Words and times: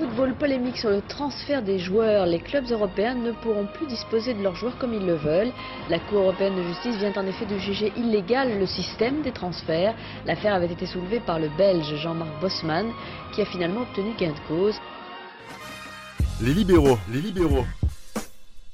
football, 0.00 0.34
polémique 0.34 0.78
sur 0.78 0.88
le 0.88 1.02
transfert 1.02 1.62
des 1.62 1.78
joueurs. 1.78 2.24
Les 2.24 2.38
clubs 2.38 2.64
européens 2.70 3.14
ne 3.14 3.32
pourront 3.32 3.66
plus 3.66 3.86
disposer 3.86 4.32
de 4.32 4.42
leurs 4.42 4.54
joueurs 4.54 4.78
comme 4.78 4.94
ils 4.94 5.04
le 5.04 5.14
veulent. 5.14 5.52
La 5.90 5.98
Cour 5.98 6.20
européenne 6.20 6.56
de 6.56 6.62
justice 6.62 6.96
vient 6.96 7.12
en 7.16 7.26
effet 7.26 7.44
de 7.44 7.58
juger 7.58 7.92
illégal 7.98 8.58
le 8.58 8.66
système 8.66 9.20
des 9.20 9.32
transferts. 9.32 9.94
L'affaire 10.24 10.54
avait 10.54 10.72
été 10.72 10.86
soulevée 10.86 11.20
par 11.20 11.38
le 11.38 11.50
Belge 11.58 11.94
Jean-Marc 11.96 12.30
Bosman, 12.40 12.86
qui 13.34 13.42
a 13.42 13.44
finalement 13.44 13.82
obtenu 13.82 14.14
gain 14.18 14.32
de 14.32 14.48
cause. 14.48 14.80
Les 16.40 16.54
libéraux, 16.54 16.98
les 17.12 17.20
libéraux. 17.20 17.66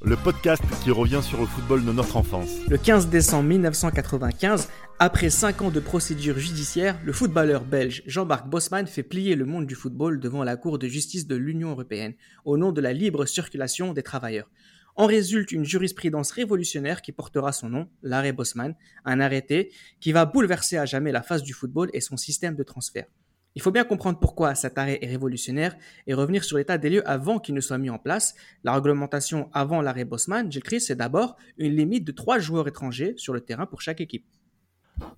Le 0.09 0.15
podcast 0.15 0.63
qui 0.85 0.93
revient 0.93 1.21
sur 1.21 1.41
le 1.41 1.47
football 1.47 1.85
de 1.85 1.91
notre 1.91 2.17
enfance. 2.17 2.65
Le 2.69 2.79
15 2.79 3.09
décembre 3.09 3.49
1995, 3.49 4.69
après 5.01 5.31
5 5.31 5.63
ans 5.63 5.71
de 5.73 5.81
procédure 5.81 6.39
judiciaire, 6.39 6.97
le 7.05 7.13
footballeur 7.13 7.65
belge 7.65 8.05
Jean-Marc 8.07 8.47
Bosman 8.47 8.87
fait 8.87 9.03
plier 9.03 9.35
le 9.35 9.47
monde 9.47 9.67
du 9.67 9.75
football 9.75 10.21
devant 10.21 10.45
la 10.45 10.57
Cour 10.57 10.79
de 10.79 10.87
justice 10.87 11.27
de 11.27 11.35
l'Union 11.35 11.71
européenne 11.71 12.15
au 12.45 12.57
nom 12.57 12.71
de 12.71 12.81
la 12.81 12.93
libre 12.93 13.27
circulation 13.27 13.95
des 13.95 14.05
travailleurs. 14.05 14.49
En 14.95 15.07
résulte 15.07 15.51
une 15.51 15.65
jurisprudence 15.65 16.31
révolutionnaire 16.31 17.03
qui 17.03 17.11
portera 17.11 17.51
son 17.51 17.69
nom, 17.69 17.89
l'arrêt 18.05 18.33
Bosman, 18.33 18.77
un 19.05 19.19
arrêté 19.19 19.73
qui 19.99 20.13
va 20.13 20.25
bouleverser 20.25 20.77
à 20.77 20.87
jamais 20.87 21.11
la 21.11 21.23
face 21.23 21.43
du 21.43 21.53
football 21.53 21.91
et 21.93 22.01
son 22.01 22.17
système 22.17 22.55
de 22.55 22.63
transfert. 22.63 23.07
Il 23.57 23.63
faut 23.63 23.73
bien 23.73 23.85
comprendre 23.85 24.19
pourquoi 24.19 24.55
cet 24.55 24.77
arrêt 24.77 24.99
est 25.01 25.07
révolutionnaire 25.07 25.75
et 26.07 26.13
revenir 26.13 26.45
sur 26.45 26.59
l'état 26.59 26.77
des 26.77 26.91
lieux 26.91 27.09
avant 27.09 27.39
qu'il 27.39 27.55
ne 27.55 27.63
soit 27.63 27.79
mis 27.79 27.89
en 27.89 27.99
place. 27.99 28.35
La 28.65 28.75
réglementation 28.75 29.49
avant 29.55 29.81
l'arrêt 29.81 30.05
Bosman, 30.05 30.51
Christ, 30.51 30.89
c'est 30.89 30.95
d'abord 30.95 31.37
une 31.57 31.75
limite 31.75 32.05
de 32.05 32.13
trois 32.13 32.39
joueurs 32.39 32.69
étrangers 32.69 33.15
sur 33.17 33.33
le 33.33 33.41
terrain 33.41 33.65
pour 33.65 33.81
chaque 33.81 34.03
équipe. 34.03 34.27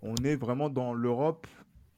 On 0.02 0.14
est 0.22 0.36
vraiment 0.36 0.70
dans 0.70 0.94
l'Europe 0.94 1.48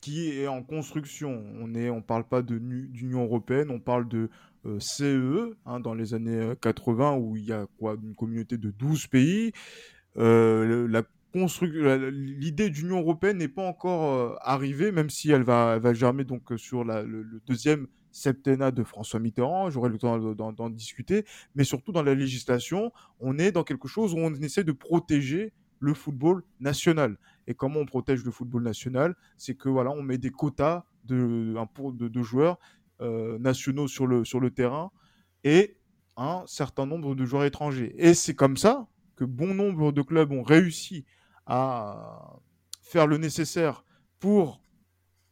qui 0.01 0.31
est 0.31 0.49
en 0.49 0.63
construction. 0.63 1.45
On 1.61 1.69
ne 1.69 2.01
parle 2.01 2.25
pas 2.25 2.41
d'Union 2.41 3.25
européenne, 3.25 3.71
on 3.71 3.79
parle 3.79 4.09
de 4.09 4.31
euh, 4.65 4.79
CE 4.81 5.05
e, 5.05 5.57
hein, 5.67 5.79
dans 5.79 5.93
les 5.93 6.15
années 6.15 6.55
80 6.63 7.17
où 7.17 7.37
il 7.37 7.45
y 7.45 7.53
a 7.53 7.67
quoi, 7.79 7.97
une 8.03 8.15
communauté 8.15 8.57
de 8.57 8.71
12 8.71 9.09
pays. 9.09 9.53
Euh, 10.17 10.89
l'idée 11.35 12.71
d'Union 12.71 13.01
européenne 13.01 13.39
n'est 13.39 13.49
pas 13.49 13.67
encore 13.67 14.15
euh, 14.15 14.37
arrivée, 14.41 14.93
même 14.93 15.11
si 15.11 15.31
elle 15.31 15.43
va, 15.43 15.81
germer 15.93 16.25
donc 16.25 16.53
euh, 16.53 16.59
sur 16.59 16.85
le, 16.85 17.41
deuxième 17.47 17.87
septennat 18.11 18.71
de 18.71 18.83
François 18.83 19.21
Mitterrand. 19.21 19.71
J'aurai 19.71 19.89
le 19.89 19.99
temps 19.99 20.19
d'en 20.53 20.71
discuter, 20.71 21.25
mais 21.55 21.65
surtout 21.65 21.93
dans 21.93 22.03
la 22.03 22.15
législation, 22.15 22.93
on 23.21 23.39
est 23.39 23.53
dans 23.53 23.65
quelque 23.65 23.89
chose 23.89 24.15
où 24.15 24.19
on 24.19 24.35
essaie 24.35 24.65
de 24.65 24.73
protéger 24.73 25.53
le 25.79 25.95
football 25.95 26.43
national. 26.59 27.17
Et 27.47 27.55
comment 27.55 27.81
on 27.81 27.87
protège 27.87 28.25
le 28.25 28.31
football 28.31 28.63
national? 28.63 29.17
C'est 29.37 29.55
que 29.55 29.69
voilà, 29.69 29.91
on 29.91 30.03
met 30.03 30.19
des 30.19 30.31
quotas 30.31 30.85
de, 31.05 31.55
joueurs 32.23 32.59
euh, 33.01 33.39
nationaux 33.39 33.89
sur 33.89 34.07
le 34.07 34.51
terrain 34.51 34.91
et 35.45 35.77
un 36.17 36.43
certain 36.47 36.87
nombre 36.87 37.15
de 37.15 37.25
joueurs 37.25 37.45
étrangers. 37.45 37.95
Et 37.97 38.15
c'est 38.15 38.35
comme 38.35 38.57
ça 38.57 38.89
que 39.17 39.25
bon 39.25 39.55
nombre 39.55 39.93
de 39.93 40.03
clubs 40.03 40.33
ont 40.33 40.43
réussi 40.43 41.05
à 41.51 42.39
faire 42.81 43.09
le 43.09 43.19
nécessaire 43.19 43.85
pour 44.21 44.63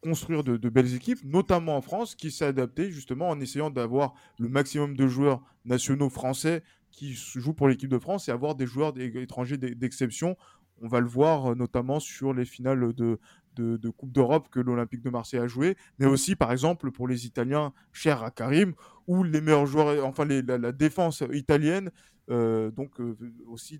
construire 0.02 0.42
de, 0.42 0.68
belles 0.68 0.94
équipes, 0.94 1.20
notamment 1.24 1.76
en 1.76 1.80
France, 1.80 2.16
qui 2.16 2.32
s'est 2.32 2.44
adapté 2.44 2.90
justement 2.90 3.28
en 3.28 3.40
essayant 3.40 3.70
d'avoir 3.70 4.14
le 4.38 4.48
maximum 4.48 4.96
de 4.96 5.06
joueurs 5.06 5.42
nationaux 5.64 6.10
français 6.10 6.62
qui 6.90 7.14
jouent 7.14 7.54
pour 7.54 7.68
l'équipe 7.68 7.90
de 7.90 7.98
France 7.98 8.28
et 8.28 8.32
avoir 8.32 8.56
des 8.56 8.66
joueurs 8.66 8.98
étrangers 8.98 9.58
d'exception. 9.58 10.36
On 10.80 10.88
va 10.88 11.00
le 11.00 11.06
voir 11.06 11.52
euh, 11.52 11.54
notamment 11.54 12.00
sur 12.00 12.32
les 12.32 12.44
finales 12.44 12.92
de, 12.94 13.18
de, 13.56 13.90
Coupe 13.90 14.12
d'Europe 14.12 14.48
que 14.50 14.60
l'Olympique 14.60 15.02
de 15.02 15.10
Marseille 15.10 15.40
a 15.40 15.46
joué, 15.46 15.76
mais 15.98 16.06
aussi 16.06 16.34
par 16.36 16.50
exemple 16.50 16.90
pour 16.90 17.06
les 17.06 17.26
Italiens, 17.26 17.72
cher 17.92 18.22
à 18.24 18.30
Karim, 18.30 18.74
ou 19.06 19.22
les 19.22 19.40
meilleurs 19.40 19.66
joueurs, 19.66 20.04
enfin 20.04 20.24
la, 20.24 20.72
défense 20.72 21.22
italienne, 21.32 21.90
euh, 22.30 22.70
donc 22.70 23.00
euh, 23.00 23.16
aussi 23.46 23.78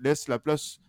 laisse 0.00 0.28
la 0.28 0.38
place 0.38 0.80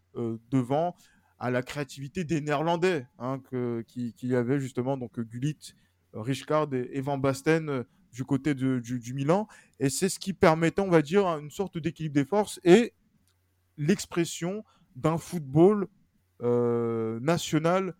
devant 0.49 0.95
à 1.39 1.51
la 1.51 1.61
créativité 1.61 2.23
des 2.23 2.41
Néerlandais, 2.41 3.05
hein, 3.19 3.41
qui, 3.87 4.13
y 4.23 4.35
avait 4.35 4.59
justement 4.59 4.97
donc 4.97 5.19
Gullit, 5.19 5.73
Richcard 6.13 6.73
et, 6.73 7.01
Van 7.01 7.17
Basten 7.17 7.69
euh, 7.69 7.83
du 8.11 8.23
côté 8.23 8.55
du, 8.55 9.13
Milan. 9.13 9.47
Et 9.79 9.89
c'est 9.89 10.09
ce 10.09 10.19
qui 10.19 10.33
permettait, 10.33 10.81
on 10.81 10.89
va 10.89 11.01
dire, 11.01 11.27
une 11.27 11.51
sorte 11.51 11.77
d'équilibre 11.77 12.15
des 12.15 12.25
forces 12.25 12.59
et 12.63 12.93
l'expression 13.77 14.63
d'un 14.95 15.17
football 15.17 15.87
euh, 16.41 17.19
national 17.19 17.93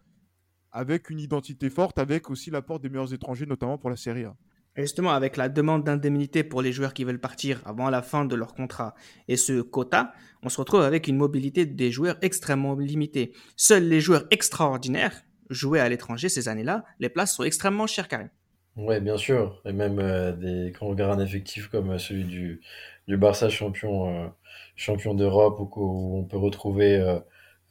avec 0.72 1.10
une 1.10 1.20
identité 1.20 1.70
forte, 1.70 2.00
avec 2.00 2.30
aussi 2.30 2.50
l'apport 2.50 2.80
des 2.80 2.90
meilleurs 2.90 3.14
étrangers, 3.14 3.46
notamment 3.46 3.78
pour 3.78 3.90
la 3.90 3.96
Serie 3.96 4.26
A 4.26 4.36
justement, 4.82 5.12
avec 5.12 5.38
la 5.38 5.50
demande 5.50 5.84
d'indemnité 5.84 6.44
pour 6.44 6.62
les 6.62 6.72
joueurs 6.72 6.94
qui 6.94 7.04
veulent 7.04 7.20
partir 7.20 7.62
avant 7.66 7.90
la 7.90 8.02
fin 8.02 8.26
de 8.26 8.36
leur 8.36 8.54
contrat 8.54 8.96
et 9.28 9.38
ce 9.38 9.62
quota, 9.62 10.14
on 10.44 10.50
se 10.50 10.58
retrouve 10.58 10.82
avec 10.82 11.08
une 11.08 11.18
mobilité 11.18 11.66
des 11.66 11.92
joueurs 11.92 12.18
extrêmement 12.22 12.76
limitée. 12.76 13.34
Seuls 13.56 13.88
les 13.88 14.00
joueurs 14.00 14.26
extraordinaires 14.32 15.24
jouaient 15.50 15.80
à 15.80 15.90
l'étranger 15.90 16.30
ces 16.30 16.50
années-là, 16.50 16.84
les 17.00 17.10
places 17.10 17.36
sont 17.36 17.44
extrêmement 17.44 17.88
chères, 17.88 18.08
Karim. 18.08 18.30
Oui, 18.78 19.00
bien 19.00 19.18
sûr. 19.18 19.60
Et 19.66 19.74
même 19.74 20.00
euh, 20.00 20.32
des, 20.32 20.72
quand 20.72 20.86
on 20.86 20.90
regarde 20.90 21.20
un 21.20 21.24
effectif 21.24 21.68
comme 21.68 21.92
euh, 21.92 21.98
celui 21.98 22.26
du, 22.26 22.62
Barça 23.08 23.50
champion, 23.50 24.26
euh, 24.26 24.28
champion 24.76 25.16
d'Europe, 25.16 25.60
où, 25.60 26.18
on 26.20 26.24
peut 26.24 26.38
retrouver 26.38 27.20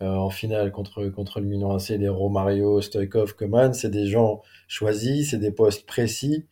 en 0.01 0.31
finale 0.31 0.73
contre, 0.73 1.07
contre 1.09 1.41
le 1.41 1.47
Milan 1.47 1.77
AC 1.77 1.93
des 1.93 2.09
Romario, 2.09 2.81
Stoikov, 2.81 3.35
Coman, 3.35 3.73
c'est 3.75 3.91
des 3.91 4.07
gens 4.07 4.43
choisis, 4.67 5.31
c'est 5.31 5.39
des 5.39 5.53
postes 5.53 5.87
précis. 5.87 6.47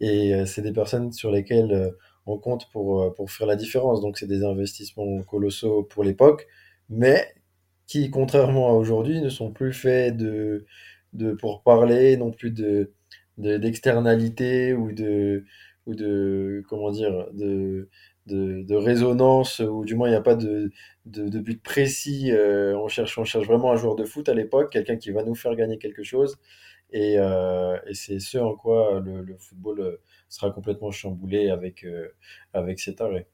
Et 0.00 0.34
euh, 0.34 0.46
c'est 0.46 0.62
des 0.62 0.72
personnes 0.72 1.12
sur 1.12 1.30
lesquelles 1.30 1.72
euh, 1.72 1.90
on 2.26 2.38
compte 2.38 2.70
pour, 2.72 3.02
euh, 3.02 3.10
pour 3.10 3.30
faire 3.30 3.46
la 3.46 3.56
différence. 3.56 4.00
Donc, 4.00 4.18
c'est 4.18 4.26
des 4.26 4.44
investissements 4.44 5.22
colossaux 5.22 5.82
pour 5.84 6.04
l'époque, 6.04 6.46
mais 6.88 7.34
qui, 7.86 8.10
contrairement 8.10 8.68
à 8.68 8.72
aujourd'hui, 8.72 9.20
ne 9.20 9.28
sont 9.28 9.52
plus 9.52 9.72
faits 9.72 10.16
de, 10.16 10.66
de, 11.14 11.32
pour 11.32 11.62
parler, 11.62 12.16
non 12.16 12.30
plus 12.30 12.50
de, 12.50 12.92
d'externalité 13.38 14.74
ou 14.74 14.92
de, 14.92 15.44
ou 15.86 15.94
de, 15.94 16.62
comment 16.68 16.90
dire, 16.90 17.28
de, 17.32 17.88
de, 18.26 18.62
de, 18.62 18.74
résonance, 18.74 19.60
ou 19.60 19.84
du 19.84 19.94
moins 19.94 20.08
il 20.08 20.12
n'y 20.12 20.16
a 20.16 20.22
pas 20.22 20.34
de, 20.36 20.70
de, 21.06 21.28
de, 21.28 21.40
but 21.40 21.62
précis. 21.62 22.30
on, 22.34 22.88
cherche, 22.88 23.16
on 23.18 23.24
cherche 23.24 23.46
vraiment 23.46 23.72
un 23.72 23.76
joueur 23.76 23.96
de 23.96 24.04
foot 24.04 24.28
à 24.28 24.34
l'époque, 24.34 24.70
quelqu'un 24.72 24.96
qui 24.96 25.10
va 25.12 25.22
nous 25.24 25.34
faire 25.34 25.54
gagner 25.56 25.78
quelque 25.78 26.02
chose. 26.02 26.36
Euh, 26.94 27.78
et, 27.86 27.94
c'est 27.94 28.18
ce 28.18 28.38
en 28.38 28.54
quoi 28.54 29.00
le, 29.00 29.36
football 29.38 29.80
euh, 29.80 29.96
sera 30.28 30.50
complètement 30.50 30.90
chamboulé 30.90 31.50
avec, 31.50 31.84
euh, 31.84 32.08
avec 32.52 32.80
cet 32.80 33.00
arrêt. 33.00 33.28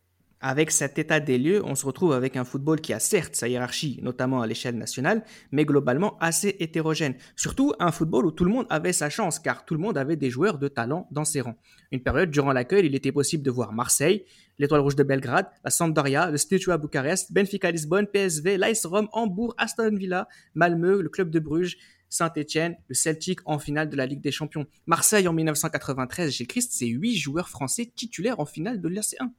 Avec 0.46 0.72
cet 0.72 0.98
état 0.98 1.20
des 1.20 1.38
lieux, 1.38 1.64
on 1.64 1.74
se 1.74 1.86
retrouve 1.86 2.12
avec 2.12 2.36
un 2.36 2.44
football 2.44 2.78
qui 2.78 2.92
a 2.92 2.98
certes 2.98 3.34
sa 3.34 3.48
hiérarchie, 3.48 3.98
notamment 4.02 4.42
à 4.42 4.46
l'échelle 4.46 4.76
nationale, 4.76 5.24
mais 5.52 5.64
globalement 5.64 6.18
assez 6.18 6.56
hétérogène. 6.58 7.14
Surtout 7.34 7.72
un 7.78 7.90
football 7.90 8.26
où 8.26 8.30
tout 8.30 8.44
le 8.44 8.50
monde 8.50 8.66
avait 8.68 8.92
sa 8.92 9.08
chance, 9.08 9.38
car 9.38 9.64
tout 9.64 9.72
le 9.72 9.80
monde 9.80 9.96
avait 9.96 10.16
des 10.16 10.28
joueurs 10.28 10.58
de 10.58 10.68
talent 10.68 11.08
dans 11.10 11.24
ses 11.24 11.40
rangs. 11.40 11.56
Une 11.92 12.02
période 12.02 12.30
durant 12.30 12.52
laquelle 12.52 12.84
il 12.84 12.94
était 12.94 13.12
possible 13.12 13.42
de 13.42 13.50
voir 13.50 13.72
Marseille, 13.72 14.26
l'Étoile 14.58 14.82
Rouge 14.82 14.96
de 14.96 15.02
Belgrade, 15.02 15.46
la 15.64 15.70
Sampdoria, 15.70 16.30
le 16.30 16.36
Steaua 16.36 16.76
Bucarest, 16.76 17.32
Benfica 17.32 17.70
Lisbonne, 17.70 18.06
PSV, 18.06 18.58
l'Ice 18.58 18.84
Rome, 18.84 19.08
Hambourg, 19.12 19.54
Aston 19.56 19.96
Villa, 19.96 20.28
Malmö, 20.54 21.00
le 21.00 21.08
Club 21.08 21.30
de 21.30 21.38
Bruges, 21.38 21.78
Saint-Etienne, 22.14 22.76
le 22.88 22.94
Celtic 22.94 23.40
en 23.44 23.58
finale 23.58 23.90
de 23.90 23.96
la 23.96 24.06
Ligue 24.06 24.20
des 24.20 24.30
Champions. 24.30 24.66
Marseille 24.86 25.26
en 25.26 25.32
1993, 25.32 26.32
chez 26.32 26.46
Christ, 26.46 26.70
c'est 26.72 26.86
huit 26.86 27.16
joueurs 27.16 27.48
français 27.48 27.90
titulaires 27.94 28.38
en 28.38 28.46
finale 28.46 28.80
de 28.80 28.88
l'AC1. 28.88 29.30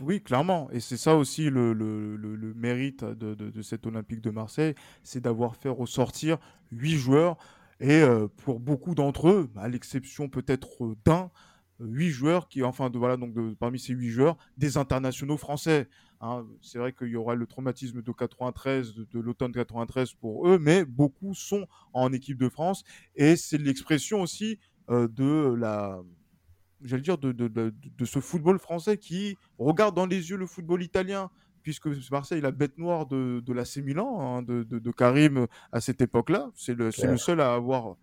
Oui, 0.00 0.22
clairement. 0.22 0.70
Et 0.72 0.80
c'est 0.80 0.98
ça 0.98 1.16
aussi 1.16 1.48
le, 1.48 1.74
mérite 2.54 3.04
de, 3.04 3.62
cet 3.62 3.86
Olympique 3.86 4.20
de 4.20 4.30
Marseille, 4.30 4.74
c'est 5.02 5.20
d'avoir 5.20 5.56
fait 5.56 5.70
ressortir 5.70 6.38
huit 6.70 6.96
joueurs. 6.96 7.38
Et 7.80 8.02
euh, 8.02 8.28
pour 8.28 8.60
beaucoup 8.60 8.94
d'entre 8.94 9.28
eux, 9.28 9.50
à 9.56 9.68
l'exception 9.68 10.28
peut-être 10.28 10.94
d'un, 11.04 11.30
huit 11.82 12.10
joueurs 12.10 12.48
qui, 12.48 12.62
enfin, 12.62 12.90
de, 12.90 12.98
voilà, 12.98 13.16
donc 13.16 13.34
parmi 13.56 13.78
ces 13.78 13.92
huit 13.92 14.10
joueurs, 14.10 14.36
des 14.56 14.76
internationaux 14.76 15.36
français. 15.36 15.88
Hein. 16.20 16.46
c'est 16.60 16.78
vrai 16.78 16.92
qu'il 16.92 17.08
y 17.08 17.16
aura 17.16 17.34
le 17.34 17.46
traumatisme 17.46 18.00
de 18.00 18.12
93, 18.12 18.94
de, 18.94 19.18
l'automne 19.18 19.52
93 19.52 20.14
pour 20.14 20.48
eux, 20.48 20.58
mais 20.58 20.84
beaucoup 20.84 21.34
sont 21.34 21.66
en 21.92 22.12
équipe 22.12 22.38
de 22.38 22.48
France 22.48 22.84
et 23.16 23.34
c'est 23.34 23.58
l'expression 23.58 24.22
aussi 24.22 24.60
euh, 24.90 25.08
de 25.08 25.52
la, 25.54 26.00
j'allais 26.84 27.02
dire, 27.02 27.18
de, 27.18 27.32
de, 27.32 28.04
ce 28.04 28.20
football 28.20 28.58
français 28.60 28.98
qui 28.98 29.36
regarde 29.58 29.96
dans 29.96 30.06
les 30.06 30.30
yeux 30.30 30.36
le 30.36 30.46
football 30.46 30.82
italien 30.82 31.30
puisque 31.62 31.86
Marseille 32.10 32.38
est 32.38 32.42
la 32.42 32.50
bête 32.50 32.78
noire 32.78 33.06
de, 33.06 33.40
de 33.40 33.52
l'AC 33.52 33.78
Milan, 33.78 34.20
hein, 34.20 34.42
de, 34.42 34.62
de, 34.64 34.90
Karim 34.90 35.46
à 35.70 35.80
cette 35.80 36.00
époque-là. 36.00 36.50
C'est 36.56 36.74
le, 36.74 36.86
le, 36.86 37.16
seul 37.16 37.40
à 37.40 37.54
avoir 37.54 37.96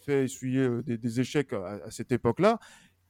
fait 0.00 0.24
essuyer 0.24 0.60
euh, 0.60 0.82
des, 0.82 0.98
des 0.98 1.20
échecs 1.20 1.52
à, 1.52 1.80
à 1.84 1.90
cette 1.90 2.12
époque-là 2.12 2.58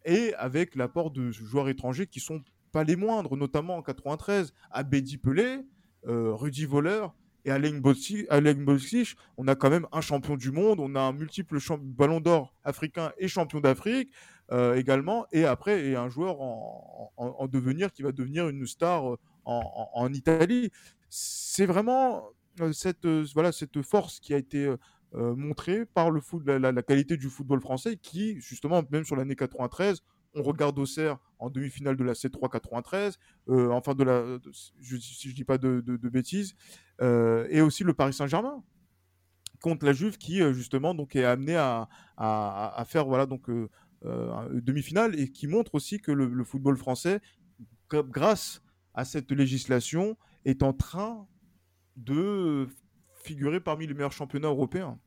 et 0.06 0.32
avec 0.34 0.74
l'apport 0.74 1.10
de 1.10 1.30
joueurs 1.30 1.68
étrangers 1.68 2.06
qui 2.06 2.20
sont 2.20 2.42
pas 2.72 2.84
les 2.84 2.96
moindres, 2.96 3.36
notamment 3.36 3.76
en 3.76 3.82
93, 3.82 4.54
Abedi 4.70 5.18
Pelé, 5.18 5.60
euh, 6.06 6.32
Rudy 6.34 6.64
Voleur 6.64 7.14
Et 7.44 7.50
à 7.50 7.58
Bolsich, 7.58 9.16
on 9.36 9.48
a 9.48 9.54
quand 9.54 9.70
même 9.70 9.86
un 9.92 10.00
champion 10.00 10.36
du 10.36 10.50
monde, 10.50 10.80
on 10.80 10.94
a 10.94 11.00
un 11.00 11.12
multiple 11.12 11.58
ballon 11.80 12.20
d'or 12.20 12.54
africain 12.64 13.12
et 13.18 13.28
champion 13.28 13.60
d'Afrique 13.60 14.10
euh, 14.52 14.76
également, 14.76 15.26
et 15.32 15.44
après, 15.44 15.86
et 15.86 15.96
un 15.96 16.08
joueur 16.08 16.40
en, 16.40 17.48
devenir 17.48 17.92
qui 17.92 18.02
va 18.02 18.12
devenir 18.12 18.48
une 18.48 18.64
star 18.66 19.14
euh, 19.14 19.18
en, 19.44 20.12
Italie. 20.12 20.70
C'est 21.08 21.66
vraiment 21.66 22.28
euh, 22.60 22.72
cette, 22.72 23.06
voilà, 23.34 23.50
cette 23.50 23.82
force 23.82 24.20
qui 24.20 24.34
a 24.34 24.38
été 24.38 24.72
montrée 25.16 25.86
par 25.86 26.10
le 26.10 26.20
foot, 26.20 26.42
la, 26.46 26.58
la, 26.58 26.82
qualité 26.82 27.16
du 27.16 27.28
football 27.28 27.60
français, 27.60 27.96
qui, 27.96 28.40
justement, 28.40 28.82
même 28.90 29.04
sur 29.04 29.16
l'année 29.16 29.34
93, 29.34 30.02
on 30.36 30.42
regarde 30.42 30.78
Auxerre 30.78 31.18
en 31.38 31.50
demi-finale 31.50 31.96
de 31.96 32.04
la 32.04 32.12
C3 32.12 32.50
93, 32.50 33.18
euh, 33.48 33.70
enfin 33.70 33.94
de 33.94 34.04
la, 34.04 34.38
je, 34.80 34.96
si 34.96 35.30
je 35.30 35.34
dis 35.34 35.44
pas 35.44 35.58
de, 35.58 35.80
bêtises, 36.08 36.54
euh, 37.00 37.46
et 37.50 37.60
aussi 37.60 37.82
le 37.84 37.94
Paris 37.94 38.12
Saint-Germain 38.12 38.62
contre 39.62 39.86
la 39.86 39.94
Juve 39.94 40.18
qui 40.18 40.42
euh, 40.42 40.52
justement 40.52 40.94
donc 40.94 41.16
est 41.16 41.24
amené 41.24 41.56
à, 41.56 41.88
faire 42.86 43.06
voilà 43.06 43.26
donc 43.26 43.48
demi-finale 44.02 45.18
et 45.18 45.32
qui 45.32 45.46
montre 45.46 45.74
aussi 45.74 45.98
que 45.98 46.12
le, 46.12 46.26
le, 46.26 46.44
football 46.44 46.76
français, 46.76 47.20
grâce 47.90 48.62
à 48.94 49.04
cette 49.04 49.32
législation, 49.32 50.16
est 50.44 50.62
en 50.62 50.72
train 50.72 51.26
de 51.96 52.68
figurer 53.24 53.60
parmi 53.60 53.86
les 53.86 53.94
meilleurs 53.94 54.12
championnats 54.12 54.48
européens. 54.48 54.98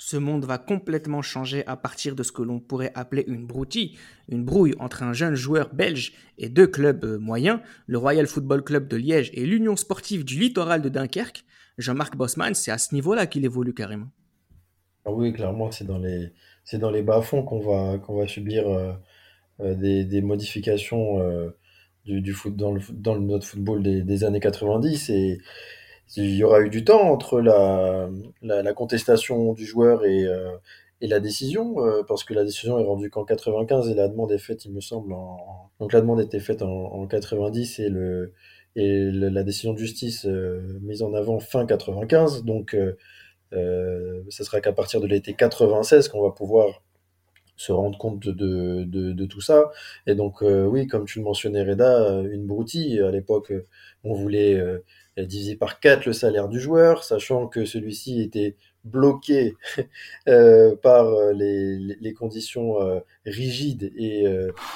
Ce 0.00 0.16
monde 0.16 0.44
va 0.44 0.58
complètement 0.58 1.22
changer 1.22 1.66
à 1.66 1.76
partir 1.76 2.14
de 2.14 2.22
ce 2.22 2.30
que 2.30 2.42
l'on 2.42 2.60
pourrait 2.60 2.92
appeler 2.94 3.24
une 3.26 3.44
broutille, 3.44 3.98
une 4.28 4.44
brouille 4.44 4.76
entre 4.78 5.02
un 5.02 5.12
jeune 5.12 5.34
joueur 5.34 5.74
belge 5.74 6.12
et 6.38 6.48
deux 6.48 6.68
clubs 6.68 7.04
euh, 7.04 7.18
moyens, 7.18 7.58
le 7.88 7.98
Royal 7.98 8.28
Football 8.28 8.62
Club 8.62 8.86
de 8.86 8.96
Liège 8.96 9.32
et 9.34 9.44
l'Union 9.44 9.74
sportive 9.74 10.24
du 10.24 10.38
littoral 10.38 10.82
de 10.82 10.88
Dunkerque. 10.88 11.44
Jean-Marc 11.78 12.16
Bosman, 12.16 12.54
c'est 12.54 12.70
à 12.70 12.78
ce 12.78 12.94
niveau-là 12.94 13.26
qu'il 13.26 13.44
évolue 13.44 13.74
carrément. 13.74 14.06
Ah 15.04 15.10
oui, 15.10 15.32
clairement, 15.32 15.72
c'est 15.72 15.86
dans 15.86 15.98
les, 15.98 16.30
les 16.72 17.02
bas-fonds 17.02 17.42
qu'on 17.42 17.58
va, 17.60 17.98
qu'on 17.98 18.16
va 18.16 18.28
subir 18.28 18.68
euh, 18.68 18.92
euh, 19.60 19.74
des, 19.74 20.22
modifications 20.22 21.18
du, 22.04 22.32
foot, 22.34 22.54
dans, 22.54 22.70
le, 22.72 22.80
dans 22.90 23.18
notre 23.18 23.46
football 23.46 23.82
des, 23.82 24.02
des 24.02 24.22
années 24.22 24.40
90 24.40 25.10
et 25.10 25.40
il 26.16 26.34
y 26.34 26.44
aura 26.44 26.60
eu 26.60 26.70
du 26.70 26.84
temps 26.84 27.10
entre 27.10 27.40
la, 27.40 28.08
la, 28.42 28.72
contestation 28.72 29.52
du 29.52 29.64
joueur 29.66 30.04
et, 30.04 30.24
euh, 30.24 30.56
et 31.00 31.06
la 31.06 31.20
décision, 31.20 31.84
euh, 31.84 32.02
parce 32.06 32.24
que 32.24 32.34
la 32.34 32.44
décision 32.44 32.78
est 32.78 32.84
rendue 32.84 33.10
qu'en 33.10 33.24
95 33.24 33.88
et 33.90 33.94
la 33.94 34.08
demande 34.08 34.32
est 34.32 34.38
faite, 34.38 34.64
il 34.64 34.72
me 34.72 34.80
semble, 34.80 35.12
en... 35.12 35.70
donc 35.80 35.92
la 35.92 36.00
demande 36.00 36.20
était 36.20 36.40
faite 36.40 36.62
en, 36.62 36.68
en 36.68 37.06
90 37.06 37.78
et, 37.80 37.88
le, 37.88 38.32
et 38.76 39.10
la 39.10 39.42
décision 39.42 39.72
de 39.74 39.78
justice 39.78 40.26
euh, 40.26 40.78
mise 40.82 41.02
en 41.02 41.12
avant 41.14 41.40
fin 41.40 41.66
95, 41.66 42.44
donc 42.44 42.76
ce 43.52 44.44
sera 44.44 44.60
qu'à 44.60 44.72
partir 44.72 45.00
de 45.00 45.06
l'été 45.06 45.34
96 45.34 46.08
qu'on 46.08 46.22
va 46.22 46.30
pouvoir 46.30 46.82
se 47.56 47.72
rendre 47.72 47.98
compte 47.98 48.28
de, 48.28 48.84
de, 48.84 49.26
tout 49.26 49.40
ça. 49.40 49.70
Et 50.06 50.14
donc, 50.14 50.42
oui, 50.42 50.86
comme 50.86 51.06
tu 51.06 51.18
le 51.18 51.24
mentionnais, 51.24 51.64
Reda, 51.64 52.20
une 52.30 52.46
broutille. 52.46 53.00
À 53.00 53.10
l'époque, 53.10 53.52
on 54.04 54.14
voulait 54.14 54.62
elle 55.18 55.26
divisé 55.26 55.56
par 55.56 55.80
4 55.80 56.06
le 56.06 56.12
salaire 56.12 56.48
du 56.48 56.60
joueur, 56.60 57.02
sachant 57.02 57.48
que 57.48 57.64
celui-ci 57.64 58.22
était 58.22 58.54
bloqué 58.84 59.56
euh, 60.28 60.76
par 60.76 61.06
euh, 61.06 61.32
les, 61.32 62.14
conditions 62.14 62.80
euh, 62.80 63.00
rigides 63.26 63.92
et 63.96 64.24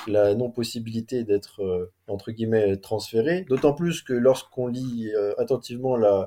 la 0.08 0.34
non-possibilité 0.34 1.22
d'être, 1.22 1.90
entre 2.08 2.32
guillemets, 2.32 2.76
transféré. 2.76 3.46
D'autant 3.48 3.72
plus 3.72 4.02
que 4.02 4.12
lorsqu'on 4.12 4.66
lit 4.66 5.12
attentivement 5.38 5.96
le, 5.96 6.26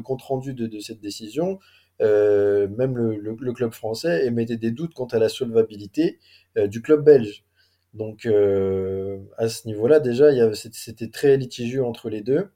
compte-rendu 0.00 0.52
de, 0.52 0.78
cette 0.80 1.00
décision, 1.00 1.58
même 2.00 2.96
le, 2.96 3.52
club 3.52 3.72
français 3.72 4.26
émettait 4.26 4.58
des 4.58 4.70
doutes 4.70 4.92
quant 4.94 5.06
à 5.06 5.18
la 5.18 5.30
solvabilité 5.30 6.18
du 6.56 6.82
club 6.82 7.02
belge. 7.02 7.44
Donc 7.94 8.26
euh, 8.26 9.20
à 9.38 9.48
ce 9.48 9.66
niveau-là, 9.68 10.00
déjà, 10.00 10.30
c'était 10.54 11.08
très 11.08 11.36
litigieux 11.36 11.84
entre 11.84 12.10
les 12.10 12.22
deux. 12.22 12.50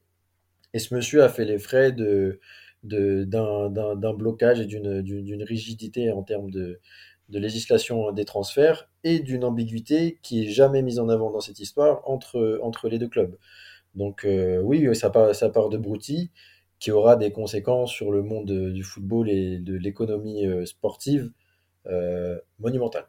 Et 0.75 0.79
ce 0.81 0.95
monsieur 0.95 1.23
a 1.23 1.29
fait 1.29 1.45
les 1.45 1.59
frais 1.59 1.93
de, 1.93 2.41
d'un, 2.83 4.15
blocage 4.15 4.61
et 4.61 4.67
d'une, 4.67 5.43
rigidité 5.43 6.11
en 6.13 6.23
termes 6.23 6.51
de, 6.51 6.81
législation 7.31 8.13
des 8.13 8.25
transferts 8.25 8.89
et 9.05 9.21
d'une 9.21 9.45
ambiguïté 9.45 10.19
qui 10.23 10.45
est 10.45 10.51
jamais 10.51 10.83
mise 10.83 10.99
en 10.99 11.09
avant 11.09 11.31
dans 11.31 11.41
cette 11.41 11.61
histoire 11.61 12.03
entre, 12.09 12.89
les 12.89 12.99
deux 12.99 13.09
clubs. 13.09 13.37
Donc 13.95 14.25
euh, 14.25 14.61
oui, 14.61 14.95
ça 14.97 15.11
part, 15.11 15.69
de 15.71 15.79
Brouty, 15.79 16.31
qui 16.81 16.91
aura 16.91 17.17
des 17.17 17.33
conséquences 17.33 17.93
sur 17.93 18.13
le 18.13 18.23
monde 18.23 18.73
du 18.73 18.83
football 18.83 19.31
et 19.31 19.59
de 19.59 19.75
l'économie 19.77 20.47
euh, 20.47 20.67
sportive 20.67 21.31
monumentales 22.59 23.09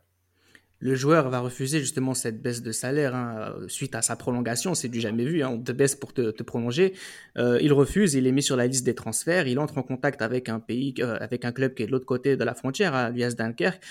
le 0.80 0.96
joueur 0.96 1.30
va 1.30 1.40
refuser 1.40 1.80
justement 1.80 2.14
cette 2.14 2.42
baisse 2.42 2.62
de 2.62 2.72
salaire 2.72 3.14
hein, 3.14 3.54
suite 3.68 3.96
à 3.96 4.02
sa 4.02 4.16
prolongation. 4.16 4.76
C'est 4.76 4.88
du 4.88 5.02
jamais 5.02 5.26
vu. 5.26 5.44
Hein, 5.44 5.50
on 5.50 5.62
te 5.62 5.74
baisse 5.74 5.96
pour 5.96 6.14
te, 6.14 6.32
prolonger. 6.44 6.94
Euh, 7.38 7.60
il 7.62 7.74
refuse. 7.74 8.14
Il 8.14 8.26
est 8.28 8.32
mis 8.32 8.44
sur 8.44 8.56
la 8.56 8.66
liste 8.66 8.86
des 8.86 8.96
transferts. 8.96 9.48
Il 9.48 9.60
entre 9.60 9.78
en 9.78 9.84
contact 9.84 10.22
avec 10.22 10.48
un 10.48 10.60
pays, 10.60 10.94
euh, 11.00 11.18
avec 11.20 11.44
un 11.44 11.52
club 11.52 11.74
qui 11.74 11.84
est 11.84 11.88
de 11.88 11.92
l'autre 11.92 12.06
côté 12.06 12.38
de 12.38 12.44
la 12.44 12.54
frontière, 12.54 12.96
à 12.96 13.10
l'US 13.10 13.36
Dunkerque. 13.36 13.82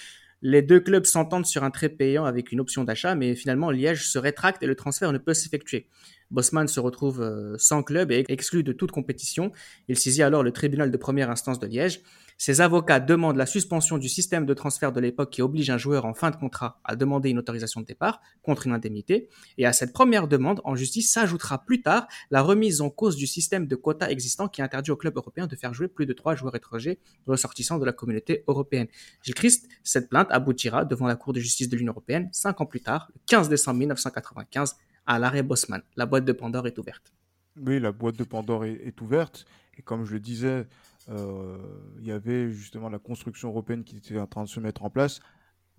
Les 0.41 0.63
deux 0.63 0.79
clubs 0.79 1.05
s'entendent 1.05 1.47
sur 1.47 1.65
un 1.65 1.71
trait 1.71 1.89
payant 1.89 2.25
avec 2.25 2.53
une 2.53 2.61
option 2.61 2.85
d'achat, 2.85 3.17
mais 3.17 3.35
finalement 3.35 3.73
Liège 3.73 4.09
se 4.09 4.21
rétracte 4.21 4.63
et 4.63 4.67
le 4.67 4.77
transfert 4.77 5.13
ne 5.13 5.19
peut 5.19 5.35
s'effectuer. 5.35 5.89
Bosman 6.31 6.69
se 6.69 6.79
retrouve 6.79 7.21
euh, 7.21 7.57
sans 7.59 7.83
club 7.83 8.13
et 8.13 8.25
exclu 8.29 8.63
de 8.63 8.73
toute 8.73 8.93
compétition. 8.93 9.51
Il 9.89 9.99
saisit 9.99 10.23
alors 10.23 10.45
le 10.45 10.53
tribunal 10.53 10.93
de 10.93 10.97
première 10.97 11.29
instance 11.29 11.59
de 11.59 11.67
Liège. 11.67 12.03
Ses 12.41 12.61
avocats 12.61 13.01
demandent 13.01 13.37
la 13.37 13.47
suspension 13.47 13.99
du 13.99 14.09
système 14.09 14.47
de 14.47 14.55
transfert 14.55 14.93
de 14.93 15.01
l'époque 15.01 15.31
qui 15.31 15.43
oblige 15.43 15.71
un 15.71 15.77
joueur 15.77 16.05
en 16.05 16.15
fin 16.15 16.31
de 16.31 16.37
contrat 16.37 16.81
à 16.85 16.95
demander 16.95 17.31
une 17.31 17.39
autorisation 17.41 17.81
de 17.81 17.87
départ 17.87 18.23
contre 18.43 18.69
une 18.69 18.73
indemnité. 18.73 19.29
Et 19.59 19.67
à 19.67 19.73
cette 19.73 19.93
première 19.93 20.29
demande, 20.29 20.61
en 20.63 20.77
justice, 20.77 21.11
s'ajoutera 21.11 21.65
plus 21.65 21.83
tard 21.83 22.07
la 22.31 22.41
remise 22.41 22.81
en 22.81 22.91
cause 22.91 23.17
du 23.17 23.27
système 23.27 23.67
de 23.67 23.75
quotas 23.75 24.09
existant 24.09 24.47
qui 24.47 24.63
interdit 24.63 24.93
au 24.93 24.97
club 24.97 25.17
européen 25.17 25.49
de 25.49 25.57
faire 25.57 25.75
jouer 25.75 25.89
plus 25.89 26.07
de 26.07 26.13
trois 26.13 26.37
joueurs 26.37 26.55
étrangers 26.55 27.01
ressortissants 27.27 27.81
de 27.81 27.85
la 27.85 27.93
communauté 27.93 28.45
européenne. 28.47 28.87
Gilles 29.25 29.35
Christ, 29.35 29.69
cette 29.83 30.09
plainte 30.09 30.29
aboutira 30.31 30.85
devant 30.85 31.09
la 31.09 31.17
Cour 31.17 31.33
de 31.33 31.41
justice 31.41 31.69
de 31.69 31.77
l'Union 31.77 31.91
européenne 31.91 32.29
cinq 32.31 32.61
ans 32.61 32.67
plus 32.67 32.81
tard, 32.81 33.11
le 33.13 33.21
15 33.27 33.49
décembre 33.49 33.81
1995, 33.81 34.77
à 35.07 35.19
l'arrêt 35.19 35.43
Bosman. 35.43 35.83
La 35.97 36.07
boîte 36.07 36.25
de 36.25 36.33
Pandore 36.33 36.69
est 36.69 36.79
ouverte. 36.79 37.13
Oui, 37.61 37.81
la 37.81 37.91
boîte 37.91 38.17
de 38.17 38.23
Pandore 38.23 38.65
est 38.65 39.01
ouverte. 39.01 39.45
Et 39.77 39.83
comme 39.83 40.05
je 40.05 40.13
le 40.13 40.21
disais, 40.21 40.67
il 41.11 42.07
y 42.07 42.13
avait 42.13 42.51
justement 42.53 42.89
la 42.89 42.99
construction 42.99 43.49
européenne 43.49 43.85
qui 43.85 43.97
était 43.97 44.19
en 44.19 44.27
train 44.27 44.45
de 44.45 44.49
se 44.49 44.61
mettre 44.61 44.85
en 44.85 44.91
place. 44.91 45.21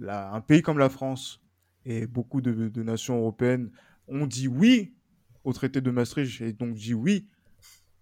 un 0.01 0.41
pays 0.41 0.61
comme 0.61 0.79
la 0.79 0.89
France 0.89 1.41
et 1.85 2.07
beaucoup 2.07 2.41
de, 2.41 2.83
nations 2.83 3.17
européennes 3.17 3.71
ont 4.07 4.25
dit 4.25 4.47
oui 4.47 4.93
au 5.43 5.53
traité 5.53 5.81
de 5.81 5.91
Maastricht 5.91 6.41
et 6.41 6.53
donc 6.53 6.73
dit 6.73 6.93
oui 6.93 7.27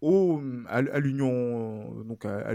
au, 0.01 0.41
à, 0.67 0.99
l'Union 0.99 2.05
à, 2.23 2.53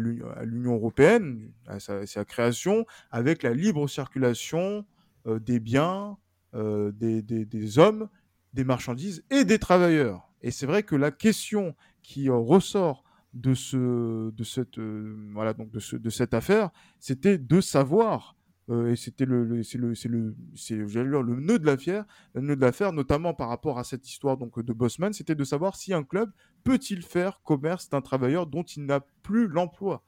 européenne, 0.67 1.51
à 1.67 1.81
sa, 1.81 2.25
création, 2.25 2.87
avec 3.11 3.43
la 3.43 3.53
libre 3.53 3.89
circulation 3.89 4.85
euh, 5.27 5.41
des 5.41 5.59
biens, 5.59 6.17
euh, 6.55 6.93
des, 6.93 7.23
des, 7.23 7.79
hommes, 7.79 8.09
des 8.53 8.65
marchandises 8.65 9.25
et 9.31 9.45
des 9.45 9.59
travailleurs. 9.59 10.29
Et 10.43 10.51
c'est 10.51 10.67
vrai 10.67 10.83
que 10.83 10.95
la 10.95 11.11
question 11.11 11.75
qui 12.03 12.29
ressort 12.29 13.05
de 13.35 13.55
ce 13.55 14.31
de 14.31 14.45
cette 14.45 14.79
euh, 14.79 15.17
voilà 15.33 15.55
donc 15.55 15.71
de 15.71 15.81
ce 15.81 15.97
de 15.97 16.11
cette 16.11 16.35
affaire 16.35 16.71
c'était 16.99 17.39
de 17.39 17.61
savoir 17.61 18.37
euh, 18.69 18.93
et 18.93 18.97
c'était 18.97 19.25
le, 19.25 19.63
c'est 19.63 19.79
le 19.79 19.95
c'est 19.95 20.09
le 20.09 20.37
c'est 20.55 20.77
le 20.77 21.41
nœud 21.41 21.59
de 21.59 21.67
l'affaire 21.67 22.05
le 22.35 22.43
nœud 22.43 22.57
de 22.57 22.61
l'affaire 22.61 22.93
notamment 22.93 23.33
par 23.33 23.49
rapport 23.49 23.79
à 23.79 23.85
cette 23.85 24.07
histoire 24.09 24.37
donc 24.37 24.61
de 24.61 24.73
Bosman 24.73 25.13
c'était 25.13 25.35
de 25.35 25.45
savoir 25.45 25.77
si 25.77 25.95
un 25.95 26.05
club 26.05 26.31
peut-il 26.63 27.03
faire 27.03 27.41
commerce 27.43 27.89
d'un 27.89 28.03
travailleur 28.03 28.47
dont 28.47 28.63
il 28.63 28.85
n'a 28.85 29.01
plus 29.23 29.49
l'emploi. 29.49 30.05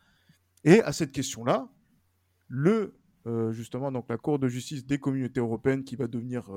Et 0.65 0.83
à 0.83 0.93
cette 0.93 1.11
question 1.11 1.45
là 1.45 1.69
le 2.49 2.95
euh, 3.27 3.53
justement 3.53 3.91
donc 3.91 4.05
la 4.11 4.19
Cour 4.19 4.39
de 4.39 4.49
justice 4.49 4.85
des 4.85 4.99
communautés 4.99 5.41
européennes 5.41 5.83
qui 5.83 5.97
va 5.97 6.07
devenir 6.07 6.51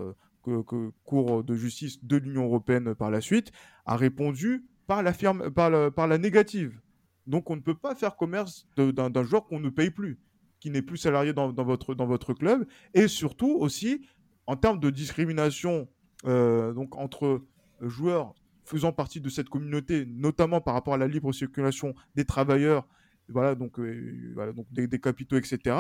Cour 1.04 1.44
de 1.44 1.56
justice 1.56 2.04
de 2.04 2.18
l'Union 2.18 2.46
européenne 2.46 2.94
par 2.94 3.10
la 3.10 3.22
suite 3.22 3.52
a 3.86 3.98
répondu 3.98 4.66
par 4.88 5.04
la, 5.04 5.14
firme, 5.14 5.52
par, 5.52 5.70
la 5.70 6.18
négative. 6.18 6.80
Donc 7.28 7.50
on 7.50 7.56
ne 7.56 7.62
peut 7.62 7.76
pas 7.76 7.94
faire 7.94 8.16
commerce 8.16 8.68
d'un 8.78 9.24
joueur 9.24 9.46
qu'on 9.46 9.60
ne 9.60 9.70
paye 9.70 9.92
plus, 9.92 10.20
qui 10.60 10.70
n'est 10.70 10.82
plus 10.82 10.98
salarié 10.98 11.34
dans, 11.34 11.52
votre, 11.52 11.94
dans 11.94 12.08
votre 12.08 12.34
club. 12.34 12.66
Et 12.94 13.08
surtout 13.08 13.52
aussi, 13.52 14.08
en 14.48 14.56
termes 14.56 14.80
de 14.80 14.90
discrimination 14.90 15.88
euh, 16.26 16.74
donc 16.74 16.96
entre 16.96 17.44
joueurs 17.82 18.34
faisant 18.64 18.92
partie 18.92 19.22
de 19.22 19.30
cette 19.30 19.50
communauté, 19.50 20.06
notamment 20.08 20.62
par 20.62 20.74
rapport 20.74 20.96
à 20.96 20.98
la 20.98 21.08
libre 21.08 21.32
circulation 21.32 21.94
des 22.16 22.26
travailleurs, 22.26 22.88
voilà, 23.30 23.56
donc, 23.56 23.80
euh, 23.80 24.54
donc 24.54 24.68
des, 24.72 25.00
capitaux, 25.00 25.38
etc. 25.38 25.76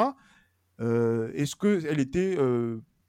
Euh, 0.80 1.32
est-ce 1.34 1.56
qu'elle 1.56 2.00
était 2.00 2.38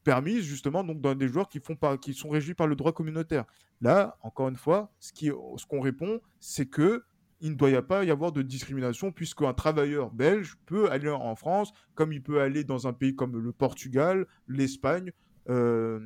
permises 0.08 0.42
justement 0.42 0.84
donc 0.84 1.02
dans 1.02 1.14
des 1.14 1.28
joueurs 1.28 1.50
qui 1.50 1.60
font 1.60 1.76
pas, 1.76 1.98
qui 1.98 2.14
sont 2.14 2.30
régis 2.30 2.54
par 2.54 2.66
le 2.66 2.74
droit 2.74 2.92
communautaire. 2.92 3.44
Là, 3.82 4.16
encore 4.22 4.48
une 4.48 4.56
fois, 4.56 4.90
ce 5.00 5.12
qui, 5.12 5.26
ce 5.26 5.66
qu'on 5.66 5.82
répond, 5.82 6.22
c'est 6.40 6.64
que 6.64 7.04
il 7.42 7.50
ne 7.50 7.56
doit 7.56 7.82
pas 7.82 8.04
y 8.04 8.10
avoir 8.10 8.32
de 8.32 8.40
discrimination 8.40 9.12
puisqu'un 9.12 9.52
travailleur 9.52 10.10
belge 10.10 10.56
peut 10.64 10.90
aller 10.90 11.10
en 11.10 11.36
France 11.36 11.74
comme 11.94 12.14
il 12.14 12.22
peut 12.22 12.40
aller 12.40 12.64
dans 12.64 12.88
un 12.88 12.94
pays 12.94 13.14
comme 13.14 13.38
le 13.38 13.52
Portugal, 13.52 14.26
l'Espagne. 14.48 15.12
Euh, 15.50 16.00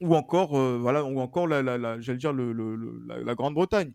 ou 0.00 0.16
encore, 0.16 0.58
euh, 0.58 0.76
voilà, 0.78 1.04
ou 1.04 1.20
encore 1.20 1.46
la, 1.46 1.62
la, 1.62 2.00
j'allais 2.00 2.18
dire 2.18 2.34
la, 2.34 3.34
Grande-Bretagne. 3.36 3.92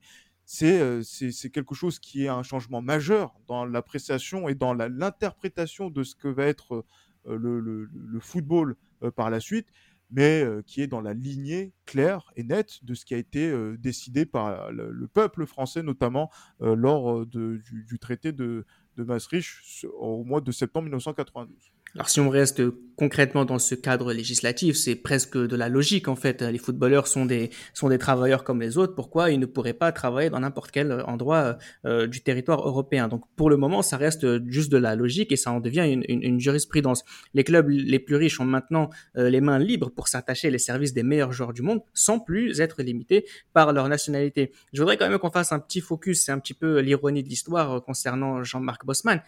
Euh, 0.63 1.01
c'est, 1.03 1.31
c'est, 1.31 1.49
quelque 1.49 1.75
chose 1.75 1.99
qui 1.99 2.23
est 2.23 2.29
un 2.29 2.43
changement 2.43 2.81
majeur 2.81 3.35
dans 3.47 3.65
l'appréciation 3.65 4.47
et 4.47 4.55
dans 4.55 4.73
l'interprétation 4.73 5.89
de 5.89 6.03
ce 6.03 6.15
que 6.15 6.29
va 6.29 6.45
être 6.45 6.85
le, 7.25 7.59
le, 7.59 8.19
football 8.19 8.75
par 9.15 9.29
la 9.29 9.39
suite 9.39 9.67
mais 10.13 10.45
qui 10.65 10.81
est 10.81 10.87
dans 10.87 10.99
la 10.99 11.13
lignée 11.13 11.71
claire 11.85 12.33
et 12.35 12.43
nette 12.43 12.83
de 12.83 12.93
ce 12.93 13.05
qui 13.05 13.13
a 13.13 13.17
été 13.17 13.53
décidé 13.77 14.25
par 14.25 14.69
le, 14.71 15.07
peuple 15.07 15.45
français, 15.45 15.83
notamment 15.83 16.29
lors 16.59 17.25
du, 17.25 17.97
traité 18.01 18.33
de, 18.33 18.65
de 18.97 19.03
Maastricht 19.03 19.85
au 19.97 20.25
mois 20.25 20.41
de 20.41 20.51
septembre 20.51 20.83
1992. 20.83 21.71
Alors 21.95 22.09
si 22.09 22.21
on 22.21 22.29
reste 22.29 22.61
concrètement 22.95 23.43
dans 23.43 23.59
ce 23.59 23.75
cadre 23.75 24.13
législatif, 24.13 24.77
c'est 24.77 24.95
presque 24.95 25.37
de 25.37 25.55
la 25.55 25.67
logique 25.67 26.07
en 26.07 26.15
fait. 26.15 26.41
Les 26.41 26.57
footballeurs 26.57 27.07
sont 27.07 27.25
des 27.25 27.49
sont 27.73 27.89
des 27.89 27.97
travailleurs 27.97 28.45
comme 28.45 28.61
les 28.61 28.77
autres. 28.77 28.95
Pourquoi 28.95 29.31
ils 29.31 29.39
ne 29.39 29.45
pourraient 29.45 29.73
pas 29.73 29.91
travailler 29.91 30.29
dans 30.29 30.39
n'importe 30.39 30.71
quel 30.71 31.01
endroit 31.07 31.57
euh, 31.85 32.07
du 32.07 32.21
territoire 32.21 32.65
européen? 32.65 33.09
Donc 33.09 33.23
pour 33.35 33.49
le 33.49 33.57
moment, 33.57 33.81
ça 33.81 33.97
reste 33.97 34.47
juste 34.47 34.71
de 34.71 34.77
la 34.77 34.95
logique 34.95 35.33
et 35.33 35.35
ça 35.35 35.51
en 35.51 35.59
devient 35.59 35.91
une, 35.91 36.03
une, 36.07 36.23
une 36.23 36.39
jurisprudence. 36.39 37.03
Les 37.33 37.43
clubs 37.43 37.67
les 37.67 37.99
plus 37.99 38.15
riches 38.15 38.39
ont 38.39 38.45
maintenant 38.45 38.89
euh, 39.17 39.29
les 39.29 39.41
mains 39.41 39.59
libres 39.59 39.89
pour 39.89 40.07
s'attacher 40.07 40.49
les 40.49 40.59
services 40.59 40.93
des 40.93 41.03
meilleurs 41.03 41.33
joueurs 41.33 41.53
du 41.53 41.61
monde 41.61 41.81
sans 41.93 42.19
plus 42.19 42.61
être 42.61 42.83
limités 42.83 43.25
par 43.51 43.73
leur 43.73 43.89
nationalité. 43.89 44.51
Je 44.71 44.81
voudrais 44.81 44.95
quand 44.95 45.09
même 45.09 45.19
qu'on 45.19 45.31
fasse 45.31 45.51
un 45.51 45.59
petit 45.59 45.81
focus, 45.81 46.23
c'est 46.23 46.31
un 46.31 46.39
petit 46.39 46.53
peu 46.53 46.79
l'ironie 46.79 47.23
de 47.23 47.29
l'histoire 47.29 47.71
euh, 47.71 47.79
concernant 47.81 48.43
Jean-Marc 48.43 48.85
Bosman. 48.85 49.21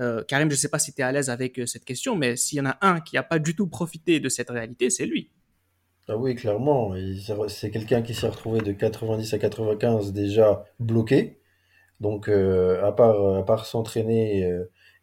Euh, 0.00 0.24
Karim, 0.24 0.50
je 0.50 0.54
ne 0.54 0.58
sais 0.58 0.68
pas 0.68 0.78
si 0.78 0.92
tu 0.92 1.00
es 1.00 1.04
à 1.04 1.12
l'aise 1.12 1.30
avec 1.30 1.58
euh, 1.58 1.66
cette 1.66 1.84
question, 1.84 2.16
mais 2.16 2.36
s'il 2.36 2.58
y 2.58 2.60
en 2.60 2.66
a 2.66 2.78
un 2.80 3.00
qui 3.00 3.16
n'a 3.16 3.22
pas 3.22 3.38
du 3.38 3.54
tout 3.54 3.68
profité 3.68 4.20
de 4.20 4.28
cette 4.28 4.50
réalité, 4.50 4.90
c'est 4.90 5.06
lui. 5.06 5.30
Ah 6.08 6.16
oui, 6.16 6.34
clairement. 6.34 6.94
C'est 7.48 7.70
quelqu'un 7.70 8.02
qui 8.02 8.14
s'est 8.14 8.28
retrouvé 8.28 8.60
de 8.60 8.72
90 8.72 9.32
à 9.32 9.38
95 9.38 10.12
déjà 10.12 10.64
bloqué. 10.78 11.40
Donc, 12.00 12.28
euh, 12.28 12.84
à 12.84 12.92
part, 12.92 13.36
à 13.36 13.44
part 13.44 13.64
s'entraîner 13.64 14.46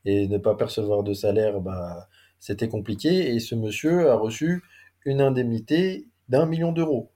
et 0.06 0.28
ne 0.28 0.38
pas 0.38 0.56
percevoir 0.56 1.04
de 1.04 1.14
salaire, 1.14 1.60
bah, 1.60 2.08
c'était 2.40 2.68
compliqué. 2.68 3.34
Et 3.34 3.40
ce 3.40 3.56
monsieur 3.56 4.12
a 4.12 4.16
reçu 4.16 4.64
une 5.06 5.22
indemnité 5.22 6.08
d'un 6.30 6.46
million 6.46 6.72
d'euros 6.72 7.12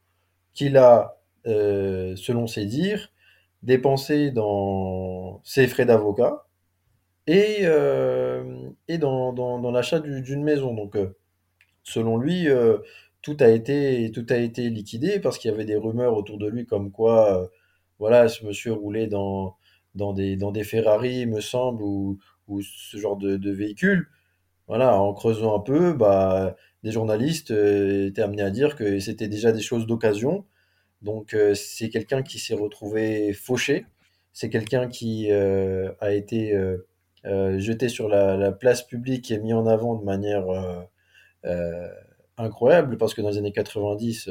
qu'il 0.55 0.77
a, 0.77 1.21
selon 1.45 2.47
ses 2.47 2.65
dires, 2.65 3.11
dépensé 3.61 4.31
dans 4.31 5.41
ses 5.43 5.67
frais 5.67 5.85
d'avocat 5.85 6.44
et, 7.27 7.59
euh, 7.61 8.69
et 8.87 8.97
dans, 8.97 9.33
dans, 9.33 9.71
l'achat 9.71 9.99
d'une 9.99 10.43
maison. 10.43 10.73
Donc, 10.73 10.95
euh, 10.95 11.15
selon 11.83 12.17
lui, 12.17 12.49
euh, 12.49 12.77
tout 13.21 13.37
a 13.39 13.49
été, 13.49 14.11
tout 14.11 14.25
a 14.29 14.37
été 14.37 14.69
liquidé 14.69 15.19
parce 15.19 15.37
qu'il 15.37 15.51
y 15.51 15.53
avait 15.53 15.65
des 15.65 15.75
rumeurs 15.75 16.15
autour 16.15 16.37
de 16.37 16.47
lui 16.47 16.65
comme 16.65 16.91
quoi, 16.91 17.49
voilà, 17.99 18.29
ce 18.29 18.45
monsieur 18.45 18.73
roulait 18.73 19.07
dans, 19.07 19.57
dans, 19.95 20.13
des, 20.13 20.35
dans 20.37 20.51
des 20.51 20.63
Ferrari, 20.63 21.25
me 21.25 21.41
semble, 21.41 21.83
ou, 21.83 22.19
ou 22.47 22.61
ce 22.61 22.97
genre 22.97 23.17
de, 23.17 23.37
de 23.37 23.51
véhicule. 23.51 24.07
Voilà, 24.67 24.99
en 24.99 25.13
creusant 25.13 25.55
un 25.55 25.59
peu, 25.59 25.93
bah, 25.93 26.55
des 26.83 26.91
journalistes 26.91 27.51
étaient 27.51 28.21
amenés 28.21 28.41
à 28.43 28.51
dire 28.51 28.75
que 28.75 28.99
c'était 28.99 29.27
déjà 29.27 29.51
des 29.51 29.61
choses 29.61 29.87
d'occasion. 29.87 30.45
Donc, 31.01 31.35
c'est 31.55 31.89
quelqu'un 31.89 32.23
qui 32.23 32.39
s'est 32.39 32.55
retrouvé 32.55 33.33
fauché. 33.33 33.85
C'est 34.33 34.49
quelqu'un 34.49 34.87
qui 34.89 35.31
a 35.31 36.13
été 36.13 36.53
jeté 37.25 37.89
sur 37.89 38.07
la, 38.07 38.51
place 38.51 38.83
publique 38.83 39.31
et 39.31 39.39
mis 39.39 39.53
en 39.53 39.65
avant 39.65 39.95
de 39.95 40.03
manière 40.03 40.47
euh, 40.49 40.81
euh, 41.45 41.89
incroyable 42.37 42.97
parce 42.97 43.13
que 43.13 43.21
dans 43.21 43.29
les 43.29 43.37
années 43.37 43.51
90, 43.51 44.29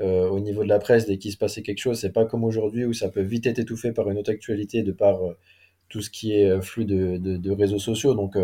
au 0.00 0.40
niveau 0.40 0.62
de 0.62 0.68
la 0.68 0.78
presse, 0.78 1.06
dès 1.06 1.18
qu'il 1.18 1.32
se 1.32 1.38
passait 1.38 1.62
quelque 1.62 1.78
chose, 1.78 1.98
c'est 1.98 2.12
pas 2.12 2.26
comme 2.26 2.44
aujourd'hui 2.44 2.84
où 2.84 2.92
ça 2.92 3.08
peut 3.08 3.22
vite 3.22 3.46
être 3.46 3.58
étouffé 3.58 3.92
par 3.92 4.10
une 4.10 4.18
autre 4.18 4.30
actualité 4.30 4.82
de 4.82 4.92
par 4.92 5.18
tout 5.88 6.02
ce 6.02 6.10
qui 6.10 6.34
est 6.34 6.60
flux 6.60 6.84
de, 6.84 7.50
réseaux 7.50 7.78
sociaux. 7.78 8.14
Donc, 8.14 8.36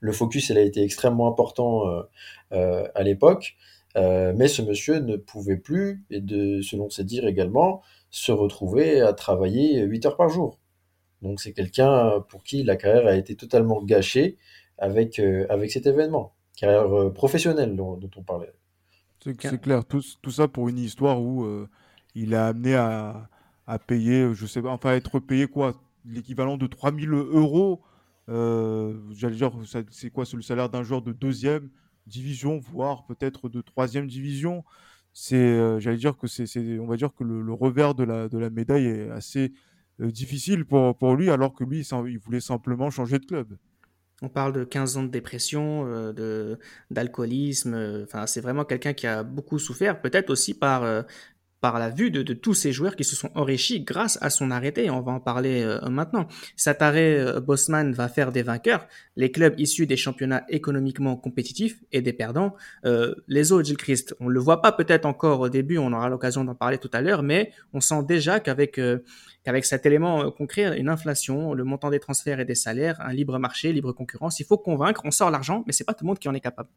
le 0.00 0.12
focus, 0.12 0.50
il 0.50 0.58
a 0.58 0.60
été 0.60 0.82
extrêmement 0.82 1.26
important 1.26 1.84
à 2.50 3.02
l'époque. 3.02 3.56
mais 3.96 4.46
ce 4.46 4.62
monsieur 4.62 5.00
ne 5.00 5.16
pouvait 5.16 5.56
plus, 5.56 6.04
et 6.10 6.20
de, 6.20 6.60
selon 6.60 6.90
ses 6.90 7.02
dires 7.04 7.26
également, 7.26 7.82
se 8.10 8.30
retrouver 8.30 9.00
à 9.00 9.12
travailler 9.12 9.82
8 9.82 10.06
heures 10.06 10.16
par 10.16 10.28
jour. 10.28 10.58
Donc 11.22 11.40
c'est 11.40 11.52
quelqu'un 11.52 12.20
pour 12.28 12.44
qui 12.44 12.62
la 12.62 12.76
carrière 12.76 13.06
a 13.06 13.16
été 13.16 13.34
totalement 13.34 13.82
gâchée 13.82 14.36
avec, 14.78 15.18
euh, 15.18 15.46
avec 15.50 15.70
cet 15.70 15.86
événement. 15.86 16.34
Carrière 16.56 16.92
euh, 16.92 17.10
professionnelle 17.10 17.76
dont, 17.76 17.98
on 18.16 18.22
parlait. 18.22 18.52
C'est 19.20 19.60
clair, 19.60 19.84
tout, 19.84 20.02
tout, 20.22 20.30
ça 20.30 20.46
pour 20.48 20.68
une 20.68 20.78
histoire 20.78 21.20
où 21.20 21.44
euh, 21.44 21.68
il 22.14 22.34
a 22.34 22.46
amené 22.46 22.76
à, 22.76 23.28
à, 23.66 23.78
payer, 23.78 24.32
je 24.32 24.46
sais 24.46 24.62
pas, 24.62 24.70
enfin 24.70 24.94
être 24.94 25.18
payé 25.18 25.48
quoi? 25.48 25.74
L'équivalent 26.04 26.56
de 26.56 26.66
3000 26.66 27.10
euros. 27.12 27.82
J'allais 28.28 29.36
dire, 29.36 29.52
c'est 29.90 30.10
quoi? 30.10 30.24
C'est 30.24 30.36
le 30.36 30.42
salaire 30.42 30.68
d'un 30.68 30.82
joueur 30.82 31.02
de 31.02 31.12
deuxième 31.12 31.68
division, 32.06 32.58
voire 32.58 33.04
peut-être 33.06 33.48
de 33.48 33.60
troisième 33.60 34.06
division. 34.06 34.64
C'est, 35.12 35.80
j'allais 35.80 35.96
dire 35.96 36.16
que 36.16 36.28
c'est, 36.28 36.78
on 36.78 36.86
va 36.86 36.96
dire 36.96 37.12
que 37.12 37.24
le, 37.24 37.42
le, 37.42 37.52
revers 37.52 37.94
de 37.94 38.04
la, 38.04 38.28
de 38.28 38.38
la 38.38 38.50
médaille 38.50 38.86
est 38.86 39.10
assez 39.10 39.52
euh, 39.52 39.54
difficile 40.00 40.64
pour, 40.64 40.96
pour 40.96 41.16
lui, 41.16 41.30
alors 41.30 41.52
que 41.54 41.64
lui, 41.64 41.80
il 41.80 42.18
voulait 42.18 42.40
simplement 42.40 42.90
changer 42.90 43.18
de 43.18 43.26
club. 43.26 43.56
On 44.20 44.28
parle 44.28 44.52
de 44.52 44.64
15 44.64 44.96
ans 44.96 45.02
de 45.04 45.08
dépression, 45.08 45.86
euh, 45.86 46.12
de 46.12 46.58
d'alcoolisme. 46.90 47.74
Euh, 47.74 48.04
enfin, 48.04 48.26
c'est 48.26 48.40
vraiment 48.40 48.64
quelqu'un 48.64 48.92
qui 48.92 49.06
a 49.06 49.22
beaucoup 49.22 49.58
souffert, 49.60 50.00
peut-être 50.00 50.30
aussi 50.30 50.54
par 50.54 51.04
par 51.60 51.78
la 51.78 51.90
vue 51.90 52.10
de, 52.10 52.22
de, 52.22 52.34
tous 52.34 52.54
ces 52.54 52.72
joueurs 52.72 52.94
qui 52.94 53.04
se 53.04 53.16
sont 53.16 53.30
enrichis 53.34 53.80
grâce 53.80 54.18
à 54.22 54.30
son 54.30 54.50
arrêté. 54.50 54.90
On 54.90 55.00
va 55.00 55.12
en 55.12 55.20
parler 55.20 55.62
euh, 55.62 55.80
maintenant. 55.88 56.28
Cet 56.56 56.82
arrêt 56.82 57.18
euh, 57.18 57.40
Bosman 57.40 57.92
va 57.92 58.08
faire 58.08 58.30
des 58.30 58.42
vainqueurs, 58.42 58.86
les 59.16 59.32
clubs 59.32 59.58
issus 59.58 59.86
des 59.86 59.96
championnats 59.96 60.44
économiquement 60.48 61.16
compétitifs 61.16 61.82
et 61.90 62.00
des 62.00 62.12
perdants. 62.12 62.54
Euh, 62.84 63.14
les 63.26 63.50
autres, 63.52 63.66
Gilles 63.66 63.76
Christ, 63.76 64.14
on 64.20 64.28
le 64.28 64.38
voit 64.40 64.62
pas 64.62 64.72
peut-être 64.72 65.06
encore 65.06 65.40
au 65.40 65.48
début, 65.48 65.78
on 65.78 65.92
aura 65.92 66.08
l'occasion 66.08 66.44
d'en 66.44 66.54
parler 66.54 66.78
tout 66.78 66.90
à 66.92 67.00
l'heure, 67.00 67.22
mais 67.22 67.52
on 67.72 67.80
sent 67.80 68.04
déjà 68.06 68.38
qu'avec 68.40 68.78
euh, 68.78 68.98
qu'avec 69.44 69.64
cet 69.64 69.86
élément 69.86 70.30
concret, 70.30 70.78
une 70.78 70.88
inflation, 70.88 71.54
le 71.54 71.64
montant 71.64 71.90
des 71.90 72.00
transferts 72.00 72.40
et 72.40 72.44
des 72.44 72.54
salaires, 72.54 73.00
un 73.00 73.12
libre 73.12 73.38
marché, 73.38 73.72
libre 73.72 73.92
concurrence, 73.92 74.40
il 74.40 74.46
faut 74.46 74.58
convaincre, 74.58 75.02
on 75.04 75.10
sort 75.10 75.30
l'argent, 75.30 75.64
mais 75.66 75.72
c'est 75.72 75.84
pas 75.84 75.94
tout 75.94 76.04
le 76.04 76.08
monde 76.08 76.18
qui 76.18 76.28
en 76.28 76.34
est 76.34 76.40
capable. 76.40 76.68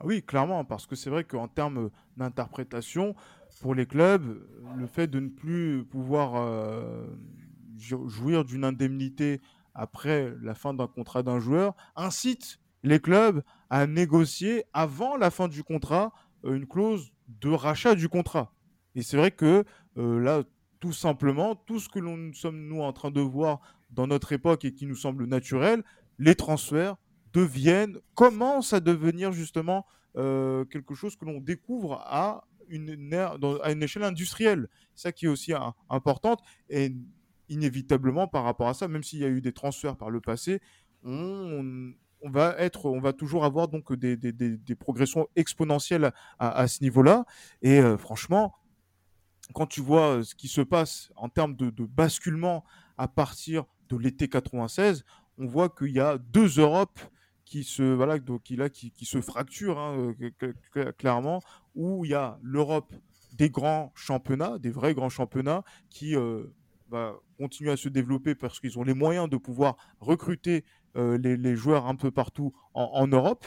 Ah 0.00 0.06
oui, 0.06 0.22
clairement, 0.22 0.64
parce 0.64 0.86
que 0.86 0.96
c'est 0.96 1.10
vrai 1.10 1.24
qu'en 1.24 1.46
termes 1.46 1.90
d'interprétation, 2.16 3.14
pour 3.60 3.74
les 3.74 3.84
clubs, 3.84 4.42
le 4.76 4.86
fait 4.86 5.06
de 5.06 5.20
ne 5.20 5.28
plus 5.28 5.84
pouvoir 5.84 6.36
euh, 6.36 7.06
jouir 7.76 8.44
d'une 8.46 8.64
indemnité 8.64 9.42
après 9.74 10.32
la 10.42 10.54
fin 10.54 10.72
d'un 10.72 10.86
contrat 10.86 11.22
d'un 11.22 11.38
joueur 11.38 11.74
incite 11.96 12.58
les 12.82 12.98
clubs 12.98 13.42
à 13.68 13.86
négocier 13.86 14.64
avant 14.72 15.16
la 15.16 15.30
fin 15.30 15.48
du 15.48 15.62
contrat 15.62 16.12
euh, 16.44 16.54
une 16.54 16.66
clause 16.66 17.12
de 17.28 17.50
rachat 17.50 17.94
du 17.94 18.08
contrat. 18.08 18.54
Et 18.94 19.02
c'est 19.02 19.18
vrai 19.18 19.30
que 19.30 19.64
euh, 19.98 20.18
là, 20.18 20.42
tout 20.80 20.92
simplement, 20.94 21.54
tout 21.54 21.78
ce 21.78 21.90
que 21.90 21.98
nous 21.98 22.32
sommes 22.32 22.66
nous 22.66 22.80
en 22.80 22.94
train 22.94 23.10
de 23.10 23.20
voir 23.20 23.60
dans 23.90 24.06
notre 24.06 24.32
époque 24.32 24.64
et 24.64 24.72
qui 24.72 24.86
nous 24.86 24.96
semble 24.96 25.26
naturel, 25.26 25.84
les 26.18 26.34
transferts 26.34 26.96
deviennent, 27.32 27.98
commencent 28.14 28.72
à 28.72 28.80
devenir 28.80 29.32
justement 29.32 29.86
quelque 30.14 30.94
chose 30.94 31.14
que 31.16 31.24
l'on 31.24 31.40
découvre 31.40 32.02
à 32.04 32.44
une, 32.68 33.14
à 33.62 33.72
une 33.72 33.82
échelle 33.82 34.02
industrielle. 34.02 34.68
Ça 34.94 35.12
qui 35.12 35.26
est 35.26 35.28
aussi 35.28 35.52
importante. 35.88 36.40
Et 36.68 36.94
inévitablement, 37.48 38.28
par 38.28 38.44
rapport 38.44 38.68
à 38.68 38.74
ça, 38.74 38.88
même 38.88 39.02
s'il 39.02 39.18
y 39.18 39.24
a 39.24 39.28
eu 39.28 39.40
des 39.40 39.52
transferts 39.52 39.96
par 39.96 40.10
le 40.10 40.20
passé, 40.20 40.60
on, 41.02 41.92
va 42.24 42.54
être, 42.58 42.86
on 42.86 43.00
va 43.00 43.12
toujours 43.12 43.44
avoir 43.44 43.68
donc 43.68 43.92
des, 43.94 44.16
des, 44.16 44.32
des, 44.32 44.74
progressions 44.74 45.28
exponentielles 45.36 46.12
à, 46.38 46.50
à 46.50 46.68
ce 46.68 46.82
niveau-là. 46.82 47.24
Et 47.62 47.80
euh, 47.80 47.96
franchement, 47.96 48.54
quand 49.54 49.66
tu 49.66 49.80
vois 49.80 50.18
euh, 50.18 50.22
ce 50.22 50.34
qui 50.34 50.48
se 50.48 50.60
passe 50.60 51.10
en 51.16 51.28
termes 51.28 51.56
de, 51.56 51.70
de 51.70 51.84
basculement 51.84 52.64
à 52.98 53.08
partir 53.08 53.64
de 53.88 53.96
l'été 53.96 54.28
96, 54.28 55.04
on 55.38 55.46
voit 55.46 55.70
qu'il 55.70 55.92
y 55.92 56.00
a 56.00 56.18
deux 56.18 56.60
Europes 56.60 57.00
qui 57.50 57.64
se 57.64 57.82
voilà 57.82 58.18
donc 58.20 58.44
qui, 58.44 58.54
là, 58.54 58.70
qui, 58.70 58.92
qui 58.92 59.04
se 59.04 59.20
fracture 59.20 59.78
hein, 59.78 60.14
euh, 60.42 60.92
clairement 60.92 61.42
où 61.74 62.04
il 62.04 62.12
y 62.12 62.14
a 62.14 62.38
l'Europe 62.42 62.94
des 63.32 63.50
grands 63.50 63.92
championnats, 63.96 64.58
des 64.58 64.70
vrais 64.70 64.94
grands 64.94 65.08
championnats 65.08 65.64
qui 65.88 66.14
euh, 66.14 66.44
bah, 66.88 67.16
continuent 67.38 67.70
à 67.70 67.76
se 67.76 67.88
développer 67.88 68.36
parce 68.36 68.60
qu'ils 68.60 68.78
ont 68.78 68.84
les 68.84 68.94
moyens 68.94 69.28
de 69.28 69.36
pouvoir 69.36 69.76
recruter 69.98 70.64
euh, 70.96 71.18
les, 71.18 71.56
joueurs 71.56 71.86
un 71.86 71.96
peu 71.96 72.12
partout 72.12 72.52
en, 72.72 73.06
Europe 73.08 73.44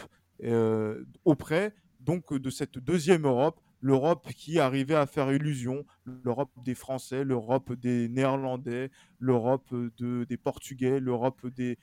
auprès 1.24 1.74
donc 2.02 2.34
de 2.34 2.50
cette 2.50 2.80
deuxième 2.80 3.26
Europe, 3.26 3.62
l'Europe 3.80 4.28
qui 4.34 4.60
arrivait 4.60 4.96
à 4.96 5.06
faire 5.06 5.32
illusion, 5.32 5.86
l'Europe 6.06 6.52
des 6.66 6.76
Français, 6.76 7.24
l'Europe 7.24 7.72
des 7.72 8.10
Néerlandais, 8.10 8.92
l'Europe 9.20 9.74
des 9.74 10.38
Portugais, 10.38 11.00
l'Europe 11.00 11.48
des, 11.48 11.78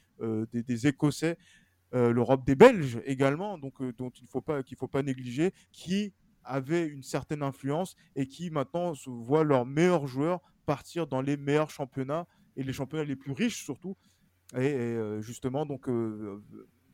des, 0.52 0.86
Écossais, 0.86 1.38
l'Europe 1.92 2.44
des 2.44 2.54
Belges 2.54 3.00
également, 3.04 3.58
donc 3.58 3.82
dont 3.96 4.10
il 4.10 4.24
ne 4.24 4.28
faut 4.28 4.40
pas 4.40 4.62
qu'il 4.62 4.76
faut 4.76 4.88
pas 4.88 5.02
négliger, 5.02 5.52
qui 5.72 6.12
avaient 6.44 6.86
une 6.86 7.02
certaine 7.02 7.42
influence 7.42 7.96
et 8.16 8.26
qui 8.26 8.50
maintenant 8.50 8.94
se 8.94 9.10
voient 9.10 9.44
leurs 9.44 9.66
meilleurs 9.66 10.06
joueurs 10.06 10.40
partir 10.66 11.06
dans 11.06 11.20
les 11.20 11.36
meilleurs 11.36 11.70
championnats 11.70 12.26
et 12.56 12.62
les 12.62 12.72
championnats 12.72 13.04
les 13.04 13.16
plus 13.16 13.32
riches 13.32 13.64
surtout. 13.64 13.96
Et, 14.56 14.86
justement, 15.20 15.66
donc 15.66 15.88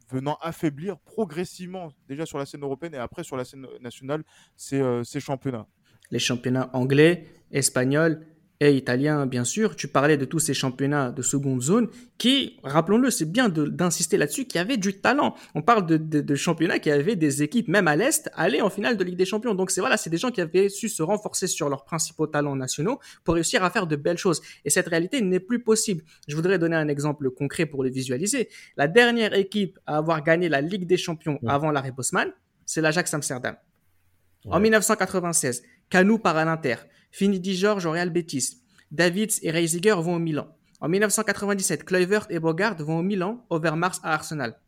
venant 0.09 0.39
affaiblir 0.41 0.99
progressivement, 0.99 1.93
déjà 2.09 2.27
sur 2.27 2.39
la 2.39 2.47
scène 2.47 2.63
européenne 2.63 2.95
et 2.95 2.99
après 2.99 3.25
sur 3.25 3.37
la 3.37 3.45
scène 3.45 3.67
nationale, 3.81 4.25
ces, 4.57 4.83
ces 5.05 5.21
championnats. 5.21 5.67
Les 6.11 6.19
championnats 6.19 6.71
anglais, 6.73 7.27
espagnols, 7.51 8.25
et 8.61 8.75
italien, 8.75 9.27
bien 9.27 9.45
sûr. 9.45 9.77
Tu 9.77 9.89
parlais 9.89 10.17
de 10.17 10.25
tous 10.25 10.39
ces 10.39 10.55
championnats 10.55 11.11
de 11.11 11.21
seconde 11.21 11.63
zone 11.63 11.89
qui, 12.17 12.59
rappelons-le, 12.63 13.11
c'est 13.11 13.31
bien 13.31 13.49
d'insister 13.51 14.17
là-dessus, 14.17 14.47
qui 14.47 14.59
avaient 14.59 14.79
du 14.79 14.99
talent. 14.99 15.35
On 15.55 15.63
parle 15.63 15.87
de, 15.87 15.97
de, 15.97 16.35
championnats 16.35 16.79
qui 16.79 16.91
avaient 16.91 17.17
des 17.17 17.43
équipes, 17.43 17.69
même 17.69 17.87
à 17.87 17.97
l'Est, 17.97 18.31
aller 18.35 18.63
en 18.63 18.71
finale 18.71 18.97
de 18.97 19.05
Ligue 19.05 19.17
des 19.17 19.27
Champions. 19.27 19.55
Donc 19.55 19.71
c'est 19.71 19.81
voilà, 19.81 19.97
c'est 19.99 20.09
des 20.09 20.17
gens 20.17 20.31
qui 20.31 20.41
avaient 20.41 20.71
su 20.71 20.89
se 20.89 21.03
renforcer 21.03 21.47
sur 21.47 21.69
leurs 21.69 21.85
principaux 21.85 22.27
talents 22.27 22.57
nationaux 22.57 22.99
pour 23.25 23.35
réussir 23.35 23.63
à 23.63 23.71
faire 23.71 23.87
de 23.87 23.97
belles 23.97 24.19
choses. 24.19 24.41
Et 24.65 24.71
cette 24.71 24.89
réalité 24.89 25.21
n'est 25.21 25.41
plus 25.41 25.63
possible. 25.63 26.03
Je 26.27 26.35
voudrais 26.35 26.59
donner 26.59 26.77
un 26.77 26.89
exemple 26.89 27.31
concret 27.31 27.67
pour 27.67 27.83
le 27.83 27.91
visualiser. 27.91 28.49
La 28.77 28.89
dernière 28.89 29.35
équipe 29.35 29.79
à 29.87 29.99
avoir 29.99 30.23
gagné 30.23 30.49
la 30.49 30.63
Ligue 30.63 30.87
des 30.87 30.97
Champions 30.97 31.39
avant 31.47 31.71
l'arrêt 31.71 31.93
Bosman, 31.93 32.33
c'est 32.65 32.81
l'Ajax 32.81 33.13
Amsterdam. 33.13 33.57
En 34.49 34.61
1996, 34.61 35.63
Canu 35.91 36.19
part 36.19 36.37
à 36.37 36.45
l'Inter. 36.45 36.77
Finidi 37.17 37.57
George 37.57 37.87
au 37.87 37.93
Real 37.93 38.11
Betis. 38.11 38.59
Davids 38.91 39.39
et 39.41 39.51
Reisiger 39.51 39.95
vont 39.95 40.17
au 40.17 40.19
Milan. 40.19 40.55
En 40.83 40.89
1997, 40.91 41.83
Kluivert 41.83 42.27
et 42.29 42.39
Bogart 42.39 42.77
vont 42.77 42.99
au 42.99 43.03
Milan, 43.03 43.43
Overmars 43.49 43.99
à 44.03 44.13
Arsenal. 44.13 44.61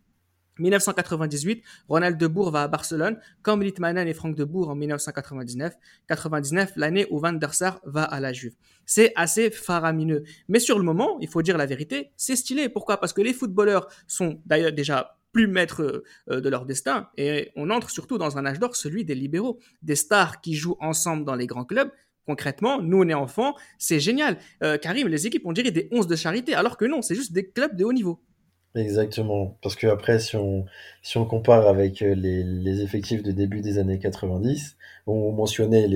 1998, 0.59 1.63
Ronald 1.91 2.17
de 2.17 2.27
Boer 2.27 2.51
va 2.51 2.63
à 2.63 2.69
Barcelone, 2.69 3.21
comme 3.43 3.63
Litmanen 3.63 4.09
et 4.09 4.15
Franck 4.15 4.35
de 4.35 4.45
Boer 4.45 4.71
en 4.71 4.77
1999. 4.77 5.75
99, 6.07 6.73
l'année 6.77 7.07
où 7.11 7.19
Van 7.19 7.35
der 7.35 7.53
Sar 7.53 7.83
va 7.85 8.05
à 8.05 8.19
la 8.19 8.33
Juve. 8.33 8.55
C'est 8.87 9.13
assez 9.15 9.51
faramineux. 9.51 10.25
Mais 10.49 10.59
sur 10.59 10.79
le 10.79 10.85
moment, 10.85 11.19
il 11.21 11.29
faut 11.29 11.43
dire 11.43 11.59
la 11.59 11.67
vérité, 11.67 12.13
c'est 12.17 12.35
stylé. 12.35 12.71
Pourquoi? 12.71 12.99
Parce 12.99 13.13
que 13.13 13.21
les 13.21 13.35
footballeurs 13.35 13.89
sont 14.07 14.41
d'ailleurs 14.47 14.73
déjà 14.73 15.19
plus 15.33 15.49
maîtres 15.49 16.03
euh, 16.31 16.41
de 16.41 16.49
leur 16.49 16.65
destin 16.65 17.11
et 17.19 17.53
on 17.55 17.69
entre 17.69 17.91
surtout 17.91 18.17
dans 18.17 18.39
un 18.39 18.47
âge 18.47 18.59
d'or, 18.59 18.75
celui 18.75 19.05
des 19.05 19.15
libéraux. 19.15 19.59
Des 19.83 19.97
stars 19.97 20.41
qui 20.41 20.55
jouent 20.55 20.79
ensemble 20.81 21.27
dans 21.27 21.35
les 21.35 21.47
grands 21.47 21.67
clubs, 21.67 21.91
concrètement, 22.29 22.83
nous 22.83 23.03
on 23.03 23.09
est 23.09 23.15
enfants, 23.15 23.55
c'est 23.79 24.01
génial. 24.01 24.37
Euh, 24.63 24.77
Karim, 24.77 25.09
les 25.09 25.27
équipes, 25.27 25.47
on 25.47 25.53
dirait 25.53 25.71
des 25.71 25.89
11 25.93 26.07
de 26.07 26.15
charité, 26.15 26.55
alors 26.55 26.77
que 26.77 26.85
non, 26.85 27.01
c'est 27.01 27.15
juste 27.15 27.33
des 27.33 27.49
clubs 27.49 27.75
de 27.75 27.85
haut 27.87 27.93
niveau. 27.95 28.21
Exactement, 28.75 29.57
parce 29.63 29.77
que 29.77 29.87
après, 29.87 30.19
si 30.19 30.37
on, 30.37 31.25
compare 31.25 31.67
avec 31.67 32.03
euh, 32.03 32.15
les, 32.15 32.83
effectifs 32.83 33.23
de 33.23 33.33
début 33.33 33.63
des 33.63 33.79
années 33.79 33.99
90, 33.99 34.77
on 35.07 35.33
mentionnait 35.33 35.89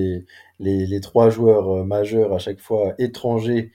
les, 0.59 1.01
trois 1.01 1.29
joueurs 1.29 1.69
euh, 1.69 1.83
majeurs 1.83 2.33
à 2.33 2.39
chaque 2.39 2.59
fois 2.59 2.95
étrangers 2.97 3.71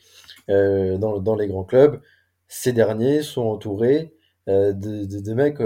dans, 0.48 1.20
dans 1.20 1.36
les 1.36 1.46
grands 1.46 1.62
clubs. 1.62 2.00
Ces 2.48 2.72
derniers 2.72 3.20
sont 3.22 3.42
entourés 3.42 4.14
de, 4.46 5.34
mecs 5.34 5.60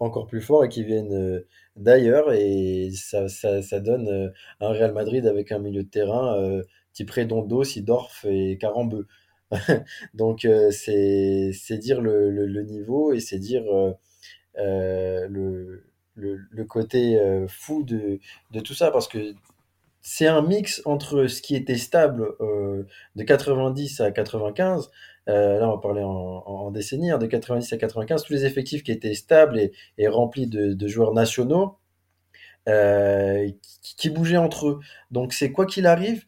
encore 0.00 0.26
plus 0.26 0.40
forts 0.40 0.64
et 0.64 0.70
qui 0.70 0.82
viennent 0.84 1.44
d'ailleurs 1.76 2.32
et 2.32 2.90
ça, 2.92 3.28
ça, 3.28 3.80
donne 3.80 4.08
euh, 4.08 4.30
un 4.60 4.68
Real 4.68 4.92
Madrid 4.92 5.26
avec 5.26 5.52
un 5.52 5.58
milieu 5.58 5.82
de 5.84 5.88
terrain 5.88 6.38
euh, 6.38 6.62
type 6.92 7.10
Redondo, 7.10 7.64
Sidorf 7.64 8.24
et 8.28 8.58
Carambeu. 8.58 9.06
Donc 10.14 10.44
euh, 10.44 10.70
c'est 10.70 11.78
dire 11.78 12.00
le, 12.00 12.30
le, 12.30 12.62
niveau 12.62 13.12
et 13.12 13.20
c'est 13.20 13.38
dire 13.38 13.64
le, 14.56 15.84
le, 16.14 16.38
le, 16.50 16.64
côté 16.64 17.18
fou 17.48 17.82
de, 17.84 18.18
de 18.50 18.60
tout 18.60 18.74
ça 18.74 18.90
parce 18.90 19.08
que 19.08 19.34
c'est 20.00 20.26
un 20.26 20.42
mix 20.42 20.82
entre 20.84 21.26
ce 21.26 21.42
qui 21.42 21.54
était 21.54 21.76
stable 21.76 22.28
de 23.16 23.22
90 23.22 24.00
à 24.00 24.10
95 24.10 24.90
euh, 25.28 25.60
là 25.60 25.68
on 25.68 25.72
va 25.72 25.78
parler 25.78 26.02
en, 26.02 26.08
en 26.10 26.70
décennie, 26.70 27.10
hein, 27.10 27.18
de 27.18 27.26
90 27.26 27.72
à 27.72 27.76
95, 27.76 28.24
tous 28.24 28.32
les 28.32 28.44
effectifs 28.44 28.82
qui 28.82 28.92
étaient 28.92 29.14
stables 29.14 29.70
et, 29.98 30.08
remplis 30.08 30.46
de, 30.46 30.88
joueurs 30.88 31.14
nationaux 31.14 31.78
euh, 32.68 33.48
qui, 33.82 34.10
bougeaient 34.10 34.36
entre 34.36 34.68
eux. 34.68 34.80
Donc 35.10 35.32
c'est 35.32 35.52
quoi 35.52 35.66
qu'il 35.66 35.86
arrive, 35.86 36.24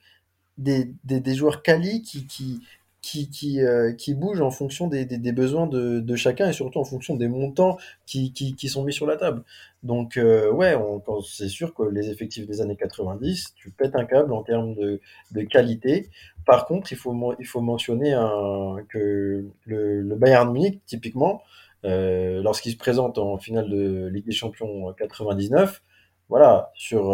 des, 0.59 0.87
joueurs 1.35 1.63
quali 1.63 2.03
qui, 2.03 2.61
qui, 3.05 3.29
qui, 3.29 3.61
euh, 3.61 3.93
qui 3.93 4.15
bougent 4.15 4.41
en 4.41 4.51
fonction 4.51 4.87
des, 4.87 5.05
des, 5.05 5.33
besoins 5.33 5.67
de, 5.67 6.01
de, 6.01 6.17
chacun 6.17 6.49
et 6.49 6.55
surtout 6.55 6.79
en 6.79 6.85
fonction 6.85 7.17
des 7.17 7.29
montants 7.29 7.77
qui, 8.07 8.33
qui, 8.33 8.55
qui 8.55 8.69
sont 8.71 8.83
mis 8.83 8.95
sur 8.95 9.07
la 9.07 9.19
table. 9.19 9.43
Donc 9.83 10.17
euh, 10.17 10.51
ouais, 10.51 10.75
c'est 11.23 11.51
sûr 11.51 11.75
que 11.75 11.83
les 11.83 12.09
effectifs 12.09 12.47
des 12.47 12.63
années 12.63 12.77
90, 12.77 13.53
tu 13.57 13.71
pètes 13.71 13.95
un 13.95 14.07
câble 14.07 14.33
en 14.33 14.43
termes 14.43 14.75
de, 14.75 15.03
de 15.33 15.43
qualité. 15.43 16.09
Par 16.47 16.65
contre, 16.65 16.93
il 16.93 16.97
faut, 16.97 17.35
il 17.39 17.47
faut 17.47 17.61
mentionner 17.61 18.15
un, 18.15 18.77
que 18.89 19.45
le, 19.67 20.01
le 20.01 20.17
Bayern 20.17 20.51
Munich, 20.51 20.81
typiquement, 20.87 21.43
euh, 21.85 22.43
lorsqu'il 22.43 22.73
se 22.73 22.79
présente 22.79 23.19
en 23.19 23.37
finale 23.37 23.69
de 23.69 24.07
Ligue 24.07 24.25
des 24.25 24.33
Champions 24.33 24.95
99, 24.95 25.83
voilà, 26.31 26.73
sur 26.75 27.13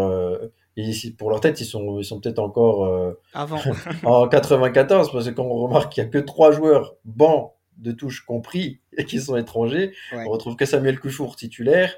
ici, 0.82 1.12
pour 1.12 1.30
leur 1.30 1.40
tête, 1.40 1.60
ils 1.60 1.66
sont, 1.66 1.98
ils 1.98 2.04
sont 2.04 2.20
peut-être 2.20 2.38
encore 2.38 2.84
euh, 2.84 3.20
Avant. 3.34 3.60
en 4.04 4.28
94, 4.28 5.12
parce 5.12 5.26
que 5.26 5.30
quand 5.30 5.44
on 5.44 5.56
remarque 5.56 5.92
qu'il 5.92 6.02
n'y 6.02 6.08
a 6.08 6.12
que 6.12 6.18
trois 6.18 6.52
joueurs 6.52 6.96
bancs 7.04 7.52
de 7.78 7.92
touche 7.92 8.24
compris 8.24 8.80
et 8.96 9.04
qui 9.04 9.20
sont 9.20 9.36
étrangers, 9.36 9.92
ouais. 10.12 10.24
on 10.26 10.30
retrouve 10.30 10.56
que 10.56 10.66
Samuel 10.66 10.98
Couchour 10.98 11.36
titulaire, 11.36 11.94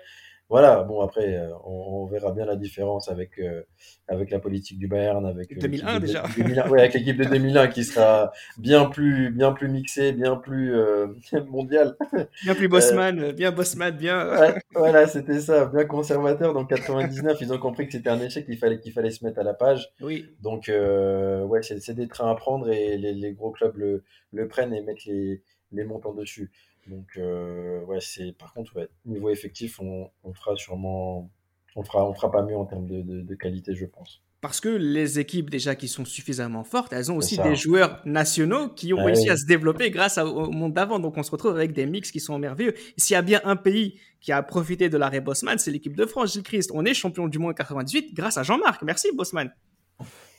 voilà, 0.52 0.82
bon 0.82 1.00
après, 1.00 1.34
euh, 1.34 1.48
on, 1.64 2.02
on, 2.02 2.04
verra 2.04 2.30
bien 2.30 2.44
la 2.44 2.56
différence 2.56 3.08
avec 3.08 3.38
euh, 3.38 3.62
avec 4.06 4.30
la 4.30 4.38
politique 4.38 4.78
du 4.78 4.86
Bayern, 4.86 5.24
avec 5.24 5.58
2001 5.58 5.94
de, 5.94 6.04
déjà, 6.04 6.24
2001, 6.36 6.68
ouais, 6.68 6.80
avec 6.80 6.92
l'équipe 6.92 7.16
de 7.16 7.24
2001 7.24 7.68
qui 7.68 7.84
sera 7.84 8.32
bien 8.58 8.84
plus 8.84 9.30
bien 9.30 9.52
plus 9.52 9.70
mixée, 9.70 10.12
bien 10.12 10.36
plus 10.36 10.74
euh, 10.76 11.06
mondiale, 11.48 11.96
bien 12.44 12.54
plus 12.54 12.68
Bossman, 12.68 13.32
bien 13.32 13.50
Bossman, 13.50 13.96
bien. 13.96 14.28
Ouais, 14.28 14.54
voilà, 14.74 15.06
c'était 15.06 15.40
ça, 15.40 15.64
bien 15.64 15.86
conservateur. 15.86 16.52
Donc 16.52 16.68
99, 16.68 17.38
ils 17.40 17.50
ont 17.54 17.58
compris 17.58 17.86
que 17.86 17.92
c'était 17.92 18.10
un 18.10 18.20
échec, 18.20 18.44
qu'il 18.44 18.58
fallait 18.58 18.78
qu'il 18.78 18.92
fallait 18.92 19.10
se 19.10 19.24
mettre 19.24 19.38
à 19.38 19.44
la 19.44 19.54
page. 19.54 19.90
Oui. 20.02 20.26
Donc 20.42 20.68
ouais, 20.68 21.62
c'est 21.62 21.94
des 21.94 22.08
trains 22.08 22.30
à 22.30 22.34
prendre 22.34 22.68
et 22.68 22.98
les, 22.98 23.14
les 23.14 23.32
gros 23.32 23.52
clubs 23.52 23.78
le, 23.78 24.04
le 24.32 24.48
prennent 24.48 24.74
et 24.74 24.82
mettent 24.82 25.06
les 25.06 25.40
les 25.72 25.84
montants 25.84 26.12
dessus. 26.12 26.50
Donc, 26.86 27.16
euh, 27.16 27.80
ouais, 27.84 28.00
c'est 28.00 28.32
par 28.32 28.52
contre, 28.52 28.76
ouais, 28.76 28.88
niveau 29.04 29.30
effectif, 29.30 29.80
on, 29.80 30.10
on, 30.24 30.32
fera 30.32 30.56
sûrement, 30.56 31.30
on 31.76 31.84
fera, 31.84 32.08
on 32.08 32.14
fera 32.14 32.30
pas 32.30 32.42
mieux 32.42 32.56
en 32.56 32.64
termes 32.64 32.86
de, 32.86 33.02
de, 33.02 33.20
de, 33.20 33.34
qualité, 33.34 33.74
je 33.74 33.86
pense. 33.86 34.22
Parce 34.40 34.60
que 34.60 34.68
les 34.68 35.20
équipes 35.20 35.50
déjà 35.50 35.76
qui 35.76 35.86
sont 35.86 36.04
suffisamment 36.04 36.64
fortes, 36.64 36.92
elles 36.92 37.12
ont 37.12 37.16
aussi 37.16 37.38
des 37.38 37.54
joueurs 37.54 38.02
nationaux 38.04 38.70
qui 38.70 38.92
ont 38.92 38.98
ah, 38.98 39.04
réussi 39.04 39.26
oui. 39.26 39.30
à 39.30 39.36
se 39.36 39.46
développer 39.46 39.92
grâce 39.92 40.18
au 40.18 40.50
monde 40.50 40.72
d'avant. 40.72 40.98
Donc, 40.98 41.16
on 41.16 41.22
se 41.22 41.30
retrouve 41.30 41.54
avec 41.54 41.72
des 41.72 41.86
mix 41.86 42.10
qui 42.10 42.18
sont 42.18 42.36
merveilleux. 42.40 42.74
S'il 42.96 43.14
y 43.14 43.16
a 43.16 43.22
bien 43.22 43.40
un 43.44 43.54
pays 43.54 44.00
qui 44.20 44.32
a 44.32 44.42
profité 44.42 44.88
de 44.88 44.98
l'arrêt 44.98 45.20
Bosman, 45.20 45.58
c'est 45.58 45.70
l'équipe 45.70 45.94
de 45.94 46.06
France, 46.06 46.32
Gilles 46.32 46.42
Christ. 46.42 46.72
On 46.74 46.84
est 46.84 46.92
champion 46.92 47.28
du 47.28 47.38
monde 47.38 47.54
98 47.54 48.14
grâce 48.14 48.36
à 48.36 48.42
Jean-Marc. 48.42 48.82
Merci, 48.82 49.10
Bosman. 49.14 49.52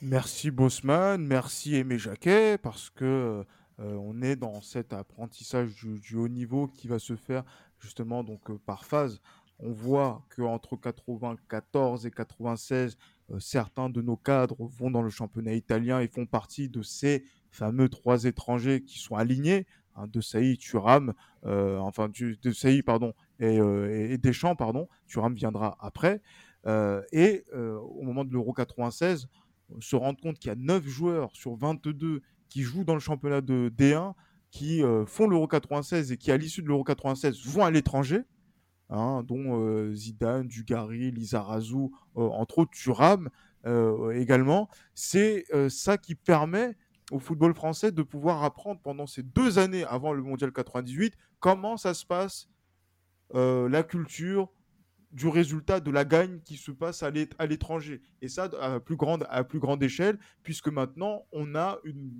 Merci, 0.02 0.52
Bosman. 0.52 1.26
Merci, 1.26 1.76
Aimé 1.76 1.98
Jacquet, 1.98 2.58
parce 2.58 2.90
que 2.90 3.46
euh, 3.80 3.96
on 3.96 4.22
est 4.22 4.36
dans 4.36 4.62
cet 4.62 4.94
apprentissage 4.94 5.76
du, 5.76 6.16
haut 6.16 6.28
niveau 6.28 6.68
qui 6.68 6.88
va 6.88 7.00
se 7.00 7.16
faire 7.16 7.44
justement 7.84 8.24
donc 8.24 8.50
euh, 8.50 8.60
par 8.66 8.86
phase. 8.86 9.22
On 9.60 9.72
voit 9.72 10.26
qu'entre 10.36 10.76
94 10.76 12.06
et 12.06 12.12
96, 12.12 12.98
euh, 13.32 13.40
certains 13.40 13.90
de 13.90 14.02
nos 14.02 14.18
cadres 14.18 14.66
vont 14.68 14.92
dans 14.92 15.02
le 15.02 15.10
championnat 15.10 15.54
italien 15.54 16.00
et 16.00 16.08
font 16.08 16.26
partie 16.26 16.70
de 16.70 16.82
ces 16.82 17.26
fameux 17.52 17.90
trois 17.90 18.26
étrangers 18.26 18.84
qui 18.84 19.00
sont 19.00 19.16
alignés, 19.16 19.68
hein, 19.96 20.08
de 20.08 20.22
euh, 21.46 21.78
enfin 21.80 22.10
de 22.10 22.82
pardon 22.82 23.14
et, 23.40 24.18
Deschamps 24.18 24.56
pardon, 24.56 24.88
Thuram 25.08 25.36
viendra 25.36 25.78
après. 25.80 26.22
et 27.12 27.46
au 27.54 28.02
moment 28.02 28.26
de 28.26 28.32
l'Euro 28.32 28.54
96, 28.54 29.28
se 29.80 29.96
rendre 29.96 30.20
compte 30.20 30.40
qu'il 30.40 30.50
y 30.50 30.52
a 30.52 30.56
9 30.56 30.88
joueurs 30.88 31.36
sur 31.36 31.56
22 31.56 32.22
qui 32.54 32.62
jouent 32.62 32.84
dans 32.84 32.94
le 32.94 33.00
championnat 33.00 33.42
de 33.42 33.74
D1, 33.76 34.14
qui 34.52 34.84
euh, 34.84 35.08
font 35.08 35.28
l'Euro 35.28 35.48
96 35.48 36.12
et 36.12 36.18
qui, 36.18 36.32
à 36.32 36.38
l'issue 36.38 36.62
de 36.62 36.68
l'Euro 36.68 36.84
96, 36.84 37.44
vont 37.48 37.66
à 37.66 37.72
l'étranger, 37.72 38.22
hein, 38.92 39.24
dont 39.28 39.60
euh, 39.60 39.92
Zidane, 39.96 40.48
Dugarry, 40.48 41.10
Lizarazu, 41.10 41.76
euh, 41.76 41.90
entre 42.16 42.60
autres 42.60 42.72
Thuram 42.72 43.30
également. 44.14 44.70
C'est 44.94 45.46
ça 45.70 45.98
qui 45.98 46.16
permet 46.16 46.76
au 47.12 47.20
football 47.20 47.54
français 47.54 47.94
de 47.94 48.04
pouvoir 48.04 48.44
apprendre 48.44 48.82
pendant 48.84 49.08
ces 49.08 49.24
deux 49.24 49.58
années 49.58 49.86
avant 49.86 50.12
le 50.12 50.22
Mondial 50.22 50.52
98 50.52 51.14
comment 51.40 51.78
ça 51.78 51.94
se 51.94 52.06
passe, 52.06 52.50
la 53.34 53.84
culture, 53.84 54.52
du 55.14 55.28
résultat 55.28 55.80
de 55.80 55.92
la 55.92 56.06
gagne 56.06 56.40
qui 56.44 56.58
se 56.58 56.72
passe 56.72 57.04
à 57.04 57.12
l'étranger. 57.12 58.02
Et 58.22 58.28
ça, 58.28 58.50
à 58.60 58.80
plus, 58.80 58.96
grande, 58.96 59.26
à 59.30 59.44
plus 59.44 59.60
grande 59.60 59.82
échelle, 59.84 60.18
puisque 60.42 60.68
maintenant, 60.70 61.26
on 61.32 61.56
a 61.56 61.80
une, 61.84 62.12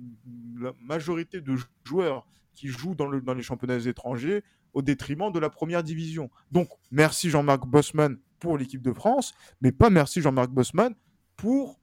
majorité 0.80 1.40
de 1.40 1.56
joueurs 1.84 2.26
qui 2.54 2.68
jouent 2.68 2.94
dans, 2.94 3.08
le, 3.08 3.20
dans 3.20 3.34
les 3.34 3.42
championnats 3.42 3.78
étrangers 3.78 4.44
au 4.72 4.82
détriment 4.82 5.32
de 5.32 5.40
la 5.40 5.50
première 5.50 5.82
division. 5.82 6.30
Donc, 6.52 6.68
merci 6.92 7.30
Jean-Marc 7.30 7.66
Bosman 7.66 8.16
pour 8.38 8.56
l'équipe 8.56 8.82
de 8.82 8.92
France, 8.92 9.34
mais 9.60 9.72
pas 9.72 9.90
merci 9.90 10.20
Jean-Marc 10.20 10.50
Bosman 10.50 10.94
pour 11.36 11.80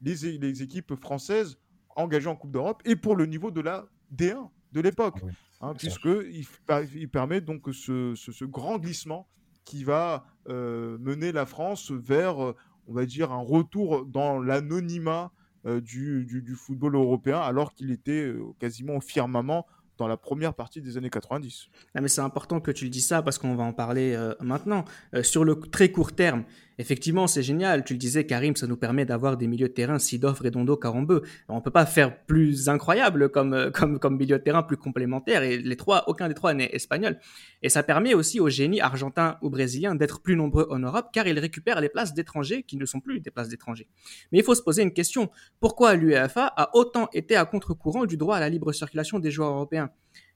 les, 0.00 0.38
les, 0.38 0.62
équipes 0.62 0.94
françaises 0.94 1.58
engagées 1.96 2.28
en 2.28 2.36
Coupe 2.36 2.52
d'Europe 2.52 2.82
et 2.84 2.94
pour 2.94 3.16
le 3.16 3.26
niveau 3.26 3.50
de 3.50 3.60
la 3.60 3.88
D1 4.14 4.48
de 4.72 4.80
l'époque, 4.80 5.18
ah 5.60 5.68
hein, 5.68 5.74
puisqu'il 5.74 6.46
il 6.94 7.08
permet 7.08 7.40
donc 7.40 7.68
ce, 7.72 8.14
ce 8.14 8.44
grand 8.44 8.78
glissement 8.78 9.28
qui 9.66 9.84
va 9.84 10.24
euh, 10.48 10.96
mener 10.98 11.32
la 11.32 11.44
France 11.44 11.90
vers, 11.90 12.42
euh, 12.42 12.56
on 12.86 12.94
va 12.94 13.04
dire, 13.04 13.32
un 13.32 13.42
retour 13.42 14.06
dans 14.06 14.38
l'anonymat 14.38 15.32
euh, 15.66 15.82
du, 15.82 16.24
du, 16.24 16.54
football 16.54 16.94
européen, 16.94 17.40
alors 17.40 17.74
qu'il 17.74 17.90
était 17.90 18.32
quasiment 18.58 18.96
au 18.96 19.00
firmament 19.00 19.66
dans 19.98 20.06
la 20.06 20.16
première 20.16 20.54
partie 20.54 20.80
des 20.80 20.96
années 20.96 21.10
90. 21.10 21.68
Ah, 21.94 22.00
mais 22.00 22.08
c'est 22.08 22.20
important 22.20 22.60
que 22.60 22.70
tu 22.70 22.84
le 22.84 22.90
dises 22.90 23.06
ça 23.06 23.22
parce 23.22 23.38
qu'on 23.38 23.56
va 23.56 23.64
en 23.64 23.72
parler 23.72 24.14
maintenant. 24.40 24.84
Sur 25.22 25.42
le 25.42 25.58
très 25.58 25.90
court 25.90 26.12
terme, 26.12 26.44
effectivement, 26.78 27.26
c'est 27.26 27.42
génial. 27.42 27.84
Tu 27.84 27.94
le 27.94 27.98
disais, 27.98 28.26
Karim, 28.26 28.56
ça 28.56 28.66
nous 28.66 28.76
permet 28.76 29.04
d'avoir 29.04 29.36
des 29.36 29.46
milieux 29.46 29.68
de 29.68 29.72
terrain, 29.72 29.98
Sidorf, 29.98 30.40
Redondo, 30.40 30.76
Carambeu. 30.76 31.22
On 31.48 31.60
peut 31.60 31.70
pas 31.70 31.86
faire 31.86 32.24
plus 32.24 32.68
incroyable 32.68 33.30
comme, 33.30 33.54
euh, 33.54 33.70
comme, 33.70 33.98
comme 33.98 34.16
milieu 34.16 34.38
de 34.38 34.42
terrain 34.42 34.62
plus 34.62 34.76
complémentaire 34.76 35.42
et 35.42 35.58
les 35.58 35.76
trois, 35.76 36.08
aucun 36.08 36.28
des 36.28 36.34
trois 36.34 36.54
n'est 36.54 36.70
espagnol. 36.72 37.18
Et 37.62 37.68
ça 37.68 37.82
permet 37.82 38.14
aussi 38.14 38.40
aux 38.40 38.48
génies 38.48 38.80
argentins 38.80 39.38
ou 39.42 39.50
brésiliens 39.50 39.94
d'être 39.94 40.20
plus 40.20 40.36
nombreux 40.36 40.66
en 40.70 40.78
Europe 40.78 41.08
car 41.12 41.26
ils 41.26 41.38
récupèrent 41.38 41.80
les 41.80 41.88
places 41.88 42.14
d'étrangers 42.14 42.62
qui 42.62 42.76
ne 42.76 42.84
sont 42.84 43.00
plus 43.00 43.20
des 43.20 43.30
places 43.30 43.48
d'étrangers. 43.48 43.88
Mais 44.32 44.38
il 44.38 44.44
faut 44.44 44.54
se 44.54 44.62
poser 44.62 44.82
une 44.82 44.92
question. 44.92 45.30
Pourquoi 45.60 45.94
l'UEFA 45.94 46.46
a 46.56 46.76
autant 46.76 47.08
été 47.12 47.36
à 47.36 47.44
contre-courant 47.44 48.06
du 48.06 48.16
droit 48.16 48.36
à 48.36 48.40
la 48.40 48.48
libre 48.48 48.72
circulation 48.72 49.18
des 49.18 49.30
joueurs 49.30 49.50
européens? 49.50 49.90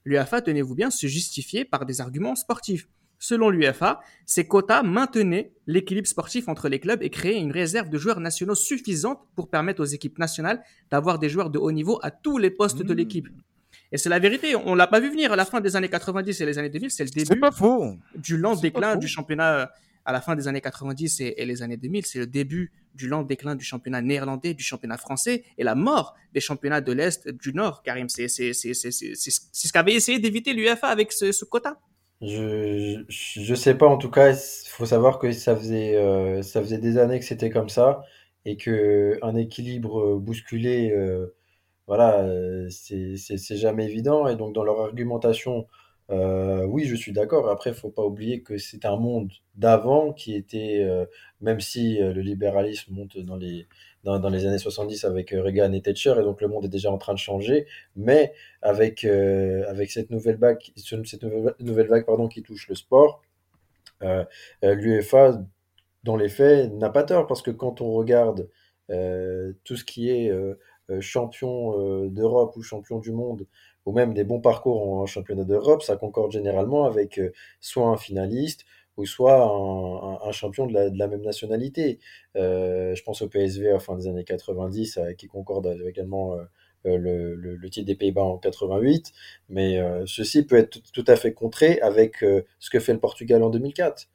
L'UEFA, 0.04 0.40
tenez-vous 0.40 0.74
bien, 0.74 0.90
se 0.90 1.06
justifiait 1.06 1.64
par 1.64 1.84
des 1.84 2.00
arguments 2.00 2.34
sportifs. 2.34 2.88
Selon 3.22 3.50
l'UEFA, 3.50 4.00
ces 4.24 4.48
quotas 4.48 4.82
maintenaient 4.82 5.52
l'équilibre 5.66 6.08
sportif 6.08 6.48
entre 6.48 6.68
les 6.70 6.80
clubs 6.80 7.02
et 7.02 7.10
créaient 7.10 7.38
une 7.38 7.52
réserve 7.52 7.90
de 7.90 7.98
joueurs 7.98 8.18
nationaux 8.18 8.54
suffisante 8.54 9.20
pour 9.36 9.50
permettre 9.50 9.82
aux 9.82 9.86
équipes 9.86 10.18
nationales 10.18 10.62
d'avoir 10.90 11.18
des 11.18 11.28
joueurs 11.28 11.50
de 11.50 11.58
haut 11.58 11.70
niveau 11.70 12.00
à 12.02 12.10
tous 12.10 12.38
les 12.38 12.50
postes 12.50 12.82
de 12.82 12.94
mmh. 12.94 12.96
l'équipe. 12.96 13.28
Et 13.92 13.98
c'est 13.98 14.08
la 14.08 14.18
vérité, 14.18 14.56
on 14.56 14.74
l'a 14.74 14.86
pas 14.86 15.00
vu 15.00 15.10
venir 15.10 15.32
à 15.32 15.36
la 15.36 15.44
fin 15.44 15.60
des 15.60 15.76
années 15.76 15.88
90 15.88 16.40
et 16.40 16.46
les 16.46 16.58
années 16.58 16.70
2000, 16.70 16.90
c'est 16.90 17.04
le 17.04 17.10
début 17.10 17.36
du 18.14 18.38
lent 18.38 18.56
déclin 18.56 18.96
du 18.96 19.06
championnat 19.06 19.70
à 20.04 20.12
la 20.12 20.20
fin 20.20 20.34
des 20.34 20.48
années 20.48 20.60
90 20.60 21.20
et, 21.20 21.44
les 21.44 21.62
années 21.62 21.76
2000, 21.76 22.06
c'est 22.06 22.18
le 22.18 22.26
début 22.26 22.72
du 22.94 23.06
lent 23.08 23.22
déclin 23.22 23.54
du 23.54 23.64
championnat 23.64 24.00
néerlandais, 24.00 24.54
du 24.54 24.64
championnat 24.64 24.96
français 24.96 25.44
et 25.58 25.64
la 25.64 25.74
mort 25.74 26.16
des 26.32 26.40
championnats 26.40 26.80
de 26.80 26.92
l'Est, 26.92 27.28
du 27.28 27.52
Nord, 27.52 27.82
Karim. 27.82 28.08
C'est 28.08 28.28
ce 28.28 29.72
qu'avait 29.72 29.94
essayé 29.94 30.18
d'éviter 30.18 30.52
l'UFA 30.52 30.88
avec 30.88 31.12
ce, 31.12 31.44
quota. 31.44 31.78
Je, 32.22 33.02
je 33.08 33.54
sais 33.54 33.74
pas, 33.76 33.86
en 33.86 33.96
tout 33.96 34.10
cas, 34.10 34.30
il 34.32 34.68
faut 34.68 34.84
savoir 34.86 35.18
que 35.18 35.32
ça 35.32 35.56
faisait, 35.56 35.96
euh, 35.96 36.42
ça 36.42 36.60
faisait 36.60 36.76
des 36.78 36.98
années 36.98 37.18
que 37.18 37.24
c'était 37.24 37.48
comme 37.50 37.70
ça 37.70 38.02
et 38.44 38.56
que 38.58 39.18
un 39.22 39.34
équilibre 39.36 40.16
bousculé, 40.18 40.90
euh, 40.92 41.34
voilà, 41.86 42.22
euh, 42.24 42.68
c'est 42.70 43.56
jamais 43.56 43.86
évident. 43.86 44.28
Et 44.28 44.36
donc, 44.36 44.54
dans 44.54 44.64
leur 44.64 44.80
argumentation, 44.80 45.66
euh, 46.10 46.64
oui, 46.66 46.84
je 46.86 46.96
suis 46.96 47.12
d'accord. 47.12 47.48
Après, 47.50 47.70
il 47.70 47.76
faut 47.76 47.90
pas 47.90 48.04
oublier 48.04 48.42
que 48.42 48.58
c'est 48.58 48.84
un 48.86 48.96
monde 48.96 49.32
d'avant 49.56 50.12
qui 50.12 50.34
était, 50.36 50.80
euh, 50.84 51.06
même 51.40 51.60
si 51.60 52.02
euh, 52.02 52.12
le 52.14 52.22
libéralisme 52.22 52.92
monte 52.94 53.18
dans 53.18 53.36
les, 53.36 53.66
dans, 54.04 54.28
les 54.30 54.46
années 54.46 54.58
70 54.58 55.04
avec 55.04 55.30
Reagan 55.30 55.72
et 55.72 55.82
Thatcher, 55.82 56.14
et 56.18 56.22
donc 56.22 56.40
le 56.40 56.48
monde 56.48 56.64
est 56.64 56.68
déjà 56.68 56.90
en 56.90 56.98
train 56.98 57.12
de 57.12 57.18
changer, 57.18 57.66
mais 57.96 58.32
avec, 58.62 59.04
avec 59.04 59.90
cette 59.90 60.10
nouvelle 60.10 60.36
vague, 60.36 60.58
cette 60.76 61.22
nouvelle, 61.60 61.88
vague 61.88 62.06
pardon, 62.06 62.28
qui 62.28 62.42
touche 62.42 62.68
le 62.68 62.74
sport, 62.74 63.22
l'UEFA, 64.62 65.42
dans 66.02 66.16
les 66.16 66.30
faits, 66.30 66.72
n'a 66.72 66.88
pas 66.88 67.02
tort, 67.02 67.26
parce 67.26 67.42
que 67.42 67.50
quand 67.50 67.82
on 67.82 67.92
regarde 67.92 68.48
tout 68.88 69.76
ce 69.76 69.84
qui 69.84 70.08
est 70.10 70.32
champion 71.00 72.06
d'Europe 72.08 72.56
ou 72.56 72.62
champion 72.62 73.00
du 73.00 73.12
monde, 73.12 73.46
ou 73.86 73.92
même 73.92 74.14
des 74.14 74.24
bons 74.24 74.40
parcours 74.40 74.88
en 74.88 75.06
championnat 75.06 75.44
d'Europe, 75.44 75.82
ça 75.82 75.96
concorde 75.96 76.32
généralement 76.32 76.84
avec 76.84 77.18
euh, 77.18 77.32
soit 77.60 77.88
un 77.88 77.96
finaliste 77.96 78.64
ou 79.00 79.06
soit 79.06 79.42
un, 79.42 80.32
champion 80.32 80.66
de 80.66 80.72
la, 80.72 81.08
même 81.08 81.22
nationalité. 81.22 81.98
Euh, 82.36 82.94
je 82.94 83.02
pense 83.02 83.22
au 83.22 83.28
PSV 83.28 83.70
à 83.70 83.78
fin 83.78 83.96
des 83.96 84.06
années 84.06 84.24
90, 84.24 84.98
euh, 84.98 85.12
qui 85.14 85.26
concorde 85.26 85.78
également 85.86 86.36
le, 86.84 87.34
le, 87.34 87.70
titre 87.70 87.86
des 87.86 87.94
Pays-Bas 87.94 88.22
en 88.22 88.38
88, 88.38 89.12
mais 89.48 89.78
ceci 90.06 90.44
peut 90.46 90.56
être 90.56 90.80
tout, 90.92 91.04
à 91.06 91.16
fait 91.16 91.34
contré 91.34 91.78
avec 91.80 92.24
ce 92.58 92.70
que 92.70 92.80
fait 92.80 92.94
le 92.94 93.00
Portugal 93.00 93.42
en 93.42 93.50
2004. 93.50 94.08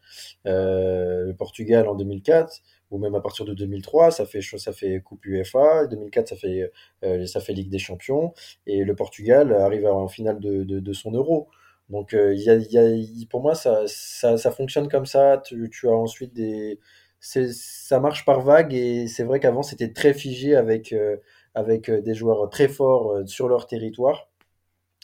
le 0.46 1.34
Portugal 1.34 1.88
en 1.88 1.96
2004, 1.96 2.62
ou 2.92 2.98
même 2.98 3.16
à 3.16 3.22
partir 3.22 3.46
de 3.46 3.54
2003, 3.54 4.12
ça 4.12 4.26
fait, 4.26 4.42
ça 4.42 4.74
fait 4.74 5.02
Coupe 5.02 5.26
UEFA, 5.26 5.88
2004, 5.88 6.30
ça 6.30 6.36
fait, 6.36 6.72
euh, 7.04 7.26
ça 7.26 7.40
fait 7.40 7.54
Ligue 7.54 7.70
des 7.70 7.80
Champions, 7.80 8.34
et 8.68 8.84
le 8.84 8.96
Portugal 8.96 9.54
arrive 9.54 9.86
en 9.86 10.08
finale 10.08 10.40
de, 10.40 10.94
son 10.94 11.12
euro. 11.12 11.50
Donc, 11.90 12.14
euh, 12.14 12.34
y 12.36 12.50
a, 12.50 13.26
pour 13.30 13.42
moi, 13.42 13.56
ça, 13.56 14.52
fonctionne 14.52 14.90
comme 14.90 15.06
ça. 15.06 15.42
Tu, 15.46 15.70
as 15.88 15.92
ensuite 15.92 16.34
des. 16.34 16.80
Ça 17.20 18.00
marche 18.00 18.26
par 18.26 18.42
vague, 18.42 18.74
et 18.74 19.08
c'est 19.08 19.24
vrai 19.24 19.40
qu'avant, 19.40 19.64
c'était 19.64 19.94
très 19.94 20.14
figé 20.14 20.56
avec, 20.56 20.94
euh, 20.94 21.18
avec 21.56 21.90
des 21.92 22.14
joueurs 22.16 22.50
très 22.50 22.68
forts 22.68 23.22
sur 23.28 23.48
leur 23.48 23.68
territoire. 23.68 24.30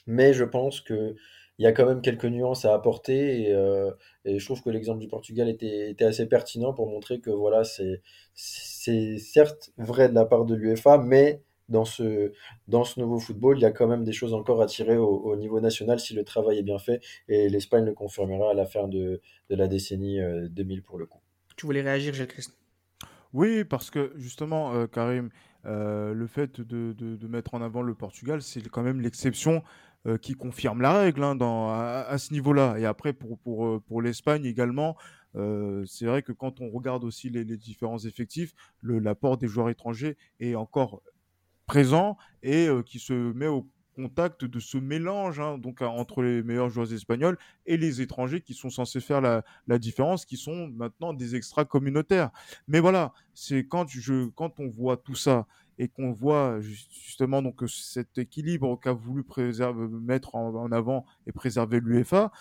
Mais 0.07 0.33
je 0.33 0.43
pense 0.43 0.81
que 0.81 1.15
il 1.61 1.63
y 1.63 1.67
a 1.67 1.73
quand 1.73 1.85
même 1.85 2.01
quelques 2.01 2.25
nuances 2.25 2.65
à 2.65 2.73
apporter 2.73 3.43
et, 3.43 3.53
euh, 3.53 3.91
et 4.25 4.39
je 4.39 4.45
trouve 4.45 4.63
que 4.63 4.71
l'exemple 4.71 4.99
du 4.99 5.07
Portugal 5.07 5.47
était, 5.47 5.91
était, 5.91 6.05
assez 6.05 6.25
pertinent 6.27 6.73
pour 6.73 6.87
montrer 6.87 7.19
que 7.19 7.29
voilà, 7.29 7.63
c'est 7.63 9.17
certes 9.19 9.71
vrai 9.77 10.09
de 10.09 10.15
la 10.15 10.25
part 10.25 10.45
de 10.45 10.55
l'UEFA, 10.55 10.97
mais 10.97 11.43
dans 11.71 11.85
ce, 11.85 12.31
dans 12.67 12.83
ce 12.83 12.99
nouveau 12.99 13.19
football, 13.19 13.57
il 13.57 13.61
y 13.61 13.65
a 13.65 13.71
quand 13.71 13.87
même 13.87 14.03
des 14.03 14.13
choses 14.13 14.33
encore 14.33 14.61
à 14.61 14.67
tirer 14.67 14.97
au, 14.97 15.35
niveau 15.35 15.59
national 15.59 15.99
si 15.99 16.13
le 16.13 16.23
travail 16.23 16.59
est 16.59 16.63
bien 16.63 16.79
fait 16.79 17.01
et 17.27 17.49
l'Espagne 17.49 17.85
le 17.85 17.93
confirmera 17.93 18.51
à 18.51 18.53
la 18.53 18.65
fin 18.65 18.87
de, 18.87 19.21
de 19.49 19.55
la 19.55 19.67
décennie 19.67 20.19
2000 20.49 20.79
euh, 20.79 20.81
pour 20.83 20.99
le 20.99 21.05
coup. 21.05 21.19
Tu 21.55 21.65
voulais 21.65 21.81
réagir, 21.81 22.13
Gilles 22.13 22.27
Christ? 22.27 22.57
Oui, 23.33 23.63
parce 23.63 23.89
que 23.89 24.11
justement, 24.17 24.73
euh, 24.73 24.87
Karim, 24.87 25.29
le 25.63 26.27
fait 26.27 26.59
de, 26.59 26.93
de, 26.93 27.15
de, 27.15 27.27
mettre 27.27 27.53
en 27.53 27.61
avant 27.61 27.81
le 27.81 27.95
Portugal, 27.95 28.41
c'est 28.41 28.67
quand 28.67 28.83
même 28.83 28.99
l'exception 28.99 29.63
euh, 30.07 30.17
qui 30.17 30.33
confirme 30.33 30.81
la 30.81 30.93
règle 30.93 31.23
hein, 31.23 31.35
dans, 31.35 31.69
à, 31.69 32.17
ce 32.17 32.33
niveau-là. 32.33 32.75
Et 32.79 32.85
après, 32.85 33.13
pour, 33.13 33.37
pour, 33.37 33.67
euh, 33.67 33.79
pour 33.85 34.01
l'Espagne 34.01 34.45
également, 34.45 34.97
euh, 35.35 35.85
c'est 35.85 36.07
vrai 36.07 36.23
que 36.23 36.31
quand 36.31 36.59
on 36.59 36.71
regarde 36.71 37.03
aussi 37.03 37.29
les, 37.29 37.43
les 37.43 37.55
différents 37.55 37.99
effectifs, 37.99 38.55
l'apport 38.81 39.37
des 39.37 39.47
joueurs 39.47 39.69
étrangers 39.69 40.17
est 40.39 40.55
encore 40.55 41.03
présent 41.71 42.17
et 42.43 42.67
qui 42.85 42.99
se 42.99 43.13
met 43.13 43.47
au 43.47 43.65
contact 43.95 44.43
de 44.43 44.59
ce 44.59 44.77
mélange 44.77 45.39
hein, 45.39 45.57
donc 45.57 45.81
entre 45.81 46.21
les 46.21 46.43
meilleurs 46.43 46.69
joueurs 46.69 46.91
espagnols 46.91 47.37
et 47.65 47.77
les 47.77 48.01
étrangers 48.01 48.41
qui 48.41 48.53
sont 48.53 48.69
censés 48.69 48.99
faire 48.99 49.21
la, 49.21 49.79
différence, 49.79 50.25
qui 50.25 50.35
sont 50.35 50.67
maintenant 50.67 51.13
des 51.13 51.33
extra 51.33 51.63
communautaires. 51.63 52.29
Mais 52.67 52.81
voilà, 52.81 53.13
c'est 53.33 53.65
quand 53.65 53.87
je 53.87 54.25
quand 54.35 54.59
on 54.59 54.67
voit 54.67 54.97
tout 54.97 55.15
ça 55.15 55.47
et 55.77 55.87
qu'on 55.87 56.11
voit 56.11 56.59
justement 56.59 57.41
donc 57.41 57.63
cet 57.69 58.17
équilibre 58.17 58.77
qu'a 58.77 58.91
voulu 58.91 59.23
préserver, 59.23 59.87
mettre 59.87 60.35
en, 60.35 60.73
avant 60.73 61.05
et 61.25 61.31
préserver 61.31 61.79
l'UEFA, 61.79 62.33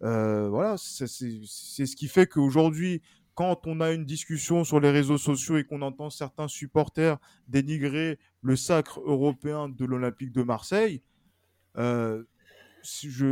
voilà, 0.00 0.76
c'est 0.78 1.06
ce 1.06 1.94
qui 1.94 2.08
fait 2.08 2.26
qu'aujourd'hui, 2.26 3.02
quand 3.38 3.68
on 3.68 3.80
a 3.80 3.92
une 3.92 4.04
discussion 4.04 4.64
sur 4.64 4.80
les 4.80 4.90
réseaux 4.90 5.16
sociaux 5.16 5.58
et 5.58 5.64
qu'on 5.64 5.80
entend 5.82 6.10
certains 6.10 6.48
supporters 6.48 7.18
dénigrer 7.46 8.18
le 8.42 8.56
sacre 8.56 8.98
européen 8.98 9.68
de 9.68 9.84
l'Olympique 9.84 10.32
de 10.32 10.42
Marseille, 10.42 11.02
euh, 11.76 12.24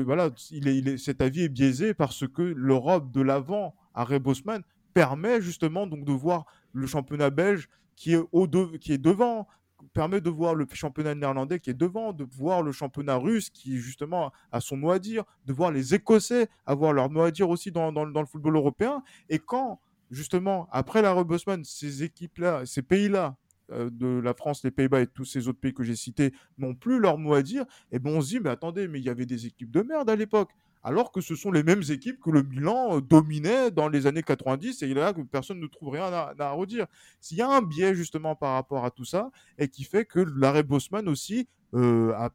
voilà, 0.04 0.30
il 0.52 0.96
cet 1.00 1.20
avis 1.20 1.42
est 1.42 1.48
biaisé 1.48 1.92
parce 1.92 2.24
que 2.28 2.42
l'Europe 2.42 3.10
de 3.10 3.20
l'avant, 3.20 3.74
à 3.94 4.04
Bosman, 4.20 4.62
permet 4.94 5.42
justement 5.42 5.88
donc 5.88 6.04
de 6.04 6.12
voir 6.12 6.46
le 6.72 6.86
championnat 6.86 7.30
belge 7.30 7.68
qui 7.96 8.12
est, 8.12 8.22
au 8.30 8.46
qui 8.78 8.92
est 8.92 8.98
devant, 8.98 9.48
permet 9.92 10.20
de 10.20 10.30
voir 10.30 10.54
le 10.54 10.68
championnat 10.72 11.16
néerlandais 11.16 11.58
qui 11.58 11.70
est 11.70 11.74
devant, 11.74 12.12
de 12.12 12.22
voir 12.22 12.62
le 12.62 12.70
championnat 12.70 13.16
russe 13.16 13.50
qui 13.50 13.78
justement 13.78 14.30
a 14.52 14.60
son 14.60 14.76
mot 14.76 14.92
à 14.92 15.00
dire, 15.00 15.24
de 15.46 15.52
voir 15.52 15.72
les 15.72 15.96
Écossais 15.96 16.48
avoir 16.64 16.92
leur 16.92 17.10
mot 17.10 17.22
à 17.22 17.32
dire 17.32 17.50
aussi 17.50 17.72
dans, 17.72 17.90
dans, 17.90 18.06
dans 18.06 18.20
le 18.20 18.26
football 18.28 18.54
européen. 18.54 19.02
Et 19.28 19.40
quand 19.40 19.80
justement, 20.10 20.68
après 20.72 21.02
la 21.02 21.12
Rebosman, 21.12 21.64
ces 21.64 22.02
équipes-là, 22.02 22.66
ces 22.66 22.82
pays-là, 22.82 23.36
euh, 23.72 23.90
de 23.90 24.06
la 24.06 24.32
France, 24.32 24.62
les 24.62 24.70
Pays-Bas 24.70 25.00
et 25.00 25.06
tous 25.08 25.24
ces 25.24 25.48
autres 25.48 25.58
pays 25.58 25.74
que 25.74 25.82
j'ai 25.82 25.96
cités 25.96 26.32
n'ont 26.56 26.76
plus 26.76 27.00
leur 27.00 27.18
mot 27.18 27.34
à 27.34 27.42
dire, 27.42 27.62
et 27.90 27.96
eh 27.96 27.98
bon 27.98 28.18
on 28.18 28.20
se 28.20 28.28
dit, 28.28 28.40
mais 28.40 28.50
attendez, 28.50 28.86
mais 28.86 29.00
il 29.00 29.04
y 29.04 29.08
avait 29.08 29.26
des 29.26 29.46
équipes 29.46 29.72
de 29.72 29.82
merde 29.82 30.08
à 30.08 30.14
l'époque. 30.14 30.50
alors 30.84 31.10
que 31.10 31.20
ce 31.20 31.34
sont 31.34 31.50
les 31.50 31.64
mêmes 31.64 31.82
équipes 31.88 32.20
que 32.20 32.30
le 32.30 32.44
Milan 32.44 33.00
dominait 33.00 33.72
dans 33.72 33.88
les 33.88 34.06
années 34.06 34.22
90 34.22 34.82
et 34.82 34.94
là 34.94 35.12
que 35.12 35.22
personne 35.22 35.58
ne 35.58 35.66
trouve 35.66 35.88
rien 35.90 36.04
à, 36.12 36.50
redire. 36.52 36.86
S'il 37.20 37.38
y 37.38 37.42
a 37.42 37.48
un 37.48 37.60
biais 37.60 37.92
justement 37.96 38.36
par 38.36 38.52
rapport 38.52 38.84
à 38.84 38.92
tout 38.92 39.04
ça 39.04 39.32
et 39.58 39.66
qui 39.66 39.82
fait 39.82 40.04
que 40.04 40.20
l'arrêt 40.20 40.62
Bosman 40.62 41.08
aussi 41.08 41.48
a, 41.74 42.30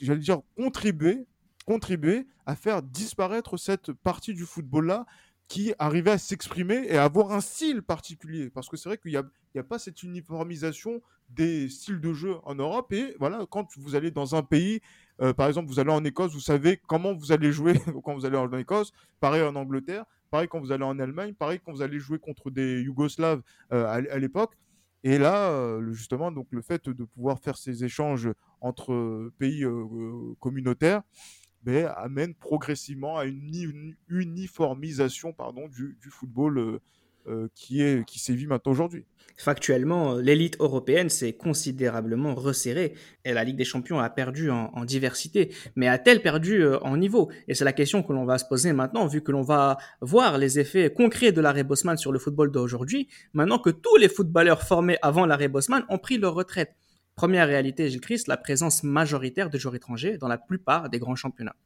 j'allais 0.00 0.20
dire, 0.20 0.40
contribué, 0.56 1.24
contribué 1.66 2.26
à 2.46 2.56
faire 2.56 2.82
disparaître 2.82 3.56
cette 3.56 3.92
partie 3.92 4.34
du 4.34 4.44
football-là 4.44 5.06
qui 5.48 5.74
arrivait 5.78 6.12
à 6.12 6.18
s'exprimer 6.18 6.86
et 6.88 6.96
à 6.96 7.04
avoir 7.04 7.32
un 7.32 7.40
style 7.40 7.82
particulier. 7.82 8.50
Parce 8.50 8.68
que 8.68 8.76
c'est 8.76 8.88
vrai 8.88 8.98
qu'il 8.98 9.10
n'y 9.10 9.16
a, 9.18 9.24
a, 9.58 9.62
pas 9.62 9.78
cette 9.78 10.02
uniformisation 10.02 11.02
des 11.28 11.68
styles 11.68 12.00
de 12.00 12.12
jeu 12.12 12.36
en 12.44 12.54
Europe. 12.54 12.92
Et 12.92 13.14
voilà, 13.18 13.46
quand 13.50 13.68
vous 13.76 13.94
allez 13.94 14.10
dans 14.10 14.34
un 14.34 14.42
pays, 14.42 14.80
euh, 15.20 15.32
par 15.32 15.48
exemple, 15.48 15.68
vous 15.68 15.78
allez 15.78 15.90
en 15.90 16.04
Écosse, 16.04 16.32
vous 16.32 16.40
savez 16.40 16.80
comment 16.86 17.14
vous 17.14 17.32
allez 17.32 17.52
jouer 17.52 17.74
quand 18.04 18.14
vous 18.14 18.24
allez 18.24 18.36
en 18.36 18.52
Écosse. 18.56 18.92
Pareil 19.20 19.42
en 19.42 19.54
Angleterre, 19.54 20.04
pareil 20.30 20.48
quand 20.48 20.60
vous 20.60 20.72
allez 20.72 20.84
en 20.84 20.98
Allemagne, 20.98 21.34
pareil 21.34 21.60
quand 21.64 21.72
vous 21.72 21.82
allez 21.82 21.98
jouer 21.98 22.18
contre 22.18 22.50
des 22.50 22.82
Yougoslaves 22.82 23.42
euh, 23.72 23.86
à, 23.86 24.18
l'époque. 24.18 24.54
Et 25.04 25.18
là, 25.18 25.50
euh, 25.50 25.92
justement, 25.92 26.30
donc 26.30 26.46
le 26.50 26.62
fait 26.62 26.88
de 26.88 27.04
pouvoir 27.04 27.40
faire 27.40 27.56
ces 27.56 27.84
échanges 27.84 28.30
entre 28.60 29.30
pays 29.38 29.64
communautaires, 30.38 31.02
amène 31.96 32.34
progressivement 32.34 33.18
à 33.18 33.24
une, 33.24 33.94
uniformisation 34.08 35.32
pardon, 35.32 35.68
du, 35.68 35.96
football 36.10 36.58
euh, 36.58 36.78
euh, 37.28 37.48
qui, 37.54 37.80
est, 37.80 38.04
qui 38.04 38.18
sévit 38.18 38.46
maintenant 38.46 38.72
aujourd'hui. 38.72 39.04
Factuellement, 39.36 40.14
l'élite 40.16 40.56
européenne 40.60 41.08
s'est 41.08 41.32
considérablement 41.32 42.34
resserrée 42.34 42.94
et 43.24 43.32
la 43.32 43.44
Ligue 43.44 43.56
des 43.56 43.64
Champions 43.64 44.00
a 44.00 44.10
perdu 44.10 44.50
en, 44.50 44.84
diversité. 44.84 45.54
Mais 45.76 45.88
a-t-elle 45.88 46.20
perdu 46.20 46.62
euh, 46.62 46.78
en 46.80 46.96
niveau? 46.96 47.30
Et 47.48 47.54
c'est 47.54 47.64
la 47.64 47.72
question 47.72 48.02
que 48.02 48.12
l'on 48.12 48.24
va 48.24 48.38
se 48.38 48.44
poser 48.44 48.72
maintenant, 48.72 49.06
vu 49.06 49.22
que 49.22 49.30
l'on 49.30 49.42
va 49.42 49.78
voir 50.00 50.36
les 50.36 50.58
effets 50.58 50.92
concrets 50.92 51.32
de 51.32 51.40
l'arrêt 51.40 51.64
Bosman 51.64 51.96
sur 51.96 52.12
le 52.12 52.18
football 52.18 52.50
d'aujourd'hui, 52.50 53.08
maintenant 53.32 53.58
que 53.58 53.70
tous 53.70 53.96
les 53.96 54.08
footballeurs 54.08 54.62
formés 54.62 54.98
avant 55.00 55.24
l'arrêt 55.24 55.48
Bosman 55.48 55.84
ont 55.88 55.98
pris 55.98 56.18
leur 56.18 56.34
retraite. 56.34 56.74
Première 57.14 57.46
réalité, 57.46 57.90
Gilles 57.90 58.00
Christ, 58.00 58.26
la 58.26 58.36
présence 58.36 58.82
majoritaire 58.82 59.50
de 59.50 59.58
joueurs 59.58 59.74
étrangers 59.74 60.16
dans 60.18 60.28
la 60.28 60.38
plupart 60.38 60.88
des 60.88 60.98
grands 60.98 61.16
championnats. 61.16 61.56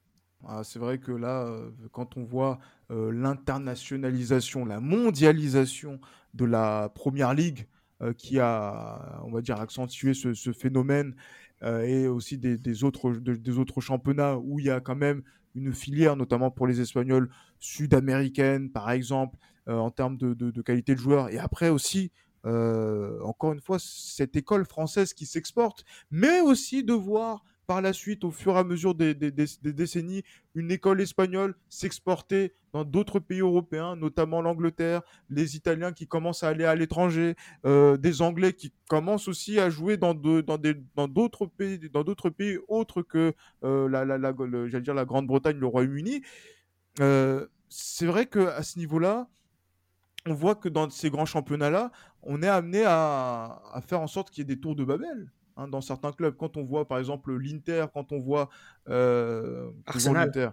Ah, 0.44 0.62
c'est 0.62 0.78
vrai 0.78 0.98
que 0.98 1.12
là, 1.12 1.46
euh, 1.46 1.70
quand 1.92 2.16
on 2.16 2.24
voit 2.24 2.58
euh, 2.90 3.10
l'internationalisation, 3.10 4.64
la 4.64 4.80
mondialisation 4.80 6.00
de 6.34 6.44
la 6.44 6.90
Première 6.94 7.34
Ligue 7.34 7.66
euh, 8.02 8.12
qui 8.12 8.38
a, 8.38 9.20
on 9.24 9.32
va 9.32 9.40
dire, 9.40 9.60
accentué 9.60 10.14
ce, 10.14 10.52
phénomène 10.52 11.14
et 11.62 12.06
aussi 12.06 12.36
des, 12.36 12.84
autres, 12.84 13.80
championnats 13.80 14.36
où 14.36 14.60
il 14.60 14.66
y 14.66 14.70
a 14.70 14.80
quand 14.80 14.94
même 14.94 15.22
une 15.54 15.72
filière, 15.72 16.14
notamment 16.14 16.50
pour 16.50 16.66
les 16.66 16.82
Espagnols 16.82 17.30
sud-américaines, 17.58 18.70
par 18.70 18.90
exemple, 18.90 19.38
en 19.66 19.90
termes 19.90 20.18
de, 20.18 20.60
qualité 20.60 20.94
de 20.94 21.00
joueurs. 21.00 21.30
Et 21.30 21.38
après 21.38 21.70
aussi, 21.70 22.12
encore 22.46 23.52
une 23.52 23.60
fois, 23.60 23.78
cette 23.80 24.36
école 24.36 24.64
française 24.64 25.12
qui 25.12 25.26
s'exporte, 25.26 25.84
mais 26.10 26.40
aussi 26.40 26.84
de 26.84 26.92
voir 26.92 27.42
par 27.66 27.82
la 27.82 27.92
suite, 27.92 28.24
au 28.24 28.30
fur 28.30 28.54
et 28.54 28.58
à 28.58 28.64
mesure 28.64 28.94
des, 28.94 29.14
décennies, 29.14 30.22
une 30.54 30.70
école 30.70 31.00
espagnole 31.00 31.54
s'exporter 31.68 32.54
dans 32.72 32.84
d'autres 32.84 33.18
pays 33.18 33.40
européens, 33.40 33.96
notamment 33.96 34.40
l'Angleterre, 34.40 35.02
les 35.30 35.56
Italiens 35.56 35.92
qui 35.92 36.06
commencent 36.06 36.44
à 36.44 36.48
aller 36.48 36.64
à 36.64 36.74
l'étranger, 36.74 37.34
euh, 37.64 37.96
des 37.96 38.22
Anglais 38.22 38.52
qui 38.52 38.72
commencent 38.88 39.28
aussi 39.28 39.58
à 39.58 39.68
jouer 39.68 39.96
dans 39.96 40.14
d'autres 40.14 41.46
pays, 41.46 41.78
dans 41.90 42.04
d'autres 42.04 42.30
pays 42.30 42.58
autres 42.68 43.02
que 43.02 43.34
euh, 43.64 43.88
la, 43.88 44.04
la, 44.04 44.32
dire 44.80 44.94
la 44.94 45.04
Grande-Bretagne, 45.04 45.58
le 45.58 45.66
Royaume-Uni. 45.66 46.22
Euh, 47.00 47.46
c'est 47.68 48.06
vrai 48.06 48.26
que 48.26 48.46
à 48.46 48.62
ce 48.62 48.78
niveau-là, 48.78 49.28
on 50.26 50.34
voit 50.34 50.54
que 50.54 50.68
dans 50.68 50.90
ces 50.90 51.10
grands 51.10 51.26
championnats-là, 51.26 51.90
on 52.26 52.42
est 52.42 52.48
amené 52.48 52.84
à, 52.86 53.80
faire 53.86 54.00
en 54.00 54.06
sorte 54.06 54.30
qu'il 54.30 54.42
y 54.42 54.42
ait 54.42 54.54
des 54.54 54.60
tours 54.60 54.76
de 54.76 54.84
Babel. 54.84 55.30
Hein, 55.56 55.68
dans 55.68 55.80
certains 55.80 56.12
clubs. 56.12 56.36
Quand 56.36 56.58
on 56.58 56.64
voit 56.64 56.86
par 56.86 56.98
exemple 56.98 57.34
l'Inter, 57.34 57.86
quand 57.94 58.12
on 58.12 58.20
voit 58.20 58.50
euh, 58.90 59.70
Arsenal. 59.86 60.52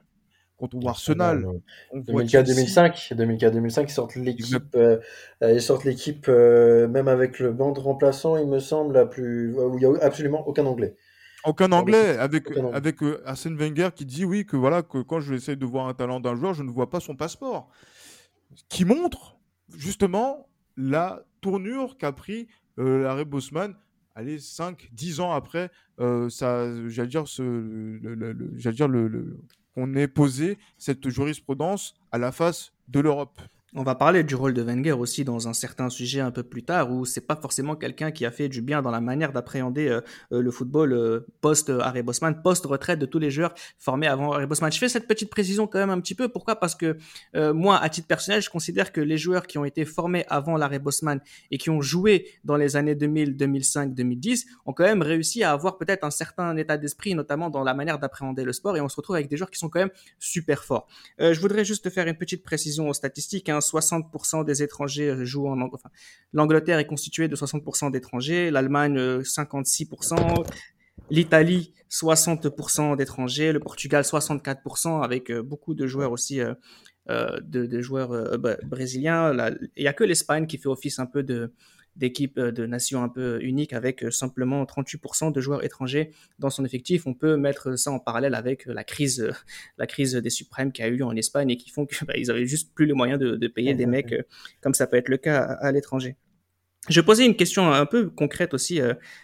quand 0.57 0.73
on 0.73 0.79
voit 0.79 0.91
Arsenal, 0.91 1.45
2004-2005, 1.93 3.13
2004-2005, 3.13 3.83
ils 3.83 3.89
sortent 3.89 4.15
l'équipe, 4.15 4.75
euh, 4.75 4.99
ils 5.41 5.61
sortent 5.61 5.83
l'équipe 5.83 6.27
euh, 6.29 6.87
même 6.87 7.09
avec 7.09 7.39
le 7.39 7.51
banc 7.51 7.73
de 7.73 7.81
remplaçant, 7.81 8.37
il 8.37 8.47
me 8.47 8.59
semble, 8.59 8.93
la 8.93 9.05
plus 9.05 9.53
où 9.53 9.77
il 9.77 9.81
y 9.81 9.85
a 9.85 9.91
absolument 10.01 10.47
aucun 10.47 10.65
anglais. 10.65 10.95
Aucun 11.43 11.73
anglais, 11.73 12.17
avec, 12.17 12.45
avec 12.71 12.99
Arsène 13.25 13.57
Wenger 13.57 13.89
qui 13.93 14.05
dit 14.05 14.23
oui, 14.23 14.45
que 14.45 14.55
voilà, 14.55 14.83
que 14.83 14.99
quand 14.99 15.19
je 15.19 15.33
essaie 15.33 15.57
de 15.57 15.65
voir 15.65 15.89
un 15.89 15.93
talent 15.93 16.21
d'un 16.21 16.35
joueur, 16.35 16.53
je 16.53 16.63
ne 16.63 16.71
vois 16.71 16.89
pas 16.89 17.01
son 17.01 17.17
passeport. 17.17 17.67
Qui 18.69 18.85
montre 18.85 19.37
justement 19.75 20.47
la 20.77 21.25
tournure 21.43 21.97
qu'a 21.97 22.11
pris 22.11 22.47
l'arrêt 22.77 23.25
Bosman 23.25 23.75
allez, 24.15 24.39
5, 24.39 24.89
10 24.91 25.19
ans 25.19 25.31
après, 25.31 25.71
euh, 25.99 26.29
j'allais 26.89 27.07
dire, 27.07 27.27
ce, 27.27 27.41
le, 27.41 28.33
dire 28.71 28.87
le, 28.87 29.39
qu'on 29.73 29.95
ait 29.95 30.07
posé 30.07 30.57
cette 30.77 31.09
jurisprudence 31.09 31.95
à 32.11 32.17
la 32.17 32.31
face 32.31 32.73
de 32.87 32.99
l'Europe. 32.99 33.39
On 33.75 33.81
va 33.81 33.95
parler 33.95 34.23
du 34.23 34.35
rôle 34.35 34.53
de 34.53 34.61
Wenger 34.61 34.91
aussi 34.91 35.23
dans 35.23 35.47
un 35.47 35.53
certain 35.53 35.89
sujet 35.89 36.19
un 36.19 36.29
peu 36.29 36.43
plus 36.43 36.61
tard, 36.61 36.91
où 36.91 37.05
c'est 37.05 37.25
pas 37.25 37.35
forcément 37.35 37.75
quelqu'un 37.75 38.11
qui 38.11 38.23
a 38.23 38.29
fait 38.29 38.47
du 38.47 38.61
bien 38.61 38.83
dans 38.83 38.91
la 38.91 39.01
manière 39.01 39.33
d'appréhender 39.33 39.87
euh, 39.87 40.01
euh, 40.31 40.43
le 40.43 40.51
football 40.51 40.93
euh, 40.93 41.25
post 41.41 41.71
Harry 41.81 42.03
Bosman, 42.03 42.39
post 42.43 42.67
retraite 42.67 42.99
de 42.99 43.07
tous 43.07 43.17
les 43.17 43.31
joueurs 43.31 43.55
formés 43.79 44.05
avant 44.05 44.31
Harry 44.31 44.45
Bosman. 44.45 44.71
Je 44.71 44.77
fais 44.77 44.89
cette 44.89 45.07
petite 45.07 45.31
précision 45.31 45.65
quand 45.65 45.79
même 45.79 45.89
un 45.89 45.99
petit 46.01 46.13
peu. 46.13 46.29
Pourquoi? 46.29 46.59
Parce 46.59 46.75
que 46.75 46.97
moi, 47.33 47.79
à 47.79 47.89
titre 47.89 48.07
personnel, 48.07 48.43
je 48.43 48.49
considère 48.51 48.91
que 48.91 49.01
les 49.01 49.17
joueurs 49.17 49.47
qui 49.47 49.57
ont 49.57 49.65
été 49.65 49.85
formés 49.85 50.23
avant 50.27 50.55
l'arrêt 50.55 50.77
Bosman 50.77 51.19
et 51.49 51.57
qui 51.57 51.71
ont 51.71 51.81
joué 51.81 52.27
dans 52.43 52.57
les 52.57 52.75
années 52.75 52.93
2000, 52.93 53.35
2005, 53.37 53.95
2010 53.95 54.45
ont 54.67 54.73
quand 54.73 54.83
même 54.83 55.01
réussi 55.01 55.43
à 55.43 55.51
avoir 55.51 55.79
peut-être 55.79 56.03
un 56.03 56.11
certain 56.11 56.55
état 56.57 56.77
d'esprit, 56.77 57.15
notamment 57.15 57.49
dans 57.49 57.63
la 57.63 57.73
manière 57.73 57.97
d'appréhender 57.97 58.43
le 58.43 58.53
sport. 58.53 58.77
Et 58.77 58.81
on 58.81 58.89
se 58.89 58.97
retrouve 58.97 59.15
avec 59.15 59.29
des 59.29 59.37
joueurs 59.37 59.49
qui 59.49 59.57
sont 59.57 59.69
quand 59.69 59.79
même 59.79 59.91
super 60.19 60.63
forts. 60.63 60.87
je 61.17 61.39
voudrais 61.39 61.65
juste 61.65 61.89
faire 61.89 62.07
une 62.07 62.17
petite 62.17 62.43
précision 62.43 62.87
aux 62.87 62.93
statistiques. 62.93 63.49
Hein. 63.49 63.61
60% 63.63 64.45
des 64.45 64.63
étrangers 64.63 65.25
jouent 65.25 65.47
en 65.47 65.61
enfin, 65.61 65.89
l'Angleterre 66.33 66.79
est 66.79 66.87
constituée 66.87 67.27
de 67.27 67.35
60% 67.35 67.91
d'étrangers, 67.91 68.51
l'Allemagne 68.51 68.97
56%, 69.21 70.13
euh, 70.13 70.43
l'Italie 71.09 71.73
60% 71.89 72.97
d'étrangers, 72.97 73.51
le 73.51 73.59
Portugal 73.59 74.03
64% 74.03 75.03
avec 75.03 75.31
euh, 75.31 75.41
beaucoup 75.41 75.73
de 75.73 75.87
joueurs 75.87 76.11
aussi 76.11 76.41
euh, 76.41 76.53
de, 77.41 77.81
joueurs 77.81 78.37
brésiliens. 78.65 79.33
Il 79.75 79.81
n'y 79.83 79.87
a 79.87 79.93
que 79.93 80.03
l'Espagne 80.03 80.47
qui 80.47 80.57
fait 80.57 80.69
office 80.69 80.99
un 80.99 81.05
peu 81.05 81.23
de 81.23 81.51
d'équipe 81.95 82.37
euh, 82.37 82.51
de 82.51 82.65
nation 82.65 83.03
un 83.03 83.09
peu 83.09 83.41
unique 83.41 83.73
avec 83.73 84.03
euh, 84.03 84.11
simplement 84.11 84.63
38% 84.63 85.31
de 85.31 85.41
joueurs 85.41 85.63
étrangers 85.63 86.11
dans 86.39 86.49
son 86.49 86.65
effectif. 86.65 87.05
On 87.05 87.13
peut 87.13 87.37
mettre 87.37 87.77
ça 87.77 87.91
en 87.91 87.99
parallèle 87.99 88.35
avec 88.35 88.67
euh, 88.67 88.73
la 88.73 88.83
crise, 88.83 89.31
la 89.77 89.87
crise 89.87 90.13
des 90.15 90.29
suprêmes 90.29 90.71
qui 90.71 90.81
a 90.81 90.87
eu 90.87 90.97
lieu 90.97 91.05
en 91.05 91.15
Espagne 91.15 91.51
et 91.51 91.57
qui 91.57 91.69
font 91.69 91.85
qu'ils 91.85 92.05
bah, 92.07 92.13
avaient 92.15 92.45
juste 92.45 92.73
plus 92.73 92.85
les 92.85 92.93
moyens 92.93 93.19
de, 93.19 93.47
payer 93.47 93.75
des 93.75 93.85
mecs 93.85 94.15
comme 94.61 94.73
ça 94.73 94.87
peut 94.87 94.97
être 94.97 95.09
le 95.09 95.17
cas 95.17 95.41
à, 95.41 95.71
l'étranger. 95.71 96.15
Je 96.89 97.01
posais 97.01 97.25
une 97.25 97.35
question 97.35 97.71
un 97.71 97.85
peu 97.85 98.09
concrète 98.09 98.53
aussi, 98.55 98.79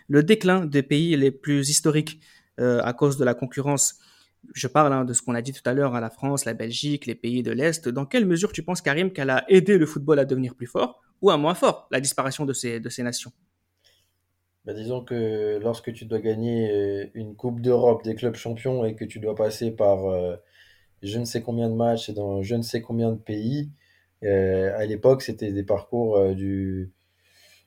le 0.08 0.24
déclin 0.24 0.66
des 0.66 0.84
pays 0.84 1.16
les 1.16 1.32
plus 1.32 1.70
historiques 1.70 2.20
à 2.58 2.94
cause 2.94 3.18
de 3.18 3.26
la 3.26 3.34
concurrence. 3.34 3.98
Je 4.54 4.68
parle 4.68 4.94
hein, 4.94 5.06
de 5.06 5.14
ce 5.14 5.22
qu'on 5.22 5.36
a 5.36 5.42
dit 5.42 5.54
tout 5.54 5.62
à 5.66 5.74
l'heure 5.74 5.96
à 5.96 6.02
la 6.02 6.10
France, 6.10 6.46
la 6.46 6.54
Belgique, 6.54 7.06
les 7.06 7.16
pays 7.16 7.44
de 7.44 7.52
l'Est. 7.52 7.88
Dans 7.90 8.06
quelle 8.06 8.26
mesure 8.26 8.52
tu 8.52 8.64
penses, 8.64 8.82
Karim, 8.82 9.12
qu'elle 9.12 9.30
a 9.30 9.46
aidé 9.50 9.78
le 9.78 9.86
football 9.86 10.20
à 10.20 10.26
devenir 10.26 10.56
plus 10.56 10.68
fort 10.68 11.02
ou 11.22 11.30
à 11.30 11.38
moins 11.38 11.54
fort, 11.54 11.88
la 11.92 12.00
disparition 12.00 12.46
de 12.46 12.54
ces, 12.54 12.80
nations? 13.00 13.32
Bah, 14.66 14.74
Disons 14.74 15.04
que 15.04 15.60
lorsque 15.62 15.92
tu 15.94 16.06
dois 16.06 16.20
gagner 16.20 16.72
euh, 16.72 17.06
une 17.14 17.36
Coupe 17.36 17.62
d'Europe 17.62 18.04
des 18.04 18.16
clubs 18.16 18.36
champions 18.36 18.86
et 18.86 18.96
que 18.96 19.06
tu 19.06 19.20
dois 19.20 19.36
passer 19.36 19.72
par 19.72 20.06
euh, 20.06 20.36
je 21.02 21.20
ne 21.20 21.26
sais 21.26 21.42
combien 21.42 21.70
de 21.70 21.76
matchs 21.76 22.10
dans 22.12 22.42
je 22.42 22.56
ne 22.56 22.62
sais 22.62 22.82
combien 22.82 23.12
de 23.12 23.18
pays, 23.18 23.72
euh, 24.24 24.78
à 24.78 24.86
l'époque, 24.86 25.22
c'était 25.22 25.52
des 25.52 25.64
parcours 25.64 26.36
du... 26.36 26.92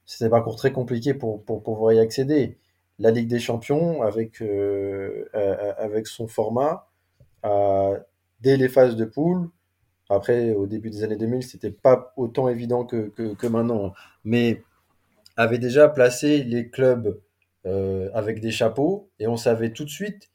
C'était 0.04 0.24
des 0.26 0.30
parcours 0.30 0.56
très 0.56 0.72
compliqués 0.72 1.14
pour, 1.14 1.44
pouvoir 1.44 1.92
y 1.92 2.00
accéder. 2.00 2.58
La 2.98 3.10
Ligue 3.10 3.28
des 3.28 3.40
Champions, 3.40 4.02
avec, 4.02 4.42
avec 5.78 6.06
son 6.06 6.28
format, 6.28 6.88
dès 8.40 8.56
les 8.56 8.68
phases 8.68 8.96
de 8.96 9.04
poule, 9.04 9.50
après, 10.14 10.52
au 10.52 10.66
début 10.66 10.90
des 10.90 11.04
années 11.04 11.16
2000, 11.16 11.42
c'était 11.42 11.70
pas 11.70 12.12
autant 12.16 12.48
évident 12.48 12.84
que, 12.84 13.08
que, 13.08 13.46
maintenant, 13.46 13.94
mais 14.24 14.62
avait 15.36 15.58
déjà 15.58 15.88
placé 15.88 16.42
les 16.44 16.68
clubs 16.68 17.18
euh, 17.64 18.10
avec 18.12 18.40
des 18.40 18.50
chapeaux 18.50 19.08
et 19.18 19.26
on 19.26 19.36
savait 19.38 19.72
tout 19.72 19.84
de 19.84 19.90
suite 19.90 20.30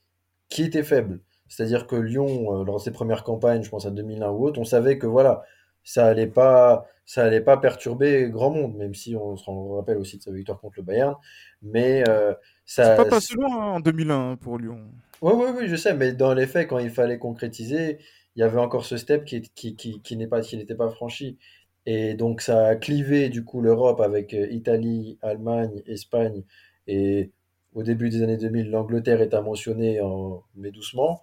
qui 0.50 0.64
était 0.64 0.84
faible. 0.84 1.20
C'est-à-dire 1.48 1.86
que 1.86 1.96
Lyon, 1.96 2.62
euh, 2.62 2.64
lors 2.64 2.78
de 2.78 2.82
ses 2.82 2.92
premières 2.92 3.24
campagnes, 3.24 3.64
je 3.64 3.70
pense 3.70 3.86
à 3.86 3.92
2001 3.92 4.30
ou 4.32 4.46
autre, 4.46 4.60
on 4.60 4.66
savait 4.66 4.98
que 4.98 5.06
voilà, 5.06 5.44
ça 5.84 6.08
allait 6.08 6.28
pas, 6.28 6.88
ça 7.08 7.24
allait 7.24 7.42
pas 7.42 7.56
perturber 7.56 8.30
grand 8.30 8.52
monde, 8.52 8.76
même 8.76 8.94
si 8.94 9.16
on 9.16 9.38
se 9.38 9.50
rappelle 9.50 9.98
aussi 9.98 10.18
de 10.18 10.24
sa 10.24 10.32
victoire 10.32 10.60
contre 10.60 10.76
le 10.78 10.84
Bayern. 10.84 11.16
Mais 11.62 12.04
euh, 12.10 12.34
ça. 12.66 12.84
C'est 12.84 13.04
pas 13.04 13.10
passé 13.10 13.34
loin 13.34 13.48
hein, 13.50 13.72
en 13.76 13.80
2001 13.80 14.36
pour 14.36 14.60
Lyon. 14.60 14.82
Oui, 15.22 15.32
oui, 15.34 15.46
oui, 15.58 15.68
je 15.70 15.78
sais, 15.78 15.94
mais 15.94 16.12
dans 16.12 16.34
les 16.34 16.46
faits, 16.46 16.68
quand 16.68 16.80
il 16.80 16.90
fallait 16.90 17.18
concrétiser, 17.18 18.00
il 18.36 18.42
y 18.42 18.44
avait 18.44 18.60
encore 18.60 18.86
ce 18.86 18.98
step 18.98 19.24
qui, 19.24 19.42
qui, 19.42 19.78
qui, 19.78 20.02
qui 20.02 20.18
n'est 20.18 20.28
pas, 20.28 20.42
qui 20.42 20.58
n'était 20.58 20.76
pas 20.76 20.90
franchi. 20.90 21.38
Et 21.86 22.14
donc, 22.14 22.42
ça 22.42 22.68
a 22.68 22.76
clivé 22.76 23.30
du 23.30 23.46
coup 23.46 23.62
l'Europe 23.62 24.02
avec 24.02 24.34
euh, 24.34 24.46
Italie, 24.52 25.18
Allemagne, 25.22 25.82
Espagne. 25.88 26.44
Et 26.88 27.32
au 27.74 27.84
début 27.84 28.10
des 28.10 28.22
années 28.22 28.36
2000, 28.36 28.70
l'Angleterre 28.70 29.22
est 29.22 29.34
à 29.34 29.42
mentionner, 29.42 30.02
en, 30.02 30.44
mais 30.56 30.72
doucement. 30.72 31.22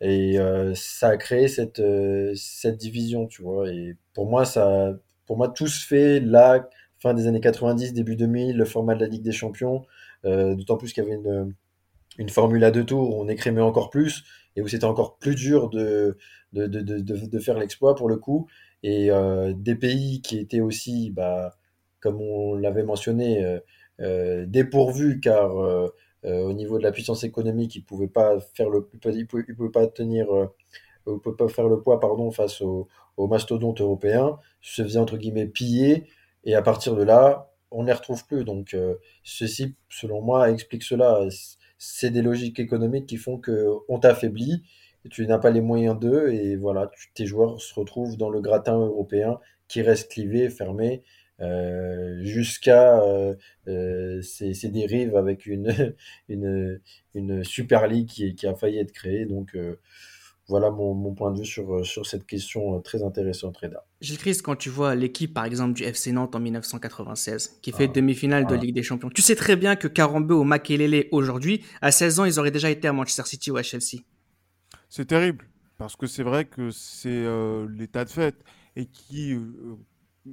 Et 0.00 0.38
euh, 0.38 0.72
ça 0.76 1.08
a 1.08 1.16
créé 1.16 1.48
cette, 1.48 1.80
euh, 1.80 2.32
cette 2.36 2.76
division, 2.76 3.26
tu 3.26 3.42
vois. 3.42 3.68
Et 3.72 3.96
pour 4.14 4.28
moi, 4.30 4.44
ça, 4.44 4.96
pour 5.26 5.36
moi, 5.36 5.48
tout 5.48 5.66
se 5.66 5.86
fait 5.86 6.20
là, 6.20 6.68
fin 6.98 7.14
des 7.14 7.26
années 7.26 7.40
90, 7.40 7.92
début 7.92 8.16
2000, 8.16 8.56
le 8.56 8.64
format 8.64 8.94
de 8.94 9.00
la 9.00 9.08
Ligue 9.08 9.22
des 9.22 9.32
Champions. 9.32 9.84
D'autant 10.24 10.76
plus 10.76 10.92
qu'il 10.92 11.04
y 11.04 11.06
avait 11.06 11.14
une, 11.14 11.54
une 12.18 12.28
formule 12.28 12.64
à 12.64 12.70
deux 12.70 12.84
tours 12.84 13.10
où 13.10 13.22
on 13.22 13.28
écrémait 13.28 13.60
encore 13.60 13.90
plus 13.90 14.24
et 14.56 14.62
où 14.62 14.68
c'était 14.68 14.84
encore 14.84 15.18
plus 15.18 15.34
dur 15.34 15.68
de, 15.68 16.16
de, 16.52 16.66
de, 16.66 16.80
de, 16.80 17.26
de 17.26 17.38
faire 17.38 17.58
l'exploit 17.58 17.94
pour 17.94 18.08
le 18.08 18.16
coup. 18.16 18.48
Et 18.82 19.10
euh, 19.10 19.52
des 19.54 19.74
pays 19.74 20.22
qui 20.22 20.38
étaient 20.38 20.60
aussi, 20.60 21.10
bah, 21.10 21.56
comme 22.00 22.20
on 22.20 22.54
l'avait 22.54 22.84
mentionné, 22.84 23.44
euh, 23.44 23.58
euh 24.00 24.46
dépourvus 24.46 25.20
car 25.20 25.58
euh, 25.58 25.88
euh, 26.24 26.42
au 26.42 26.52
niveau 26.52 26.78
de 26.78 26.82
la 26.82 26.92
puissance 26.92 27.24
économique, 27.24 27.76
ils 27.76 27.78
ils 27.80 27.84
pouvaient, 27.84 28.08
pouvaient 28.08 29.70
pas 29.72 29.86
tenir, 29.86 30.26
pouvaient 31.10 31.36
pas 31.36 31.48
faire 31.48 31.68
le 31.68 31.80
poids, 31.80 32.00
pardon, 32.00 32.30
face 32.30 32.60
aux, 32.60 32.88
mastodontes 33.18 33.80
européens, 33.80 34.38
se 34.60 34.82
faisaient 34.82 34.98
entre 34.98 35.16
guillemets 35.16 35.46
piller. 35.46 36.04
Et 36.44 36.54
à 36.54 36.62
partir 36.62 36.94
de 36.96 37.02
là, 37.02 37.50
on 37.70 37.82
ne 37.82 37.88
les 37.88 37.92
retrouve 37.92 38.24
plus. 38.26 38.44
Donc, 38.44 38.76
ceci, 39.24 39.74
selon 39.88 40.20
moi, 40.22 40.50
explique 40.50 40.82
cela 40.82 41.20
c'est 41.78 42.10
des 42.10 42.22
logiques 42.22 42.58
économiques 42.58 43.06
qui 43.06 43.16
font 43.16 43.40
qu'on 43.40 43.98
t'affaiblit, 43.98 44.62
tu 45.10 45.26
n'as 45.26 45.38
pas 45.38 45.50
les 45.50 45.60
moyens 45.60 45.98
d'eux, 45.98 46.32
et 46.32 46.56
voilà, 46.56 46.90
tes 47.14 47.26
joueurs 47.26 47.60
se 47.60 47.74
retrouvent 47.74 48.16
dans 48.16 48.30
le 48.30 48.40
gratin 48.40 48.76
européen 48.76 49.38
qui 49.68 49.82
reste 49.82 50.10
clivé, 50.10 50.48
fermé, 50.50 51.02
euh, 51.40 52.22
jusqu'à 52.22 53.02
euh, 53.02 53.34
euh, 53.68 54.22
ces, 54.22 54.68
dérives 54.68 55.16
avec 55.16 55.46
une, 56.28 56.80
une, 57.14 57.44
Super 57.44 57.86
League 57.86 58.08
qui, 58.08 58.34
qui, 58.34 58.46
a 58.46 58.54
failli 58.54 58.78
être 58.78 58.92
créée. 58.92 59.26
Donc, 59.26 59.54
euh, 59.54 59.78
voilà 60.48 60.70
mon, 60.70 60.94
mon, 60.94 61.12
point 61.12 61.32
de 61.32 61.40
vue 61.40 61.44
sur, 61.44 61.74
euh, 61.74 61.84
sur 61.84 62.06
cette 62.06 62.24
question 62.24 62.76
euh, 62.76 62.80
très 62.80 63.02
intéressante, 63.02 63.56
Reda. 63.56 63.84
Gilles 64.00 64.18
Christ, 64.18 64.42
quand 64.42 64.56
tu 64.56 64.70
vois 64.70 64.94
l'équipe, 64.94 65.34
par 65.34 65.44
exemple, 65.44 65.74
du 65.74 65.82
FC 65.82 66.12
Nantes 66.12 66.36
en 66.36 66.40
1996, 66.40 67.58
qui 67.62 67.72
fait 67.72 67.88
ah, 67.90 67.92
demi-finale 67.92 68.46
ah. 68.46 68.52
de 68.52 68.56
Ligue 68.56 68.74
des 68.74 68.82
Champions, 68.82 69.10
tu 69.10 69.22
sais 69.22 69.34
très 69.34 69.56
bien 69.56 69.74
que 69.74 69.88
Karambeu 69.88 70.34
ou 70.34 70.44
Makelele 70.44 71.08
aujourd'hui, 71.10 71.64
à 71.80 71.90
16 71.90 72.20
ans, 72.20 72.24
ils 72.24 72.38
auraient 72.38 72.52
déjà 72.52 72.70
été 72.70 72.86
à 72.86 72.92
Manchester 72.92 73.24
City 73.24 73.50
ou 73.50 73.56
à 73.56 73.62
Chelsea. 73.62 74.02
C'est 74.88 75.06
terrible, 75.06 75.46
parce 75.78 75.96
que 75.96 76.06
c'est 76.06 76.22
vrai 76.22 76.44
que 76.44 76.70
c'est 76.70 77.08
euh, 77.10 77.66
l'état 77.68 78.04
de 78.04 78.10
fait 78.10 78.36
et 78.76 78.86
qui 78.86 79.32
euh, 79.32 79.76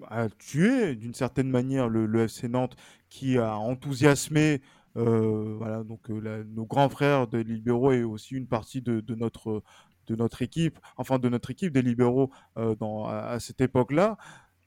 a 0.10 0.30
tué 0.30 0.96
d'une 0.96 1.16
certaine 1.16 1.50
manière 1.50 1.90
le, 1.90 2.06
le, 2.06 2.24
FC 2.24 2.48
Nantes, 2.48 2.76
qui 3.10 3.38
a 3.38 3.58
enthousiasmé 3.58 4.62
euh, 4.96 5.56
voilà, 5.58 5.84
donc 5.84 6.08
la, 6.10 6.44
nos 6.44 6.66
grands 6.66 6.90
frères 6.90 7.28
des 7.28 7.44
libéraux 7.44 7.92
et 7.92 8.04
aussi 8.04 8.36
une 8.36 8.48
partie 8.48 8.82
de, 8.82 9.00
de 9.00 9.16
notre 9.16 9.64
de 10.08 10.16
notre 10.16 10.42
équipe, 10.42 10.80
enfin 10.98 11.20
de 11.20 11.30
notre 11.30 11.52
équipe 11.52 11.74
des 11.74 11.82
libéraux 11.82 12.32
euh, 12.58 12.76
dans, 12.76 13.06
à, 13.06 13.40
cette 13.40 13.62
époque-là, 13.62 14.18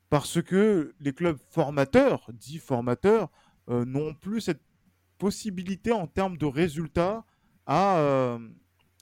parce 0.08 0.40
que 0.42 0.94
les 1.00 1.12
clubs 1.12 1.38
formateurs, 1.50 2.30
dits 2.32 2.58
formateurs, 2.58 3.28
euh, 3.68 3.84
n'ont 3.84 4.14
plus 4.14 4.40
cette 4.40 4.62
possibilité 5.18 5.92
en 5.92 6.06
termes 6.06 6.36
de 6.36 6.46
résultats 6.46 7.24
à, 7.66 7.98
euh, 7.98 8.38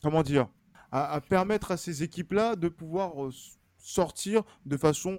comment 0.03 0.23
dire, 0.23 0.49
à, 0.91 1.21
permettre 1.21 1.73
à 1.73 1.77
ces 1.77 2.03
équipes-là 2.03 2.55
de 2.55 2.69
pouvoir 2.69 3.13
sortir 3.79 4.43
de 4.65 4.77
façon 4.77 5.19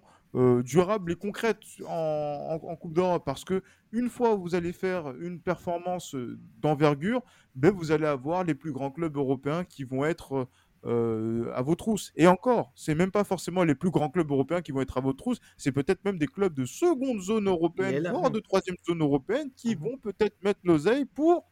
durable 0.63 1.13
et 1.13 1.15
concrète 1.15 1.59
en, 1.87 2.59
en, 2.61 2.67
en 2.69 2.75
Coupe 2.75 2.93
d'Europe. 2.93 3.23
Parce 3.25 3.45
que 3.45 3.61
une 3.91 4.09
fois 4.09 4.35
que 4.35 4.41
vous 4.41 4.55
allez 4.55 4.73
faire 4.73 5.15
une 5.21 5.39
performance 5.39 6.15
d'envergure, 6.61 7.21
ben 7.55 7.71
vous 7.71 7.91
allez 7.91 8.05
avoir 8.05 8.43
les 8.43 8.53
plus 8.53 8.73
grands 8.73 8.91
clubs 8.91 9.15
européens 9.15 9.63
qui 9.63 9.85
vont 9.85 10.03
être 10.03 10.49
euh, 10.85 11.51
à 11.53 11.61
vos 11.61 11.75
trousses. 11.75 12.11
Et 12.15 12.27
encore, 12.27 12.71
c'est 12.75 12.95
même 12.95 13.11
pas 13.11 13.23
forcément 13.23 13.63
les 13.63 13.75
plus 13.75 13.89
grands 13.89 14.09
clubs 14.09 14.29
européens 14.29 14.61
qui 14.61 14.71
vont 14.71 14.81
être 14.81 14.97
à 14.97 15.01
vos 15.01 15.13
trousses, 15.13 15.39
c'est 15.57 15.71
peut-être 15.71 16.03
même 16.05 16.17
des 16.17 16.27
clubs 16.27 16.53
de 16.53 16.65
seconde 16.65 17.21
zone 17.21 17.47
européenne, 17.47 18.07
voire 18.09 18.29
de 18.29 18.39
troisième 18.39 18.75
zone 18.87 19.01
européenne, 19.01 19.49
qui 19.55 19.75
mmh. 19.75 19.79
vont 19.79 19.97
peut-être 19.97 20.35
mettre 20.43 20.59
l'oseille 20.63 21.05
pour 21.05 21.49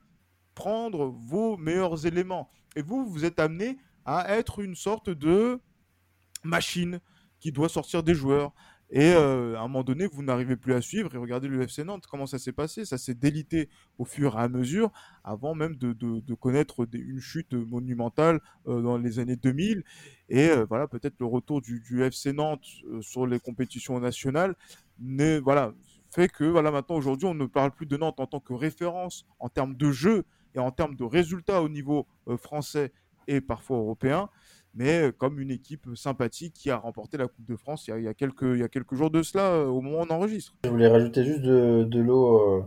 prendre 0.53 1.05
vos 1.05 1.57
meilleurs 1.57 2.05
éléments. 2.05 2.49
Et 2.75 2.81
vous, 2.81 3.05
vous 3.05 3.25
êtes 3.25 3.39
amené 3.39 3.77
à 4.05 4.37
être 4.37 4.59
une 4.59 4.75
sorte 4.75 5.09
de 5.09 5.59
machine 6.43 6.99
qui 7.39 7.51
doit 7.51 7.69
sortir 7.69 8.03
des 8.03 8.13
joueurs, 8.13 8.53
et 8.95 9.11
euh, 9.11 9.55
à 9.57 9.61
un 9.61 9.63
moment 9.63 9.83
donné, 9.83 10.05
vous 10.05 10.21
n'arrivez 10.21 10.55
plus 10.55 10.73
à 10.75 10.79
suivre. 10.79 11.15
Et 11.15 11.17
regardez 11.17 11.47
le 11.47 11.63
FC 11.63 11.83
Nantes, 11.83 12.05
comment 12.05 12.27
ça 12.27 12.37
s'est 12.37 12.51
passé? 12.51 12.85
Ça 12.85 12.99
s'est 12.99 13.15
délité 13.15 13.67
au 13.97 14.05
fur 14.05 14.35
et 14.35 14.39
à 14.39 14.47
mesure, 14.47 14.91
avant 15.23 15.55
même 15.55 15.75
de, 15.77 15.93
de, 15.93 16.19
de 16.19 16.33
connaître 16.35 16.85
des, 16.85 16.99
une 16.99 17.19
chute 17.19 17.53
monumentale 17.53 18.39
euh, 18.67 18.83
dans 18.83 18.99
les 18.99 19.17
années 19.17 19.35
2000. 19.35 19.83
Et 20.29 20.49
euh, 20.49 20.67
voilà, 20.69 20.87
peut-être 20.87 21.15
le 21.19 21.25
retour 21.25 21.59
du, 21.59 21.79
du 21.79 22.03
FC 22.03 22.33
Nantes 22.33 22.65
sur 23.01 23.25
les 23.25 23.39
compétitions 23.39 23.99
nationales 23.99 24.55
voilà, 25.41 25.73
fait 26.11 26.29
que 26.29 26.43
voilà, 26.43 26.69
maintenant, 26.69 26.95
aujourd'hui, 26.95 27.25
on 27.27 27.33
ne 27.33 27.47
parle 27.47 27.71
plus 27.71 27.87
de 27.87 27.97
Nantes 27.97 28.19
en 28.19 28.27
tant 28.27 28.39
que 28.39 28.53
référence 28.53 29.25
en 29.39 29.49
termes 29.49 29.75
de 29.75 29.91
jeu 29.91 30.23
et 30.53 30.59
en 30.59 30.69
termes 30.71 30.95
de 30.95 31.03
résultats 31.03 31.63
au 31.63 31.69
niveau 31.69 32.05
français 32.37 32.91
et 33.27 33.41
parfois 33.41 33.77
européen 33.77 34.29
mais 34.73 35.11
comme 35.17 35.39
une 35.39 35.51
équipe 35.51 35.87
sympathique 35.95 36.53
qui 36.53 36.69
a 36.69 36.77
remporté 36.77 37.17
la 37.17 37.27
Coupe 37.27 37.45
de 37.45 37.55
France 37.55 37.87
il 37.87 38.03
y 38.03 38.07
a, 38.07 38.13
quelques, 38.13 38.93
jours 38.93 39.11
de 39.11 39.21
cela, 39.23 39.65
au 39.65 39.81
moment 39.81 39.99
où 39.99 40.05
on 40.09 40.13
enregistre. 40.13 40.53
Je 40.63 40.69
voulais 40.69 40.87
rajouter 40.87 41.23
juste 41.23 41.41
de, 41.41 41.83
de 41.83 41.99
l'eau 41.99 42.37
euh, 42.37 42.63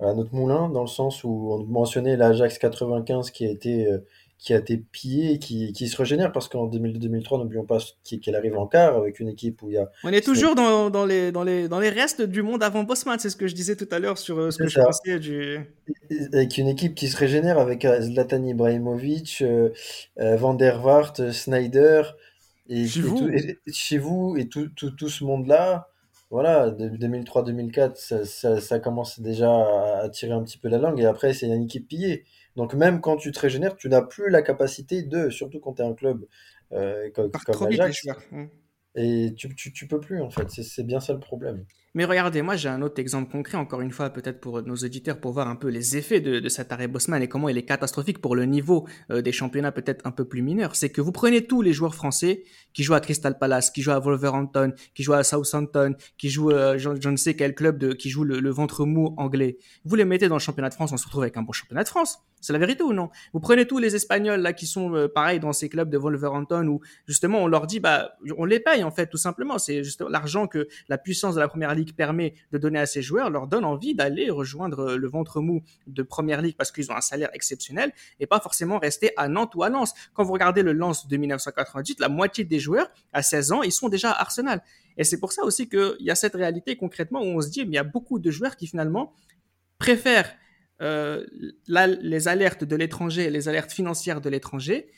à 0.00 0.14
notre 0.14 0.34
moulin, 0.34 0.68
dans 0.68 0.82
le 0.82 0.86
sens 0.86 1.24
où 1.24 1.28
on 1.52 1.64
mentionnait 1.64 2.16
l'Ajax 2.16 2.58
95 2.58 3.30
qui 3.30 3.46
a 3.46 3.50
été 3.50 3.90
euh, 3.90 3.98
qui 4.38 4.52
a 4.52 4.58
été 4.58 4.76
pillé 4.76 5.32
et 5.32 5.38
qui, 5.38 5.72
qui 5.72 5.88
se 5.88 5.96
régénère 5.96 6.30
parce 6.30 6.48
qu'en 6.48 6.68
2002-2003, 6.68 7.38
n'oublions 7.38 7.64
pas 7.64 7.78
qu'elle 8.22 8.34
arrive 8.34 8.56
en 8.56 8.66
quart 8.66 8.94
avec 8.96 9.18
une 9.18 9.28
équipe 9.28 9.62
où 9.62 9.70
il 9.70 9.74
y 9.74 9.78
a. 9.78 9.90
On 10.04 10.12
est 10.12 10.20
toujours 10.20 10.54
dans, 10.54 10.90
dans, 10.90 11.06
les, 11.06 11.32
dans, 11.32 11.42
les, 11.42 11.68
dans 11.68 11.80
les 11.80 11.88
restes 11.88 12.20
du 12.20 12.42
monde 12.42 12.62
avant 12.62 12.84
Bosman, 12.84 13.18
c'est 13.18 13.30
ce 13.30 13.36
que 13.36 13.46
je 13.46 13.54
disais 13.54 13.76
tout 13.76 13.88
à 13.90 13.98
l'heure 13.98 14.18
sur 14.18 14.38
euh, 14.38 14.50
ce 14.50 14.58
que 14.58 14.68
ça. 14.68 14.80
je 14.80 14.86
pensais 14.86 15.18
du. 15.18 15.60
Avec 16.32 16.58
une 16.58 16.68
équipe 16.68 16.94
qui 16.94 17.08
se 17.08 17.16
régénère 17.16 17.58
avec 17.58 17.84
euh, 17.84 18.00
Zlatan 18.00 18.44
Ibrahimovic, 18.44 19.38
euh, 19.40 19.70
euh, 20.20 20.36
Van 20.36 20.54
der 20.54 20.80
Vaart, 20.80 21.14
euh, 21.20 21.32
Snyder, 21.32 22.02
et, 22.68 22.86
chez, 22.86 23.00
et 23.00 23.02
vous. 23.02 23.18
Tout, 23.18 23.28
et, 23.30 23.58
chez 23.72 23.98
vous, 23.98 24.36
et 24.36 24.48
tout, 24.48 24.68
tout, 24.76 24.90
tout 24.90 25.08
ce 25.08 25.24
monde-là. 25.24 25.88
Voilà, 26.30 26.70
de 26.70 26.88
2003-2004, 26.88 27.92
ça, 27.94 28.24
ça, 28.24 28.60
ça, 28.60 28.80
commence 28.80 29.20
déjà 29.20 29.48
à 30.02 30.08
tirer 30.08 30.32
un 30.32 30.42
petit 30.42 30.58
peu 30.58 30.68
la 30.68 30.78
langue, 30.78 30.98
et 31.00 31.06
après, 31.06 31.32
c'est 31.32 31.46
une 31.46 31.62
équipe 31.62 31.86
pillée. 31.86 32.24
Donc 32.56 32.74
même 32.74 33.00
quand 33.00 33.16
tu 33.16 33.30
te 33.32 33.38
régénères, 33.38 33.76
tu 33.76 33.88
n'as 33.88 34.02
plus 34.02 34.30
la 34.30 34.42
capacité 34.42 35.02
de, 35.02 35.30
surtout 35.30 35.60
quand 35.60 35.74
tu 35.74 35.82
es 35.82 35.84
un 35.84 35.94
club 35.94 36.26
euh, 36.72 37.10
comme, 37.14 37.30
comme 37.30 37.66
Ajax. 37.68 38.06
Et 38.98 39.34
tu, 39.36 39.54
tu, 39.54 39.72
tu, 39.72 39.86
peux 39.86 40.00
plus 40.00 40.22
en 40.22 40.30
fait, 40.30 40.48
c'est 40.50 40.82
bien 40.82 41.00
ça 41.00 41.12
le 41.12 41.20
problème. 41.20 41.66
Mais 41.96 42.06
regardez, 42.06 42.40
moi 42.40 42.56
j'ai 42.56 42.70
un 42.70 42.80
autre 42.80 42.98
exemple 42.98 43.30
concret, 43.30 43.58
encore 43.58 43.82
une 43.82 43.90
fois, 43.90 44.08
peut-être 44.08 44.40
pour 44.40 44.62
nos 44.62 44.74
auditeurs, 44.74 45.20
pour 45.20 45.32
voir 45.32 45.48
un 45.48 45.56
peu 45.56 45.68
les 45.68 45.98
effets 45.98 46.20
de, 46.20 46.40
de 46.40 46.48
cet 46.48 46.72
arrêt 46.72 46.88
Bosman 46.88 47.22
et 47.22 47.28
comment 47.28 47.50
il 47.50 47.58
est 47.58 47.64
catastrophique 47.64 48.20
pour 48.20 48.36
le 48.36 48.44
niveau 48.44 48.86
euh, 49.10 49.20
des 49.20 49.32
championnats 49.32 49.72
peut-être 49.72 50.06
un 50.06 50.10
peu 50.10 50.26
plus 50.26 50.40
mineurs. 50.40 50.76
C'est 50.76 50.88
que 50.88 51.02
vous 51.02 51.12
prenez 51.12 51.46
tous 51.46 51.60
les 51.60 51.74
joueurs 51.74 51.94
français 51.94 52.44
qui 52.72 52.82
jouent 52.82 52.94
à 52.94 53.00
Crystal 53.00 53.38
Palace, 53.38 53.70
qui 53.70 53.80
jouent 53.82 53.92
à 53.92 53.98
Wolverhampton, 53.98 54.72
qui 54.94 55.02
jouent 55.02 55.14
à 55.14 55.24
Southampton, 55.24 55.94
qui 56.16 56.30
jouent, 56.30 56.50
euh, 56.50 56.76
je, 56.76 56.90
je, 57.00 57.08
ne 57.08 57.16
sais 57.16 57.34
quel 57.34 57.54
club 57.54 57.78
de, 57.78 57.92
qui 57.94 58.08
joue 58.08 58.24
le, 58.24 58.40
le, 58.40 58.50
ventre 58.50 58.84
mou 58.84 59.14
anglais. 59.18 59.56
Vous 59.84 59.94
les 59.94 60.04
mettez 60.04 60.28
dans 60.28 60.36
le 60.36 60.40
championnat 60.40 60.68
de 60.68 60.74
France, 60.74 60.92
on 60.92 60.98
se 60.98 61.04
retrouve 61.04 61.22
avec 61.22 61.36
un 61.36 61.42
bon 61.42 61.52
championnat 61.52 61.84
de 61.84 61.88
France. 61.88 62.18
C'est 62.40 62.52
la 62.52 62.58
vérité 62.58 62.82
ou 62.82 62.92
non? 62.92 63.10
Vous 63.32 63.40
prenez 63.40 63.66
tous 63.66 63.78
les 63.78 63.96
Espagnols 63.96 64.40
là 64.40 64.52
qui 64.52 64.66
sont 64.66 64.94
euh, 64.94 65.08
pareils 65.08 65.40
dans 65.40 65.52
ces 65.52 65.68
clubs 65.68 65.88
de 65.88 65.98
Wolverhampton 65.98 66.66
où 66.68 66.80
justement 67.06 67.42
on 67.42 67.46
leur 67.46 67.66
dit 67.66 67.80
bah 67.80 68.12
on 68.36 68.44
les 68.44 68.60
paye 68.60 68.84
en 68.84 68.90
fait 68.90 69.06
tout 69.06 69.16
simplement. 69.16 69.58
C'est 69.58 69.82
juste 69.82 70.02
l'argent 70.08 70.46
que 70.46 70.68
la 70.88 70.98
puissance 70.98 71.34
de 71.34 71.40
la 71.40 71.48
première 71.48 71.74
ligue 71.74 71.94
permet 71.94 72.34
de 72.52 72.58
donner 72.58 72.78
à 72.78 72.86
ces 72.86 73.02
joueurs 73.02 73.30
leur 73.30 73.46
donne 73.46 73.64
envie 73.64 73.94
d'aller 73.94 74.30
rejoindre 74.30 74.90
euh, 74.90 74.96
le 74.96 75.08
ventre 75.08 75.40
mou 75.40 75.62
de 75.86 76.02
première 76.02 76.42
ligue 76.42 76.56
parce 76.56 76.70
qu'ils 76.70 76.90
ont 76.92 76.96
un 76.96 77.00
salaire 77.00 77.30
exceptionnel 77.32 77.92
et 78.20 78.26
pas 78.26 78.40
forcément 78.40 78.78
rester 78.78 79.10
à 79.16 79.28
Nantes 79.28 79.54
ou 79.54 79.62
à 79.62 79.68
Lens. 79.68 79.94
Quand 80.14 80.22
vous 80.22 80.32
regardez 80.32 80.62
le 80.62 80.72
Lens 80.72 81.08
de 81.08 81.16
1998, 81.16 82.00
la 82.00 82.08
moitié 82.08 82.44
des 82.44 82.58
joueurs 82.58 82.88
à 83.12 83.22
16 83.22 83.52
ans 83.52 83.62
ils 83.62 83.72
sont 83.72 83.88
déjà 83.88 84.10
à 84.10 84.20
Arsenal. 84.20 84.62
Et 84.98 85.04
c'est 85.04 85.18
pour 85.18 85.32
ça 85.32 85.42
aussi 85.42 85.68
qu'il 85.68 85.96
y 86.00 86.10
a 86.10 86.14
cette 86.14 86.34
réalité 86.34 86.76
concrètement 86.76 87.20
où 87.20 87.26
on 87.26 87.40
se 87.40 87.48
dit 87.48 87.60
il 87.60 87.72
y 87.72 87.78
a 87.78 87.84
beaucoup 87.84 88.18
de 88.18 88.30
joueurs 88.30 88.56
qui 88.56 88.66
finalement 88.66 89.12
préfèrent 89.78 90.32
euh, 90.82 91.24
la, 91.66 91.86
les 91.86 92.28
alertes 92.28 92.64
de 92.64 92.76
l'étranger, 92.76 93.30
les 93.30 93.48
alertes 93.48 93.72
financières 93.72 94.20
de 94.20 94.28
l'étranger, 94.28 94.88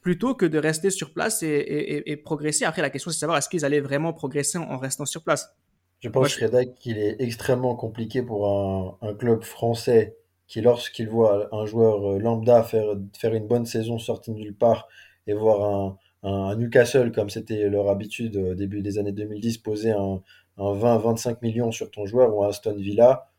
plutôt 0.00 0.34
que 0.34 0.46
de 0.46 0.58
rester 0.58 0.90
sur 0.90 1.12
place 1.12 1.42
et, 1.42 2.20
progresser. 2.24 2.64
Après, 2.64 2.82
la 2.82 2.90
question, 2.90 3.10
c'est 3.10 3.16
de 3.16 3.20
savoir 3.20 3.38
est-ce 3.38 3.48
qu'ils 3.48 3.64
allaient 3.64 3.80
vraiment 3.80 4.12
progresser 4.12 4.58
en, 4.58 4.78
restant 4.78 5.06
sur 5.06 5.22
place. 5.22 5.56
Je 6.00 6.08
pense, 6.08 6.32
Frédéric, 6.34 6.74
qu'il 6.76 6.98
est 6.98 7.16
extrêmement 7.20 7.74
compliqué 7.74 8.22
pour 8.22 8.98
un, 9.02 9.14
club 9.14 9.42
français 9.42 10.16
qui, 10.46 10.60
lorsqu'il 10.60 11.08
voit 11.08 11.54
un 11.54 11.66
joueur 11.66 12.14
euh, 12.14 12.18
lambda 12.18 12.62
faire, 12.62 12.94
faire 13.18 13.34
une 13.34 13.46
bonne 13.46 13.66
saison 13.66 13.98
sortie 13.98 14.30
de 14.30 14.36
nulle 14.36 14.54
part 14.54 14.88
et 15.26 15.34
voir 15.34 15.96
un, 16.22 16.56
Newcastle, 16.56 17.12
comme 17.12 17.30
c'était 17.30 17.68
leur 17.68 17.88
habitude 17.88 18.36
au 18.36 18.54
début 18.54 18.82
des 18.82 18.98
années 18.98 19.12
2010, 19.12 19.58
poser 19.58 19.92
un, 19.92 20.20
un 20.58 20.72
20-25 20.74 21.36
millions 21.42 21.70
sur 21.70 21.90
ton 21.90 22.06
joueur 22.06 22.34
ou 22.34 22.44
un 22.44 22.48
Aston 22.48 22.76
Villa, 22.76 23.30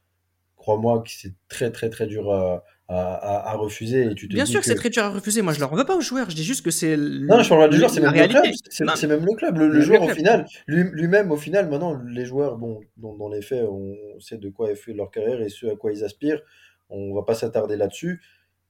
crois-moi 0.59 1.01
que 1.01 1.09
c'est 1.09 1.33
très 1.47 1.71
très 1.71 1.89
très 1.89 2.05
dur 2.05 2.31
à, 2.31 2.63
à, 2.89 3.55
refuser. 3.55 4.11
Et 4.11 4.15
tu 4.15 4.27
Bien 4.27 4.45
sûr 4.45 4.59
que, 4.59 4.65
c'est 4.65 4.75
très 4.75 4.89
dur 4.89 5.03
à 5.03 5.09
refuser. 5.09 5.41
Moi, 5.41 5.53
je 5.53 5.59
leur 5.59 5.73
veux 5.73 5.85
pas 5.85 5.95
aux 5.95 6.01
joueurs. 6.01 6.29
Je 6.29 6.35
dis 6.35 6.43
juste 6.43 6.63
que 6.63 6.71
c'est. 6.71 6.97
Non, 6.97 7.41
je 7.41 7.49
parle 7.49 7.61
pas 7.61 7.67
du 7.69 7.77
joueur, 7.77 7.89
c'est 7.89 8.01
même, 8.01 8.13
le 8.13 8.27
club. 8.27 8.45
C'est 8.69 9.07
même 9.07 9.25
le 9.25 9.35
club. 9.35 9.57
Le, 9.57 9.81
joueur, 9.81 10.03
au 10.03 10.09
final, 10.09 10.45
lui-même, 10.67 11.31
au 11.31 11.37
final, 11.37 11.69
maintenant, 11.69 11.99
les 12.07 12.25
joueurs, 12.25 12.57
bon, 12.57 12.81
dans, 12.97 13.15
dans, 13.15 13.29
les 13.29 13.41
faits, 13.41 13.63
on 13.63 13.95
sait 14.19 14.37
de 14.37 14.49
quoi 14.49 14.71
est 14.71 14.75
fait 14.75 14.93
leur 14.93 15.11
carrière 15.11 15.41
et 15.41 15.49
ce 15.49 15.67
à 15.67 15.75
quoi 15.75 15.91
ils 15.91 16.03
aspirent. 16.03 16.41
On 16.89 17.13
va 17.13 17.23
pas 17.23 17.35
s'attarder 17.35 17.75
là-dessus. 17.75 18.21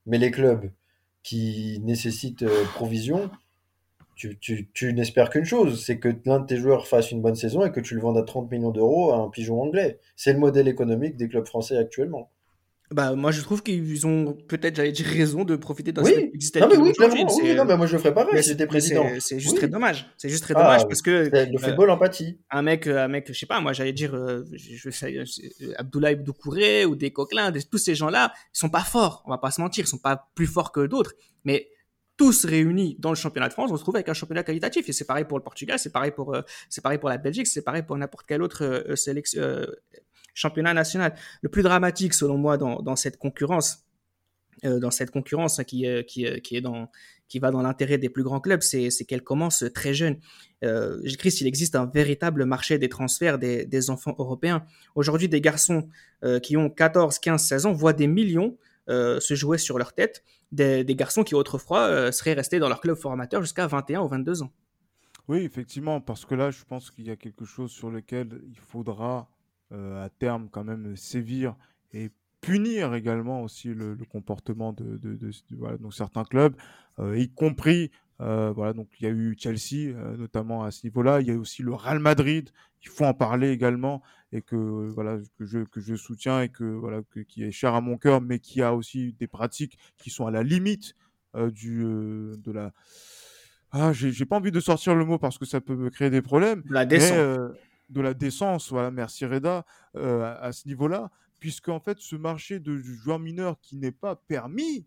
Mais 0.06 0.18
les 0.18 0.32
clubs 0.32 0.70
qui 1.24 1.80
nécessitent 1.84 2.44
euh, 2.44 2.64
provision, 2.74 3.30
tu, 4.20 4.38
tu, 4.38 4.70
tu 4.74 4.94
n'espères 4.94 5.30
qu'une 5.30 5.46
chose, 5.46 5.82
c'est 5.82 5.98
que 5.98 6.10
l'un 6.26 6.42
de 6.42 6.46
tes 6.46 6.58
joueurs 6.58 6.88
fasse 6.88 7.12
une 7.12 7.22
bonne 7.22 7.36
saison 7.36 7.66
et 7.66 7.72
que 7.72 7.80
tu 7.80 7.96
le 7.96 8.02
vendes 8.02 8.18
à 8.18 8.24
30 8.24 8.52
millions 8.52 8.72
d'euros 8.72 9.12
à 9.12 9.18
un 9.18 9.30
pigeon 9.30 9.62
anglais. 9.62 9.98
C'est 10.18 10.34
le 10.34 10.40
modèle 10.40 10.68
économique 10.68 11.16
des 11.16 11.30
clubs 11.30 11.48
français 11.48 11.78
actuellement. 11.78 12.30
Bah, 12.92 13.14
moi, 13.14 13.32
je 13.32 13.40
trouve 13.42 13.62
qu'ils 13.62 14.08
ont 14.08 14.36
peut-être, 14.48 14.76
j'allais 14.76 14.92
dire, 14.92 15.06
raison 15.06 15.46
de 15.46 15.56
profiter 15.56 15.92
d'un 15.92 16.04
oui. 16.04 16.32
système 16.40 16.64
non, 16.64 16.70
mais 16.70 16.78
oui, 16.78 16.92
clairement, 16.92 17.38
oui, 17.42 17.56
non, 17.56 17.64
mais 17.64 17.78
moi, 17.78 17.86
je 17.86 17.94
le 17.94 18.00
ferais 18.00 18.14
pareil 18.14 18.44
si 18.44 18.50
j'étais 18.50 18.66
président. 18.66 19.06
C'est 19.20 19.40
juste 19.40 19.58
très 19.58 19.68
dommage. 19.68 20.08
C'est 20.18 20.28
juste 20.28 20.44
très 20.44 20.56
dommage 20.56 20.82
ah, 20.84 20.88
parce 20.88 21.02
que. 21.02 21.30
Le 21.32 21.56
euh, 21.56 21.58
football 21.58 21.92
empathie. 21.92 22.40
Un 22.50 22.64
mec, 22.64 22.88
un 22.88 23.08
mec, 23.08 23.28
je 23.32 23.40
sais 23.40 23.46
pas, 23.46 23.62
moi, 23.62 23.72
j'allais 23.72 23.94
dire, 23.94 24.16
euh, 24.16 24.44
je, 24.54 24.90
je, 24.90 25.74
Abdoulaye 25.78 26.18
Doucouré 26.18 26.84
ou 26.86 26.96
des 26.96 27.12
Coquelins, 27.12 27.54
tous 27.72 27.78
ces 27.78 27.96
gens-là, 27.96 28.34
ils 28.54 28.60
sont 28.60 28.70
pas 28.70 28.82
forts. 28.82 29.24
On 29.28 29.30
va 29.30 29.38
pas 29.38 29.52
se 29.52 29.62
mentir, 29.62 29.86
ils 29.86 29.88
sont 29.88 30.00
pas 30.00 30.28
plus 30.34 30.48
forts 30.48 30.72
que 30.72 30.88
d'autres. 30.88 31.14
Mais 31.46 31.70
tous 32.20 32.46
réunis 32.46 32.98
dans 33.00 33.10
le 33.10 33.16
championnat 33.16 33.48
de 33.48 33.54
France, 33.54 33.72
on 33.72 33.78
se 33.78 33.82
trouve 33.82 33.96
avec 33.96 34.10
un 34.10 34.14
championnat 34.14 34.44
qualitatif. 34.44 34.88
Et 34.90 34.94
c'est 34.94 35.06
pareil 35.06 35.26
pour 35.26 35.38
le 35.38 35.44
Portugal, 35.44 35.80
c'est 35.80 35.92
pareil 35.92 36.12
pour, 36.12 36.36
euh, 36.36 36.42
c'est 36.70 36.82
pareil 36.82 37.00
pour 37.00 37.10
la 37.10 37.18
Belgique, 37.18 37.48
c'est 37.48 37.64
pareil 37.64 37.82
pour 37.82 37.98
n'importe 37.98 38.28
quelle 38.28 38.44
autre 38.44 38.84
sélection, 38.96 39.42
championnat 40.40 40.74
national. 40.74 41.16
Le 41.42 41.50
plus 41.50 41.64
dramatique, 41.64 42.14
selon 42.14 42.38
moi, 42.38 42.58
dans, 42.58 42.96
cette 42.96 43.18
concurrence, 43.18 43.86
euh, 44.66 44.80
dans 44.80 44.92
cette 44.92 45.12
concurrence 45.12 45.60
hein, 45.60 45.64
qui, 45.64 45.86
euh, 45.86 46.04
qui, 46.04 46.26
euh, 46.26 46.40
qui, 46.40 46.56
est 46.56 46.62
dans, 46.62 46.90
qui 47.28 47.40
va 47.40 47.52
dans 47.52 47.62
l'intérêt 47.62 47.98
des 47.98 48.10
plus 48.10 48.24
grands 48.24 48.40
clubs, 48.40 48.62
c'est 48.62 48.90
qu'elle 49.08 49.24
commence 49.24 49.64
très 49.74 49.94
jeune. 49.94 50.18
Euh, 50.64 51.00
J'écris 51.04 51.32
s'il 51.32 51.48
existe 51.48 51.76
un 51.76 51.86
véritable 51.86 52.46
marché 52.46 52.78
des 52.78 52.90
transferts 52.90 53.38
des 53.38 53.90
enfants 53.90 54.16
européens. 54.18 54.66
Aujourd'hui, 54.96 55.30
des 55.30 55.42
garçons 55.42 55.88
qui 56.44 56.58
ont 56.58 56.70
14, 56.70 57.18
15, 57.20 57.42
16 57.42 57.66
ans 57.66 57.72
voient 57.72 57.94
des 57.94 58.08
millions 58.08 58.58
se 58.90 59.36
jouer 59.36 59.58
sur 59.58 59.78
leur 59.78 59.94
tête, 59.94 60.24
des, 60.52 60.84
garçons 60.96 61.24
qui 61.24 61.36
autrefois 61.36 62.12
seraient 62.12 62.34
restés 62.34 62.60
dans 62.60 62.70
leur 62.70 62.82
club 62.82 62.98
formateur 62.98 63.42
jusqu'à 63.42 63.68
21 63.68 64.02
ou 64.02 64.08
22 64.08 64.44
ans. 64.44 64.52
Oui, 65.30 65.44
effectivement, 65.44 66.02
parce 66.02 66.26
que 66.26 66.34
là, 66.34 66.50
je 66.50 66.64
pense 66.66 66.90
qu'il 66.90 67.06
y 67.06 67.12
a 67.12 67.16
quelque 67.16 67.46
chose 67.46 67.70
sur 67.70 67.92
lequel 67.92 68.42
il 68.50 68.58
faudra 68.58 69.30
euh, 69.72 70.04
à 70.04 70.10
terme 70.10 70.50
quand 70.50 70.64
même 70.64 70.96
sévir 70.98 71.56
et 71.94 72.10
punir 72.42 72.96
également 72.96 73.44
aussi 73.44 73.76
le, 73.76 73.96
comportement 74.12 74.74
de, 74.74 75.30
certains 75.92 76.24
clubs, 76.24 76.56
euh, 76.98 77.16
y 77.16 77.30
compris 77.30 77.92
euh, 78.22 78.52
voilà 78.52 78.74
donc 78.74 78.88
il 79.00 79.04
y 79.04 79.08
a 79.08 79.12
eu 79.12 79.36
Chelsea 79.38 79.94
notamment 80.18 80.64
à 80.64 80.72
ce 80.72 80.86
niveau-là, 80.86 81.22
il 81.22 81.28
y 81.28 81.32
a 81.32 81.36
aussi 81.36 81.64
le 81.64 81.74
Real 81.74 82.00
Madrid, 82.00 82.50
il 82.84 82.90
faut 82.90 83.06
en 83.06 83.14
parler 83.14 83.50
également 83.52 84.02
et 84.32 84.42
que 84.42 84.56
voilà 84.56 85.18
que 85.38 85.46
je 85.46 85.60
que 85.60 85.80
je 85.80 85.96
soutiens 85.96 86.42
et 86.42 86.50
que 86.50 86.64
voilà 86.64 87.02
qui 87.28 87.44
est 87.44 87.52
cher 87.52 87.74
à 87.74 87.82
mon 87.82 87.98
cœur, 87.98 88.22
mais 88.22 88.40
qui 88.40 88.62
a 88.62 88.76
aussi 88.76 89.14
des 89.14 89.28
pratiques 89.28 89.78
qui 89.98 90.10
sont 90.10 90.28
à 90.28 90.32
la 90.32 90.44
limite 90.44 90.96
du 91.52 91.84
de 91.84 92.52
la 92.52 92.74
ah 93.72 93.94
j'ai 93.94 94.26
pas 94.26 94.38
envie 94.38 94.52
de 94.52 94.60
sortir 94.60 94.96
le 94.96 95.06
mot 95.06 95.18
parce 95.18 95.38
que 95.38 95.46
ça 95.46 95.62
peut 95.62 95.76
me 95.76 95.90
créer 95.90 96.10
des 96.10 96.22
problèmes. 96.22 96.64
La 96.70 96.86
décence 96.86 97.52
de 97.90 98.02
la 98.02 98.14
décence, 98.14 98.70
voilà, 98.70 98.92
merci 98.92 99.26
Reda, 99.26 99.66
euh, 99.96 100.36
à, 100.40 100.52
ce 100.52 100.68
niveau-là, 100.68 101.12
puisque 101.40 101.70
en 101.70 101.80
fait, 101.80 101.98
ce 102.00 102.16
marché 102.16 102.60
de 102.60 102.78
joueurs 102.78 103.20
mineurs 103.20 103.60
qui 103.62 103.78
n'est 103.78 103.92
pas 103.92 104.16
permis 104.16 104.86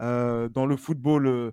euh, 0.00 0.48
dans 0.48 0.66
le 0.66 0.76
football, 0.76 1.26
euh, 1.26 1.50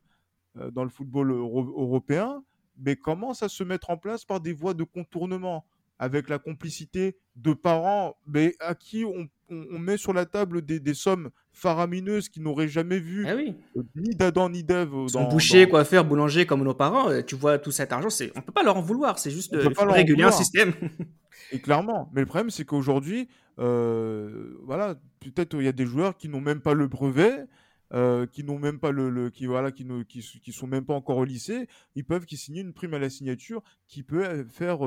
dans 0.72 0.84
le 0.84 0.90
football 0.90 1.32
européen, 1.32 2.44
mais 2.78 2.96
commence 2.96 3.44
à 3.44 3.50
se 3.50 3.64
mettre 3.64 3.90
en 3.90 3.98
place 3.98 4.26
par 4.26 4.40
des 4.40 4.54
voies 4.54 4.74
de 4.74 4.84
contournement, 4.84 5.66
avec 6.00 6.30
la 6.30 6.40
complicité 6.40 7.16
de 7.36 7.54
parents, 7.54 8.18
mais 8.28 8.56
à 8.60 8.76
qui 8.76 9.06
on, 9.06 9.28
met 9.50 9.98
sur 9.98 10.12
la 10.12 10.26
table 10.26 10.64
des, 10.64 10.94
sommes 10.94 11.30
faramineuses 11.54 12.30
qui 12.30 12.42
n'auraient 12.42 12.68
jamais 12.68 12.98
vu 12.98 13.26
ah 13.28 13.36
oui. 13.36 13.56
ni 13.96 14.16
d'Adam 14.16 14.50
ni 14.50 14.64
d'Ève. 14.64 14.90
Dans, 15.14 15.30
boucher, 15.30 15.70
coiffeur, 15.70 16.04
boulanger 16.04 16.46
comme 16.46 16.64
nos 16.64 16.74
parents, 16.74 17.10
tu 17.22 17.36
vois 17.36 17.60
tout 17.60 17.72
cet 17.72 17.94
argent, 17.94 18.10
c'est 18.10 18.32
on 18.36 18.42
peut 18.42 18.52
pas 18.52 18.64
leur 18.64 18.78
en 18.78 18.82
vouloir, 18.82 19.20
c'est 19.20 19.32
juste 19.32 19.54
de 19.54 19.92
réguler 19.92 20.24
un 20.24 20.32
système. 20.32 20.74
Et 21.52 21.60
clairement, 21.60 22.10
mais 22.14 22.22
le 22.22 22.26
problème 22.26 22.50
c'est 22.50 22.66
qu'aujourd'hui, 22.66 23.30
euh, 23.60 24.58
voilà, 24.64 24.96
peut-être 25.20 25.56
il 25.60 25.66
y 25.66 25.68
a 25.68 25.74
des 25.74 25.86
joueurs 25.86 26.18
qui 26.18 26.28
n'ont 26.28 26.42
même 26.42 26.60
pas 26.60 26.74
le 26.74 26.88
brevet. 26.88 27.46
Euh, 27.94 28.26
qui 28.26 28.44
n'ont 28.44 28.58
même 28.58 28.80
pas 28.80 28.90
le, 28.90 29.30
qui 29.30 29.46
voilà 29.46 29.72
qui 29.72 29.86
ne 29.86 30.02
qui, 30.02 30.20
qui, 30.20 30.52
sont 30.52 30.66
même 30.66 30.86
pas 30.86 30.96
encore 30.96 31.18
au 31.18 31.24
lycée, 31.24 31.68
ils 31.94 32.04
peuvent 32.04 32.26
qui 32.26 32.36
signer 32.36 32.62
une 32.62 32.74
prime 32.74 32.96
à 32.96 33.00
la 33.00 33.12
signature 33.12 33.62
qui 33.88 34.02
peut 34.02 34.44
faire 34.46 34.80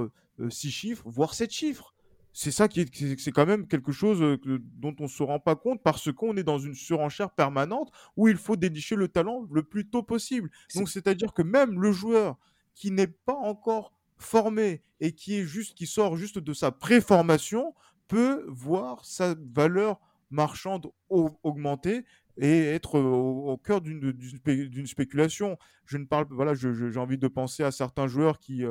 6 0.51 0.67
euh, 0.67 0.71
chiffres, 0.71 1.05
voire 1.07 1.33
7 1.33 1.49
chiffres. 1.49 1.95
C'est 2.33 2.51
ça 2.51 2.67
qui 2.67 2.81
est, 2.81 3.19
c'est 3.19 3.31
quand 3.31 3.47
même 3.47 3.69
quelque 3.69 3.93
chose 3.93 4.21
euh, 4.21 4.39
dont 4.77 4.95
on 4.99 5.05
ne 5.05 5.09
se 5.09 5.23
rend 5.23 5.39
pas 5.39 5.55
compte 5.55 5.81
parce 5.83 6.13
qu'on 6.13 6.37
est 6.37 6.43
dans 6.43 6.59
une 6.59 6.75
surenchère 6.75 7.31
permanente 7.31 7.93
où 8.17 8.27
il 8.27 8.37
faut 8.37 8.57
dénicher 8.57 8.97
le 8.97 9.07
talent 9.07 9.47
le 9.51 9.63
plus 9.63 9.89
tôt 9.89 10.03
possible. 10.03 10.51
Donc, 10.75 10.89
c'est-à-dire 10.89 11.33
que 11.33 11.43
même 11.43 11.81
le 11.81 11.93
joueur 11.93 12.37
qui 12.75 12.91
n'est 12.91 13.07
pas 13.07 13.37
encore 13.37 13.93
formé 14.17 14.83
et 15.01 15.13
qui 15.13 15.37
est 15.37 15.45
juste, 15.45 15.77
qui 15.77 15.87
sort 15.87 16.17
juste 16.17 16.39
de 16.39 16.53
sa 16.53 16.73
préformation 16.73 17.75
peut 18.09 18.45
voir 18.49 19.05
sa 19.05 19.37
valeur 19.55 20.01
marchande 20.31 20.91
augmenter 21.09 22.05
et 22.39 22.66
être 22.66 22.99
au, 22.99 23.57
cœur 23.57 23.80
d'une 23.80 24.86
spéculation. 24.86 25.59
Je 25.84 25.99
ne 25.99 26.05
parle, 26.05 26.26
voilà, 26.30 26.55
j'ai 26.55 26.99
envie 26.99 27.18
de 27.18 27.28
penser 27.28 27.64
à 27.64 27.70
certains 27.70 28.07
joueurs 28.07 28.39
qui 28.39 28.64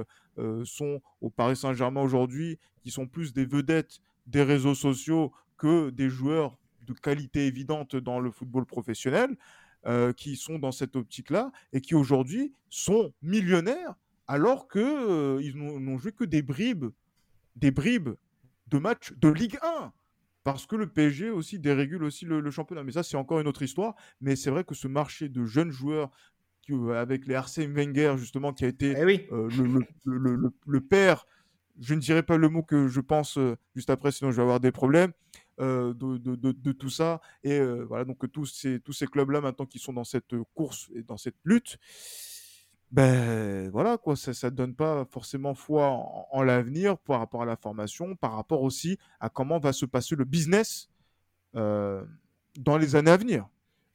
sont 0.64 1.02
au 1.22 1.30
Paris 1.30 1.58
Saint-Germain 1.58 2.02
aujourd'hui, 2.02 2.60
qui 2.82 2.92
sont 2.92 3.08
plus 3.08 3.34
des 3.34 3.46
vedettes 3.46 4.00
des 4.26 4.44
réseaux 4.44 4.76
sociaux 4.76 5.32
que 5.58 5.90
des 5.90 6.10
joueurs 6.10 6.58
de 6.82 6.94
qualité 6.94 7.48
évidente 7.48 7.96
dans 7.96 8.20
le 8.20 8.32
football 8.32 8.66
professionnel, 8.66 9.36
qui 10.16 10.38
sont 10.38 10.60
dans 10.60 10.72
cette 10.72 10.96
optique-là 10.96 11.52
et 11.74 11.82
qui 11.82 11.96
aujourd'hui 11.96 12.54
sont 12.70 13.14
millionnaires 13.22 13.96
alors 14.28 14.68
qu'ils 14.68 15.54
n'ont 15.56 15.98
joué 15.98 16.12
que 16.12 16.26
des 16.26 16.42
bribes, 16.42 16.88
des 17.56 17.72
bribes 17.72 18.10
de 18.68 18.78
matchs 18.78 19.14
de 19.14 19.30
Ligue 19.30 19.58
1 19.64 19.94
parce 20.48 20.66
que 20.66 20.78
le 20.78 20.88
PSG 20.88 21.30
aussi 21.30 21.60
dérégule 21.60 22.06
aussi 22.06 22.24
le, 22.24 22.50
championnat. 22.52 22.86
Mais 22.86 22.94
ça, 22.94 23.04
c'est 23.04 23.18
encore 23.18 23.42
une 23.42 23.50
autre 23.50 23.64
histoire. 23.64 23.96
Mais 24.22 24.38
c'est 24.38 24.50
vrai 24.50 24.64
que 24.64 24.76
ce 24.76 24.88
marché 24.88 25.28
de 25.28 25.44
jeunes 25.44 25.72
joueurs 25.72 26.10
euh, 26.70 26.94
avec 26.94 27.28
les 27.28 27.36
Arsène 27.36 27.74
Wenger, 27.74 28.16
justement, 28.18 28.54
qui 28.54 28.64
a 28.64 28.70
été 28.70 28.96
eh 28.98 29.28
euh, 29.34 29.50
le, 30.06 30.80
père, 30.80 31.26
je 31.82 31.94
ne 31.94 32.00
dirais 32.00 32.24
pas 32.24 32.38
le 32.38 32.48
mot 32.48 32.64
que 32.64 32.88
je 32.88 33.02
pense 33.02 33.38
euh, 33.38 33.58
juste 33.76 33.90
après, 33.90 34.14
sinon 34.14 34.32
je 34.32 34.38
vais 34.38 34.42
avoir 34.42 34.62
des 34.62 34.72
problèmes, 34.72 35.12
de, 35.60 36.72
tout 36.72 36.90
ça. 36.90 37.20
Et 37.44 37.60
voilà, 37.60 38.06
donc 38.06 38.32
tous 38.32 38.46
ces, 38.46 38.80
tous 38.80 38.94
ces 38.94 39.08
clubs-là, 39.08 39.42
maintenant, 39.42 39.66
qui 39.66 39.80
sont 39.80 39.92
dans 39.92 40.06
cette 40.06 40.34
course 40.54 40.90
et 40.96 41.04
dans 41.04 41.18
cette 41.18 41.36
lutte, 41.44 41.78
ben 42.92 43.70
voilà 43.70 43.98
quoi, 43.98 44.16
ça 44.16 44.32
ne 44.50 44.56
donne 44.56 44.74
pas 44.74 45.06
forcément 45.06 45.54
foi 45.54 45.88
en, 46.32 46.44
l'avenir 46.44 46.98
par 46.98 47.20
rapport 47.20 47.42
à 47.42 47.46
la 47.46 47.58
formation, 47.58 48.16
par 48.16 48.34
rapport 48.34 48.62
aussi 48.62 48.98
à 49.20 49.30
comment 49.30 49.60
va 49.60 49.74
se 49.74 49.86
passer 49.86 50.16
le 50.16 50.24
business 50.24 50.90
euh, 51.56 52.04
dans 52.58 52.78
les 52.78 52.96
années 52.96 53.12
à 53.12 53.18
venir. 53.18 53.48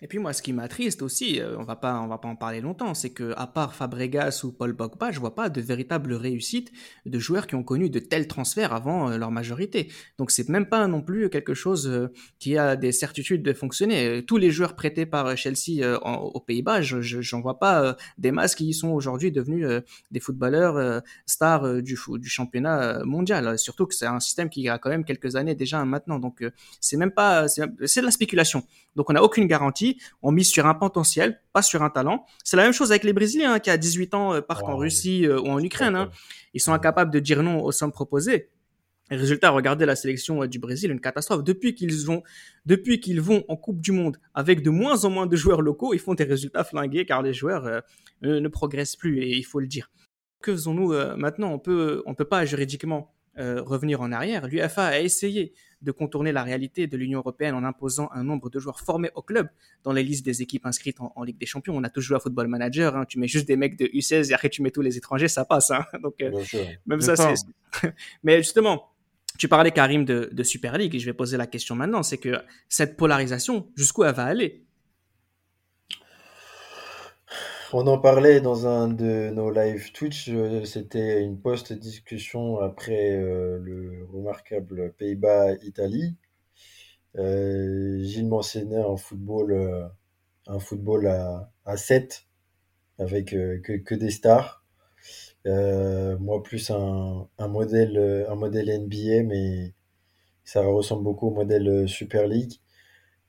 Et 0.03 0.09
puis 0.09 0.19
moi, 0.19 0.33
ce 0.33 0.43
qui 0.43 0.53
m'attriste 0.53 1.01
aussi, 1.01 1.41
euh, 1.41 1.57
on 1.59 1.63
va 1.63 1.77
pas, 1.77 2.01
on 2.01 2.09
va 2.09 2.19
pas 2.19 2.27
en 2.27 2.35
parler 2.35 2.61
longtemps, 2.61 2.93
c'est 2.93 3.11
que 3.11 3.33
à 3.37 3.47
part 3.47 3.73
Fabregas 3.73 4.41
ou 4.43 4.51
Paul 4.51 4.75
Pogba, 4.75 5.13
je 5.13 5.21
vois 5.21 5.37
pas 5.37 5.49
de 5.49 5.61
véritable 5.61 6.13
réussite 6.15 6.73
de 7.07 7.19
joueurs 7.21 7.47
qui 7.47 7.55
ont 7.55 7.63
connu 7.63 7.89
de 7.89 8.01
tels 8.01 8.27
transferts 8.27 8.73
avant 8.73 9.11
euh, 9.11 9.17
leur 9.17 9.31
majorité. 9.31 9.93
Donc 10.19 10.33
c'est 10.33 10.49
même 10.49 10.67
pas 10.67 10.89
non 10.89 11.03
plus 11.03 11.31
quelque 11.31 11.55
chose 11.55 11.87
euh, 11.87 12.13
qui 12.41 12.59
a 12.59 12.75
des 12.75 12.91
certitudes 12.91 13.45
de 13.45 13.53
fonctionner. 13.53 14.25
Tous 14.27 14.39
les 14.39 14.51
joueurs 14.51 14.75
prêtés 14.75 15.07
par 15.07 15.37
Chelsea 15.37 15.97
aux 16.03 16.41
Pays-Bas, 16.41 16.83
je, 16.83 17.01
j'en 17.01 17.41
vois 17.41 17.61
pas 17.61 17.97
des 18.19 18.33
masses 18.33 18.57
qui 18.57 18.75
sont 18.75 18.89
aujourd'hui 18.89 19.31
devenus 19.31 19.67
des 20.11 20.21
footballeurs 20.21 21.03
stars 21.27 21.83
du, 21.83 21.97
du 22.19 22.29
championnat 22.29 23.05
mondial. 23.05 23.57
Surtout 23.59 23.87
que 23.87 23.95
c'est 23.95 24.07
un 24.07 24.19
système 24.19 24.51
qui 24.51 24.69
a 24.69 24.79
quand 24.79 24.91
même 24.91 25.05
quelques 25.05 25.37
années 25.37 25.55
déjà 25.55 25.85
maintenant. 25.85 26.19
Donc 26.19 26.45
c'est 26.81 26.97
même 26.97 27.13
pas, 27.13 27.47
c'est 27.49 27.67
de 28.01 28.05
la 28.05 28.11
spéculation. 28.11 28.65
Donc 28.97 29.09
on 29.09 29.13
n'a 29.13 29.23
aucune 29.23 29.47
garantie 29.47 29.92
dit, 29.95 30.01
on 30.23 30.33
mise 30.33 30.49
sur 30.49 30.67
un 30.67 30.75
potentiel, 30.75 31.41
pas 31.53 31.63
sur 31.63 31.83
un 31.83 31.91
talent. 31.91 32.27
C'est 32.45 32.57
la 32.57 32.65
même 32.65 32.73
chose 32.73 32.91
avec 32.91 33.05
les 33.05 33.13
Brésiliens 33.13 33.55
hein, 33.55 33.59
qui 33.59 33.71
à 33.71 33.77
18 33.77 34.15
ans 34.15 34.35
euh, 34.35 34.41
partent 34.41 34.69
en 34.69 34.77
Russie 34.77 35.29
ou 35.29 35.49
en 35.49 35.63
Ukraine. 35.63 35.97
Hein. 35.97 36.11
Ils 36.55 36.61
sont 36.61 36.73
incapables 36.73 37.11
de 37.13 37.19
dire 37.19 37.43
non 37.43 37.63
aux 37.63 37.73
sommes 37.73 37.93
proposées. 37.93 38.51
Et 39.11 39.17
résultat, 39.17 39.51
regardez 39.51 39.85
la 39.85 39.97
sélection 39.97 40.47
du 40.47 40.59
Brésil, 40.59 40.91
une 40.91 41.01
catastrophe. 41.01 41.45
Depuis 41.45 41.75
qu'ils 41.75 41.95
vont, 42.05 42.23
depuis 42.65 43.01
qu'ils 43.01 43.21
vont 43.21 43.45
en 43.49 43.57
Coupe 43.57 43.81
du 43.81 43.93
Monde 43.93 44.17
avec 44.33 44.63
de 44.63 44.71
moins 44.71 45.05
en 45.05 45.11
moins 45.11 45.27
de 45.27 45.37
joueurs 45.37 45.61
locaux, 45.61 45.93
ils 45.93 45.99
font 45.99 46.15
des 46.15 46.25
résultats 46.25 46.65
flingués 46.65 47.05
car 47.05 47.21
les 47.21 47.35
joueurs 47.35 47.83
ne 48.23 48.49
progressent 48.49 48.97
plus 48.97 49.21
et 49.21 49.37
il 49.37 49.43
faut 49.43 49.61
le 49.61 49.67
dire. 49.67 49.91
Que 50.41 50.53
faisons-nous 50.53 50.95
maintenant? 51.17 51.53
On 51.53 51.59
peut, 51.59 52.03
on 52.07 52.15
peut 52.15 52.25
pas 52.25 52.47
juridiquement 52.47 53.13
euh, 53.39 53.63
revenir 53.63 54.03
en 54.03 54.13
arrière, 54.13 54.47
l'UFA 54.47 54.89
a 54.89 55.01
essayé 55.01 55.55
de 55.83 55.93
contourner 55.93 56.33
la 56.33 56.43
réalité 56.43 56.87
de 56.87 56.97
l'Union 56.97 57.19
européenne 57.19 57.55
en 57.55 57.65
imposant 57.65 58.09
un 58.13 58.25
nombre 58.25 58.51
de 58.51 58.59
joueurs 58.59 58.81
formés 58.81 59.11
au 59.15 59.23
club 59.23 59.49
dans 59.85 59.93
les 59.93 60.03
listes 60.03 60.25
des 60.25 60.43
équipes 60.43 60.67
inscrites 60.67 60.99
en, 61.01 61.23
Ligue 61.23 61.39
des 61.39 61.47
Champions. 61.47 61.77
On 61.77 61.85
a 61.85 61.91
tous 61.91 62.01
joué 62.01 62.17
à 62.17 62.21
Football 62.21 62.49
Manager, 62.49 62.97
hein. 62.97 63.05
tu 63.05 63.19
mets 63.19 63.29
juste 63.29 63.47
des 63.47 63.57
mecs 63.57 63.77
de 63.79 63.87
U16 63.87 64.31
et 64.31 64.35
après 64.35 64.49
tu 64.49 64.63
mets 64.63 64.71
tous 64.71 64.83
les 64.83 64.97
étrangers, 64.97 65.29
ça 65.29 65.45
passe. 65.45 65.71
Hein. 65.71 65.85
Donc 66.03 66.21
euh, 66.21 66.31
même 66.87 67.01
ça, 67.01 67.17
c'est. 67.17 67.35
Mais 68.23 68.39
justement, 68.39 68.91
tu 69.39 69.49
parlais 69.49 69.71
Karim 69.71 70.05
de, 70.05 70.29
de 70.33 70.43
Super 70.43 70.77
League 70.79 70.95
et 70.95 70.99
je 70.99 71.07
vais 71.07 71.13
poser 71.13 71.37
la 71.37 71.47
question 71.47 71.75
maintenant, 71.75 72.03
c'est 72.03 72.19
que 72.19 72.37
cette 72.69 72.97
polarisation, 72.97 73.69
jusqu'où 73.77 74.05
elle 74.05 74.15
va 74.15 74.25
aller? 74.25 74.65
On 77.75 77.87
en 77.87 77.99
parlait 77.99 78.41
dans 78.41 78.67
un 78.67 78.89
de 78.89 79.31
nos 79.31 79.51
live 79.51 79.93
Twitch, 79.93 80.29
euh, 80.29 80.65
c'était 80.65 81.23
une 81.23 81.39
post-discussion 81.39 82.59
après 82.61 83.17
euh, 83.17 83.59
le 83.59 84.07
remarquable 84.13 84.93
Pays-Bas-Italie. 84.93 86.15
Euh, 87.19 88.03
Gilles 88.03 88.29
mentionnait 88.29 88.83
un 88.83 88.97
football, 88.97 89.53
à, 91.07 91.51
à 91.65 91.77
7 91.77 92.25
avec 92.99 93.31
que, 93.31 93.95
des 93.95 94.11
stars. 94.11 94.65
moi, 95.47 96.43
plus 96.43 96.71
un 96.71 97.49
modèle 97.49 98.27
NBA, 98.31 99.23
mais 99.25 99.75
ça 100.45 100.63
ressemble 100.63 101.05
beaucoup 101.05 101.29
au 101.29 101.35
modèle 101.35 101.89
Super 101.89 102.27
League. 102.27 102.55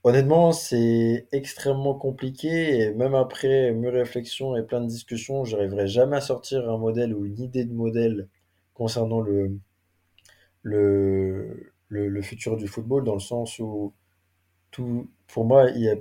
Honnêtement, 0.04 0.52
c'est 0.52 1.26
extrêmement 1.32 1.94
compliqué 1.94 2.78
et 2.78 2.92
même 2.94 3.14
après 3.14 3.72
mes 3.72 3.88
réflexions 3.88 4.54
et 4.56 4.62
plein 4.62 4.80
de 4.82 4.86
discussions, 4.86 5.44
j'arriverai 5.44 5.88
jamais 5.88 6.16
à 6.16 6.20
sortir 6.20 6.68
un 6.70 6.76
modèle 6.76 7.14
ou 7.14 7.24
une 7.24 7.40
idée 7.40 7.64
de 7.64 7.72
modèle 7.72 8.28
concernant 8.74 9.20
le, 9.20 9.58
le, 10.62 12.22
futur 12.22 12.56
du 12.56 12.68
football 12.68 13.04
dans 13.04 13.14
le 13.14 13.20
sens 13.20 13.58
où 13.58 13.94
tout, 14.70 15.10
pour 15.28 15.44
moi, 15.46 15.70
il 15.70 15.80
n'y 15.80 15.88
a, 15.88 15.96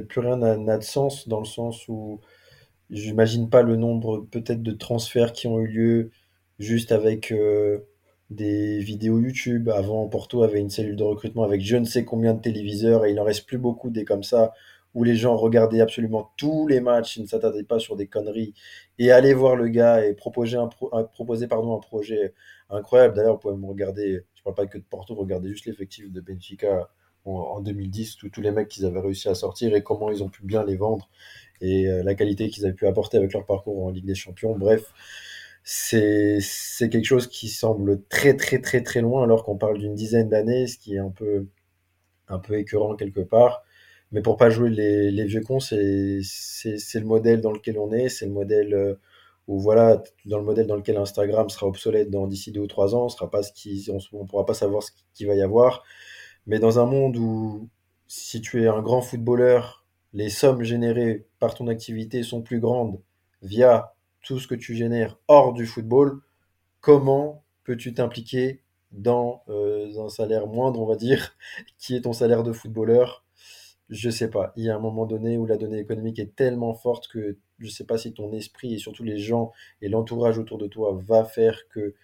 a 0.00 0.04
plus 0.04 0.20
rien 0.20 0.36
n'a 0.36 0.78
de 0.78 0.84
sens 0.84 1.28
dans 1.28 1.40
le 1.40 1.46
sens 1.46 1.88
où 1.88 2.20
j'imagine 2.90 3.50
pas 3.50 3.62
le 3.62 3.76
nombre 3.76 4.26
peut-être 4.30 4.62
de 4.62 4.72
transferts 4.72 5.32
qui 5.32 5.48
ont 5.48 5.60
eu 5.60 5.68
lieu 5.68 6.10
juste 6.58 6.92
avec 6.92 7.32
euh, 7.32 7.80
des 8.30 8.78
vidéos 8.78 9.18
YouTube. 9.18 9.68
Avant, 9.68 10.08
Porto 10.08 10.42
avait 10.42 10.60
une 10.60 10.70
cellule 10.70 10.96
de 10.96 11.04
recrutement 11.04 11.44
avec 11.44 11.60
je 11.62 11.76
ne 11.76 11.84
sais 11.84 12.04
combien 12.04 12.34
de 12.34 12.40
téléviseurs 12.40 13.04
et 13.04 13.10
il 13.10 13.16
n'en 13.16 13.24
reste 13.24 13.46
plus 13.46 13.58
beaucoup 13.58 13.90
des 13.90 14.04
comme 14.04 14.22
ça 14.22 14.52
où 14.94 15.02
les 15.02 15.16
gens 15.16 15.36
regardaient 15.36 15.80
absolument 15.80 16.32
tous 16.36 16.68
les 16.68 16.80
matchs, 16.80 17.16
ils 17.16 17.22
ne 17.22 17.26
s'attardaient 17.26 17.64
pas 17.64 17.80
sur 17.80 17.96
des 17.96 18.06
conneries 18.06 18.54
et 18.98 19.10
allaient 19.10 19.34
voir 19.34 19.56
le 19.56 19.68
gars 19.68 20.06
et 20.06 20.14
proposer 20.14 20.56
un, 20.56 20.68
proposer, 21.12 21.48
pardon, 21.48 21.76
un 21.76 21.80
projet 21.80 22.32
incroyable. 22.70 23.14
D'ailleurs, 23.16 23.34
vous 23.34 23.40
pouvez 23.40 23.56
me 23.56 23.66
regarder, 23.66 24.24
je 24.34 24.42
parle 24.42 24.54
pas 24.54 24.66
que 24.66 24.78
de 24.78 24.84
Porto, 24.84 25.14
regardez 25.14 25.48
juste 25.48 25.66
l'effectif 25.66 26.10
de 26.12 26.20
Benfica 26.20 26.88
en, 27.24 27.60
2010, 27.60 28.18
tous 28.32 28.40
les 28.40 28.50
mecs 28.50 28.68
qu'ils 28.68 28.84
avaient 28.84 29.00
réussi 29.00 29.28
à 29.28 29.34
sortir 29.34 29.74
et 29.74 29.82
comment 29.82 30.10
ils 30.10 30.22
ont 30.22 30.28
pu 30.28 30.44
bien 30.44 30.62
les 30.64 30.76
vendre 30.76 31.08
et 31.60 31.88
euh, 31.88 32.02
la 32.02 32.14
qualité 32.14 32.50
qu'ils 32.50 32.66
avaient 32.66 32.74
pu 32.74 32.86
apporter 32.86 33.16
avec 33.16 33.32
leur 33.32 33.46
parcours 33.46 33.84
en 33.84 33.90
Ligue 33.90 34.04
des 34.04 34.14
Champions. 34.14 34.56
Bref, 34.56 34.92
c'est 35.64 36.40
quelque 36.90 37.04
chose 37.04 37.26
qui 37.28 37.48
semble 37.48 38.02
très 38.08 38.36
très 38.36 38.60
très 38.60 38.82
très 38.82 39.00
loin 39.00 39.24
alors 39.24 39.44
qu'on 39.44 39.56
parle 39.56 39.78
d'une 39.78 39.94
dizaine 39.94 40.28
d'années, 40.28 40.66
ce 40.66 40.78
qui 40.78 40.94
est 40.96 40.98
un 40.98 41.10
peu 41.10 41.48
un 42.28 42.38
peu 42.38 42.58
écœurant 42.58 42.96
quelque 42.96 43.20
part. 43.20 43.62
Mais 44.12 44.22
pour 44.22 44.36
pas 44.36 44.50
jouer 44.50 44.70
les, 44.70 45.10
les 45.10 45.24
vieux 45.26 45.40
cons, 45.42 45.60
c'est 45.60 46.20
c'est 46.22 47.00
le 47.00 47.06
modèle 47.06 47.40
dans 47.40 47.52
lequel 47.52 47.78
on 47.78 47.92
est, 47.92 48.08
c'est 48.08 48.26
le 48.26 48.32
modèle 48.32 48.74
euh, 48.74 48.94
où 49.48 49.58
voilà, 49.60 50.02
dans 50.26 50.38
le 50.38 50.44
modèle 50.44 50.66
dans 50.66 50.76
lequel 50.76 50.96
Instagram 50.96 51.50
sera 51.50 51.66
obsolète 51.66 52.10
dans 52.10 52.26
d'ici 52.26 52.52
deux 52.52 52.62
ou 52.62 52.66
trois 52.66 52.94
ans, 52.94 53.06
on 53.06 53.08
sera 53.08 53.30
pas 53.30 53.42
ce 53.42 53.52
qui, 53.52 53.88
on, 53.90 53.98
on 54.18 54.26
pourra 54.26 54.46
pas 54.46 54.54
savoir 54.54 54.82
ce 54.82 54.90
qu'il 55.14 55.26
va 55.26 55.34
y 55.34 55.42
avoir. 55.42 55.82
Mais 56.46 56.58
dans 56.58 56.78
un 56.78 56.86
monde 56.86 57.16
où 57.16 57.68
si 58.06 58.40
tu 58.40 58.62
es 58.62 58.66
un 58.68 58.82
grand 58.82 59.02
footballeur, 59.02 59.84
les 60.12 60.30
sommes 60.30 60.62
générées 60.62 61.26
par 61.40 61.54
ton 61.54 61.68
activité 61.68 62.22
sont 62.22 62.42
plus 62.42 62.60
grandes 62.60 63.00
via 63.42 63.93
tout 64.24 64.40
ce 64.40 64.48
que 64.48 64.54
tu 64.54 64.74
génères 64.74 65.18
hors 65.28 65.52
du 65.52 65.66
football, 65.66 66.20
comment 66.80 67.44
peux-tu 67.64 67.94
t'impliquer 67.94 68.62
dans 68.92 69.42
euh, 69.48 69.98
un 69.98 70.08
salaire 70.08 70.46
moindre, 70.46 70.80
on 70.80 70.86
va 70.86 70.96
dire, 70.96 71.36
qui 71.78 71.96
est 71.96 72.02
ton 72.02 72.12
salaire 72.12 72.42
de 72.42 72.52
footballeur? 72.52 73.24
Je 73.90 74.08
sais 74.10 74.30
pas. 74.30 74.52
Il 74.56 74.64
y 74.64 74.70
a 74.70 74.76
un 74.76 74.80
moment 74.80 75.04
donné 75.04 75.36
où 75.36 75.46
la 75.46 75.56
donnée 75.56 75.78
économique 75.78 76.18
est 76.18 76.34
tellement 76.34 76.74
forte 76.74 77.06
que 77.08 77.36
je 77.58 77.68
sais 77.68 77.84
pas 77.84 77.98
si 77.98 78.12
ton 78.12 78.32
esprit 78.32 78.74
et 78.74 78.78
surtout 78.78 79.04
les 79.04 79.18
gens 79.18 79.52
et 79.82 79.88
l'entourage 79.88 80.38
autour 80.38 80.58
de 80.58 80.66
toi 80.66 80.98
va 81.06 81.24
faire 81.24 81.68
que 81.68 81.94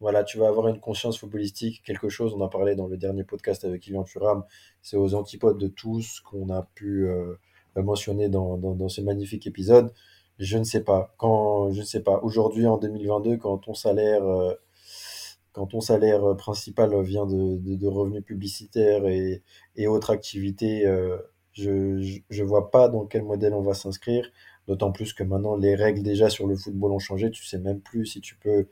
voilà, 0.00 0.22
tu 0.22 0.38
vas 0.38 0.46
avoir 0.48 0.68
une 0.68 0.78
conscience 0.78 1.18
footballistique, 1.18 1.82
quelque 1.84 2.08
chose, 2.08 2.32
on 2.32 2.40
a 2.40 2.48
parlé 2.48 2.76
dans 2.76 2.86
le 2.86 2.96
dernier 2.96 3.24
podcast 3.24 3.64
avec 3.64 3.86
Yvan 3.88 4.04
Turam, 4.04 4.44
c'est 4.80 4.96
aux 4.96 5.14
antipodes 5.14 5.58
de 5.58 5.66
tout 5.66 6.00
ce 6.02 6.22
qu'on 6.22 6.50
a 6.50 6.68
pu 6.74 7.08
euh, 7.08 7.34
mentionner 7.76 8.28
dans, 8.28 8.56
dans, 8.56 8.74
dans, 8.74 8.88
ce 8.88 9.00
magnifique 9.00 9.46
épisode 9.46 9.92
je 10.38 10.58
ne 10.58 10.64
sais 10.64 10.82
pas. 10.84 11.14
Quand, 11.18 11.72
je 11.72 11.80
ne 11.80 11.84
sais 11.84 12.02
pas. 12.02 12.20
Aujourd'hui, 12.22 12.66
en 12.66 12.78
2022, 12.78 13.36
quand 13.38 13.58
ton 13.58 13.74
salaire, 13.74 14.24
euh, 14.24 14.54
quand 15.52 15.66
ton 15.66 15.80
salaire 15.80 16.36
principal 16.36 16.90
vient 17.02 17.26
de, 17.26 17.86
revenus 17.86 18.24
publicitaires 18.24 19.06
et, 19.06 19.42
autres 19.86 20.10
activités, 20.10 20.86
euh, 20.86 21.18
je, 21.52 22.20
je, 22.30 22.44
vois 22.44 22.70
pas 22.70 22.88
dans 22.88 23.06
quel 23.06 23.24
modèle 23.24 23.54
on 23.54 23.62
va 23.62 23.74
s'inscrire. 23.74 24.30
D'autant 24.68 24.92
plus 24.92 25.12
que 25.12 25.24
maintenant, 25.24 25.56
les 25.56 25.74
règles 25.74 26.02
déjà 26.02 26.30
sur 26.30 26.46
le 26.46 26.56
football 26.56 26.92
ont 26.92 26.98
changé. 26.98 27.30
Tu 27.30 27.44
sais 27.44 27.58
même 27.58 27.80
plus 27.80 28.06
si 28.06 28.20
tu 28.20 28.36
peux 28.36 28.68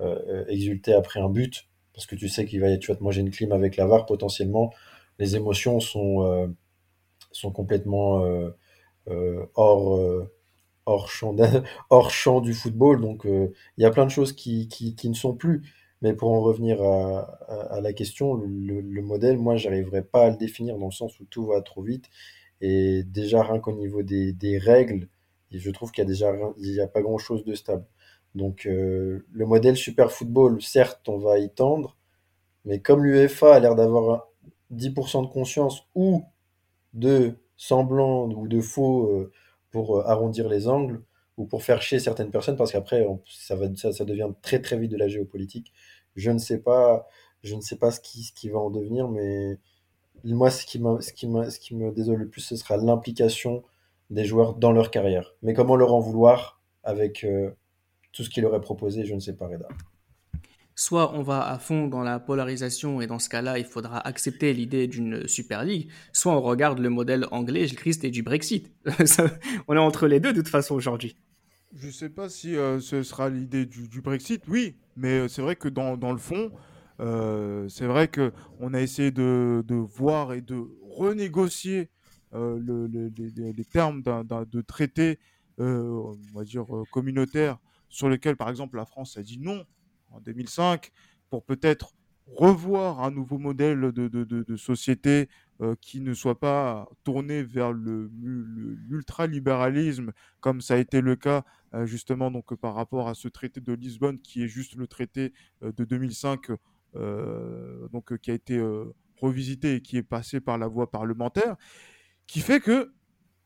euh, 0.00 0.44
exulter 0.48 0.94
après 0.94 1.20
un 1.20 1.28
but 1.28 1.68
parce 1.94 2.06
que 2.06 2.16
tu 2.16 2.28
sais 2.28 2.46
qu'il 2.46 2.60
va, 2.60 2.74
tu 2.78 2.90
vas 2.90 2.96
te 2.96 3.02
manger 3.02 3.20
une 3.20 3.30
clim 3.30 3.52
avec 3.52 3.76
la 3.76 3.86
VAR 3.86 4.06
potentiellement. 4.06 4.72
Les 5.18 5.36
émotions 5.36 5.78
sont, 5.80 6.54
sont 7.32 7.52
complètement 7.52 8.24
hors 9.54 10.26
hors 10.86 11.08
champ, 11.10 11.36
hors 11.90 12.10
champ 12.10 12.40
du 12.40 12.54
football. 12.54 13.00
Donc, 13.00 13.26
euh, 13.26 13.48
il 13.76 13.82
y 13.82 13.86
a 13.86 13.90
plein 13.90 14.06
de 14.06 14.10
choses 14.10 14.32
qui, 14.32 14.68
qui, 14.68 14.94
qui, 14.94 15.08
ne 15.08 15.14
sont 15.14 15.34
plus. 15.34 15.62
Mais 16.02 16.14
pour 16.14 16.32
en 16.32 16.40
revenir 16.40 16.82
à, 16.82 17.20
à, 17.70 17.80
la 17.80 17.92
question, 17.92 18.34
le, 18.34 18.80
le 18.80 19.02
modèle, 19.02 19.38
moi, 19.38 19.56
j'arriverai 19.56 20.02
pas 20.02 20.26
à 20.26 20.30
le 20.30 20.36
définir 20.36 20.76
dans 20.78 20.86
le 20.86 20.92
sens 20.92 21.18
où 21.20 21.24
tout 21.26 21.46
va 21.46 21.62
trop 21.62 21.82
vite. 21.82 22.10
Et 22.60 23.02
déjà, 23.04 23.42
rien 23.42 23.58
qu'au 23.60 23.72
niveau 23.72 24.02
des, 24.02 24.32
des 24.32 24.58
règles, 24.58 25.08
je 25.50 25.70
trouve 25.70 25.90
qu'il 25.92 26.04
y 26.08 26.80
a 26.80 26.84
a 26.84 26.86
pas 26.88 27.02
grand 27.02 27.18
chose 27.18 27.44
de 27.44 27.54
stable. 27.54 27.84
Donc, 28.34 28.66
euh, 28.66 29.26
le 29.32 29.46
modèle 29.46 29.76
super 29.76 30.10
football, 30.12 30.62
certes, 30.62 31.08
on 31.08 31.18
va 31.18 31.38
y 31.38 31.50
tendre, 31.50 31.96
mais 32.64 32.80
comme 32.80 33.04
l'UEFA 33.04 33.54
a 33.54 33.60
l'air 33.60 33.74
d'avoir 33.74 34.28
10% 34.70 35.22
de 35.22 35.28
conscience 35.28 35.86
ou 35.94 36.24
de 36.94 37.36
semblant 37.56 38.28
ou 38.30 38.48
de 38.48 38.60
faux 38.60 39.08
euh, 39.10 39.32
pour 39.72 39.98
euh, 39.98 40.04
arrondir 40.06 40.48
les 40.48 40.68
angles 40.68 41.02
ou 41.36 41.46
pour 41.46 41.64
faire 41.64 41.82
chier 41.82 41.98
certaines 41.98 42.30
personnes 42.30 42.56
parce 42.56 42.70
qu'après 42.72 43.04
ça, 43.26 43.56
va, 43.56 43.66
ça, 43.74 43.92
ça, 43.92 44.04
devient 44.04 44.30
très 44.42 44.60
très 44.60 44.78
vite 44.78 44.92
de 44.92 44.96
la 44.96 45.08
géopolitique. 45.08 45.72
Je 46.14 46.30
ne 46.30 46.38
sais 46.38 46.60
pas, 46.60 47.08
je 47.42 47.56
ne 47.56 47.60
sais 47.60 47.76
pas 47.76 47.90
ce 47.90 48.00
qui, 48.00 48.22
ce 48.22 48.32
qui 48.32 48.50
va 48.50 48.60
en 48.60 48.70
devenir, 48.70 49.08
mais 49.08 49.58
moi 50.24 50.50
ce 50.50 50.64
qui, 50.64 50.80
ce 51.00 51.12
qui, 51.12 51.26
ce 51.26 51.58
qui 51.58 51.74
me 51.74 51.90
désole 51.90 52.18
le 52.18 52.28
plus, 52.28 52.42
ce 52.42 52.56
sera 52.56 52.76
l'implication 52.76 53.64
des 54.10 54.24
joueurs 54.24 54.54
dans 54.54 54.72
leur 54.72 54.90
carrière. 54.90 55.34
Mais 55.42 55.54
comment 55.54 55.74
leur 55.74 55.94
en 55.94 56.00
vouloir 56.00 56.60
avec 56.84 57.24
euh, 57.24 57.50
tout 58.12 58.22
ce 58.22 58.30
qu'il 58.30 58.44
aurait 58.46 58.60
proposé, 58.60 59.04
je 59.04 59.14
ne 59.14 59.20
sais 59.20 59.34
pas, 59.34 59.48
Reda 59.48 59.68
soit 60.74 61.14
on 61.14 61.22
va 61.22 61.46
à 61.46 61.58
fond 61.58 61.86
dans 61.86 62.02
la 62.02 62.18
polarisation 62.18 63.00
et 63.00 63.06
dans 63.06 63.18
ce 63.18 63.28
cas-là, 63.28 63.58
il 63.58 63.64
faudra 63.64 63.98
accepter 63.98 64.52
l'idée 64.52 64.86
d'une 64.86 65.26
Super 65.28 65.64
League, 65.64 65.90
soit 66.12 66.32
on 66.32 66.40
regarde 66.40 66.78
le 66.78 66.90
modèle 66.90 67.26
anglais, 67.30 67.66
Gilles 67.66 67.78
Christ, 67.78 68.04
et 68.04 68.10
du 68.10 68.22
Brexit. 68.22 68.72
on 69.68 69.76
est 69.76 69.78
entre 69.78 70.06
les 70.06 70.20
deux 70.20 70.32
de 70.32 70.40
toute 70.40 70.48
façon 70.48 70.74
aujourd'hui. 70.74 71.16
Je 71.74 71.86
ne 71.86 71.92
sais 71.92 72.10
pas 72.10 72.28
si 72.28 72.56
euh, 72.56 72.80
ce 72.80 73.02
sera 73.02 73.30
l'idée 73.30 73.64
du, 73.64 74.02
Brexit, 74.02 74.42
oui, 74.48 74.76
mais 74.96 75.20
euh, 75.20 75.28
c'est 75.28 75.40
vrai 75.40 75.56
que 75.56 75.68
dans, 75.68 75.94
le 76.12 76.18
fond, 76.18 76.52
euh, 77.00 77.66
c'est 77.68 77.86
vrai 77.86 78.08
qu'on 78.08 78.74
a 78.74 78.80
essayé 78.80 79.10
de, 79.10 79.64
voir 79.74 80.34
et 80.34 80.42
de 80.42 80.62
renégocier 80.90 81.88
les, 82.34 83.64
termes 83.70 84.02
de 84.02 84.60
traité, 84.60 85.18
on 85.58 86.14
communautaire, 86.90 87.58
sur 87.88 88.08
lequel, 88.08 88.36
par 88.36 88.50
exemple, 88.50 88.76
la 88.76 88.86
France 88.86 89.16
a 89.16 89.22
dit 89.22 89.38
non 89.38 89.64
en 90.12 90.20
2005 90.20 90.90
pour 91.30 91.44
peut-être 91.44 91.94
revoir 92.26 93.02
un 93.02 93.10
nouveau 93.10 93.38
modèle 93.38 93.90
de, 93.92 94.56
société 94.56 95.28
euh, 95.60 95.74
qui 95.80 96.00
ne 96.00 96.14
soit 96.14 96.38
pas 96.38 96.88
tourné 97.04 97.42
vers 97.42 97.72
l'ultralibéralisme, 97.72 100.12
comme 100.40 100.60
ça 100.60 100.74
a 100.74 100.76
été 100.78 101.00
le 101.00 101.16
cas 101.16 101.44
euh, 101.74 101.84
justement 101.86 102.30
donc, 102.30 102.54
par 102.54 102.74
rapport 102.74 103.08
à 103.08 103.14
ce 103.14 103.26
traité 103.28 103.60
de 103.60 103.72
Lisbonne, 103.72 104.20
qui 104.20 104.44
est 104.44 104.48
juste 104.48 104.76
le 104.76 104.86
traité 104.86 105.32
euh, 105.62 105.72
de 105.72 105.84
2005, 105.84 106.48
donc, 107.90 108.18
qui 108.18 108.30
a 108.30 108.34
été 108.34 108.62
revisité 109.16 109.76
et 109.76 109.80
qui 109.80 109.96
est 109.96 110.02
passé 110.02 110.40
par 110.40 110.58
la 110.58 110.68
voie 110.68 110.90
parlementaire, 110.90 111.56
qui 112.26 112.40
fait 112.40 112.60
que, 112.60 112.92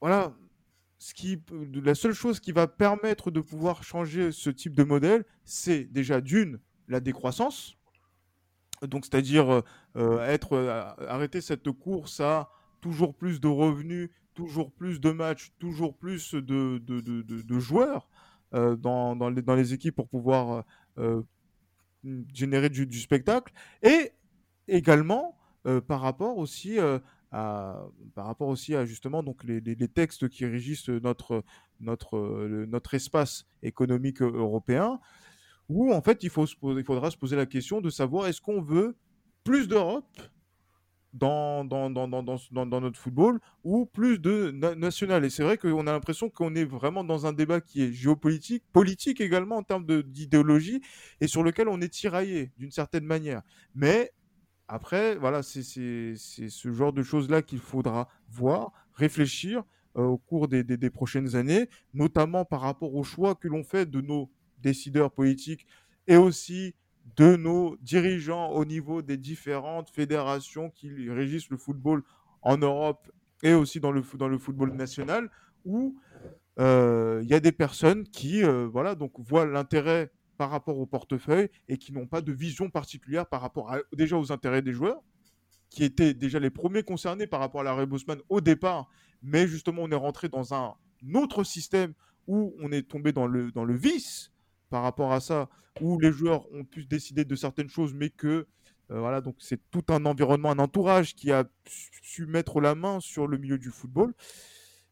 voilà, 0.00 0.34
ce 0.98 1.14
qui, 1.14 1.42
la 1.72 1.94
seule 1.94 2.14
chose 2.14 2.40
qui 2.40 2.52
va 2.52 2.66
permettre 2.66 3.30
de 3.30 3.40
pouvoir 3.40 3.82
changer 3.82 4.32
ce 4.32 4.50
type 4.50 4.74
de 4.74 4.84
modèle, 4.84 5.24
c'est 5.44 5.84
déjà 5.84 6.20
d'une, 6.20 6.58
la 6.88 7.00
décroissance, 7.00 7.76
donc 8.82 9.04
c'est-à-dire 9.04 9.52
euh, 9.52 9.62
euh, 9.96 10.26
être 10.26 10.54
euh, 10.54 10.82
arrêter 11.08 11.40
cette 11.40 11.70
course 11.70 12.20
à 12.20 12.50
toujours 12.80 13.14
plus 13.14 13.40
de 13.40 13.48
revenus, 13.48 14.10
toujours 14.34 14.70
plus 14.72 15.00
de 15.00 15.10
matchs, 15.10 15.52
toujours 15.58 15.96
plus 15.96 16.34
de, 16.34 16.78
de, 16.78 17.00
de, 17.00 17.58
joueurs 17.58 18.08
dans, 18.52 19.16
dans, 19.16 19.30
les, 19.30 19.42
dans, 19.42 19.54
les, 19.54 19.72
équipes 19.72 19.96
pour 19.96 20.08
pouvoir 20.08 20.64
générer 22.32 22.68
du, 22.68 23.00
spectacle, 23.00 23.52
et 23.82 24.12
également 24.68 25.36
par 25.88 26.02
rapport 26.02 26.36
aussi 26.36 26.78
par 27.30 27.90
rapport 28.16 28.48
aussi 28.48 28.74
à 28.74 28.84
justement 28.84 29.22
donc 29.22 29.44
les, 29.44 29.88
textes 29.88 30.28
qui 30.28 30.46
régissent 30.46 30.88
notre, 30.88 31.44
notre, 31.80 32.46
notre 32.66 32.94
espace 32.94 33.46
économique 33.62 34.22
européen 34.22 35.00
où 35.68 35.92
en 35.92 36.00
fait 36.02 36.22
il, 36.22 36.30
faut 36.30 36.46
il 36.46 36.84
faudra 36.84 37.10
se 37.10 37.16
poser 37.16 37.36
la 37.36 37.46
question 37.46 37.80
de 37.80 37.90
savoir 37.90 38.26
est-ce 38.26 38.40
qu'on 38.40 38.62
veut 38.62 38.96
plus 39.44 39.68
d'Europe 39.68 40.06
dans, 41.12 41.64
dans, 41.64 41.88
dans, 41.88 42.08
dans, 42.08 42.22
dans, 42.22 42.80
notre 42.80 42.98
football 42.98 43.40
ou 43.64 43.86
plus 43.86 44.18
de 44.18 44.50
national? 44.50 45.24
Et 45.24 45.30
c'est 45.30 45.42
vrai 45.42 45.56
qu'on 45.56 45.86
a 45.86 45.92
l'impression 45.92 46.28
qu'on 46.28 46.54
est 46.54 46.64
vraiment 46.64 47.04
dans 47.04 47.26
un 47.26 47.32
débat 47.32 47.60
qui 47.60 47.82
est 47.82 47.92
géopolitique, 47.92 48.64
politique 48.72 49.20
également 49.20 49.56
en 49.56 49.62
termes 49.62 49.86
d'idéologie, 50.02 50.82
et 51.20 51.26
sur 51.26 51.42
lequel 51.42 51.68
on 51.68 51.80
est 51.80 51.88
tiraillé 51.88 52.52
d'une 52.58 52.70
certaine 52.70 53.04
manière. 53.04 53.42
Mais 53.74 54.12
après, 54.68 55.16
voilà, 55.16 55.42
c'est 55.42 55.62
ce 55.62 56.72
genre 56.72 56.92
de 56.92 57.02
choses-là 57.02 57.42
qu'il 57.42 57.60
faudra 57.60 58.08
voir, 58.28 58.72
réfléchir 58.94 59.62
euh, 59.96 60.02
au 60.02 60.18
cours 60.18 60.48
des, 60.48 60.90
prochaines 60.90 61.36
années, 61.36 61.68
notamment 61.94 62.44
par 62.44 62.60
rapport 62.60 62.94
aux 62.94 63.04
choix 63.04 63.34
que 63.34 63.48
l'on 63.48 63.62
fait 63.62 63.86
de 63.86 64.00
nos 64.00 64.30
décideurs 64.58 65.12
politiques 65.12 65.66
et 66.08 66.16
aussi 66.16 66.74
de 67.16 67.36
nos 67.36 67.76
dirigeants 67.76 68.50
au 68.50 68.64
niveau 68.64 69.02
des 69.02 69.16
différentes 69.16 69.90
fédérations 69.90 70.70
qui 70.70 71.08
régissent 71.10 71.50
le 71.50 71.56
football 71.56 72.02
en 72.42 72.58
Europe 72.58 73.10
et 73.42 73.54
aussi 73.54 73.78
dans 73.78 73.92
le, 73.92 74.02
dans 74.18 74.28
le 74.28 74.38
football 74.38 74.72
national, 74.72 75.30
où 75.64 75.96
euh, 76.58 77.20
il 77.22 77.28
y 77.28 77.34
a 77.34 77.40
des 77.40 77.52
personnes 77.52 78.04
qui 78.04 78.42
euh, 78.42 78.66
voilà, 78.66 78.96
donc 78.96 79.12
voient 79.18 79.46
l'intérêt 79.46 80.10
par 80.36 80.50
rapport 80.50 80.78
au 80.78 80.86
portefeuille 80.86 81.48
et 81.68 81.78
qui 81.78 81.92
n'ont 81.92 82.06
pas 82.06 82.20
de 82.20 82.32
vision 82.32 82.70
particulière 82.70 83.26
par 83.26 83.40
rapport 83.40 83.72
à, 83.72 83.78
déjà 83.92 84.16
aux 84.18 84.32
intérêts 84.32 84.62
des 84.62 84.72
joueurs, 84.72 85.02
qui 85.70 85.84
étaient 85.84 86.14
déjà 86.14 86.38
les 86.38 86.50
premiers 86.50 86.82
concernés 86.82 87.26
par 87.26 87.40
rapport 87.40 87.62
à 87.62 87.64
la 87.64 87.86
Bosman 87.86 88.20
au 88.28 88.40
départ, 88.40 88.88
mais 89.22 89.46
justement 89.46 89.82
on 89.82 89.90
est 89.90 89.96
rentré 89.96 90.28
dans 90.28 90.54
un 90.54 90.74
autre 91.14 91.44
système 91.44 91.92
où 92.26 92.54
on 92.60 92.72
est 92.72 92.88
tombé 92.88 93.12
dans 93.12 93.26
le, 93.26 93.52
dans 93.52 93.64
le 93.64 93.74
vice 93.74 94.32
par 94.70 94.82
rapport 94.82 95.12
à 95.12 95.20
ça, 95.20 95.48
où 95.80 95.98
les 95.98 96.12
joueurs 96.12 96.50
ont 96.52 96.64
pu 96.64 96.84
décider 96.84 97.24
de 97.24 97.36
certaines 97.36 97.68
choses, 97.68 97.94
mais 97.94 98.10
que 98.10 98.46
euh, 98.90 99.00
voilà, 99.00 99.20
donc 99.20 99.36
c'est 99.38 99.60
tout 99.70 99.84
un 99.88 100.04
environnement, 100.06 100.50
un 100.50 100.58
entourage 100.58 101.14
qui 101.14 101.32
a 101.32 101.44
su 101.64 102.26
mettre 102.26 102.60
la 102.60 102.74
main 102.74 103.00
sur 103.00 103.26
le 103.26 103.36
milieu 103.36 103.58
du 103.58 103.70
football. 103.70 104.14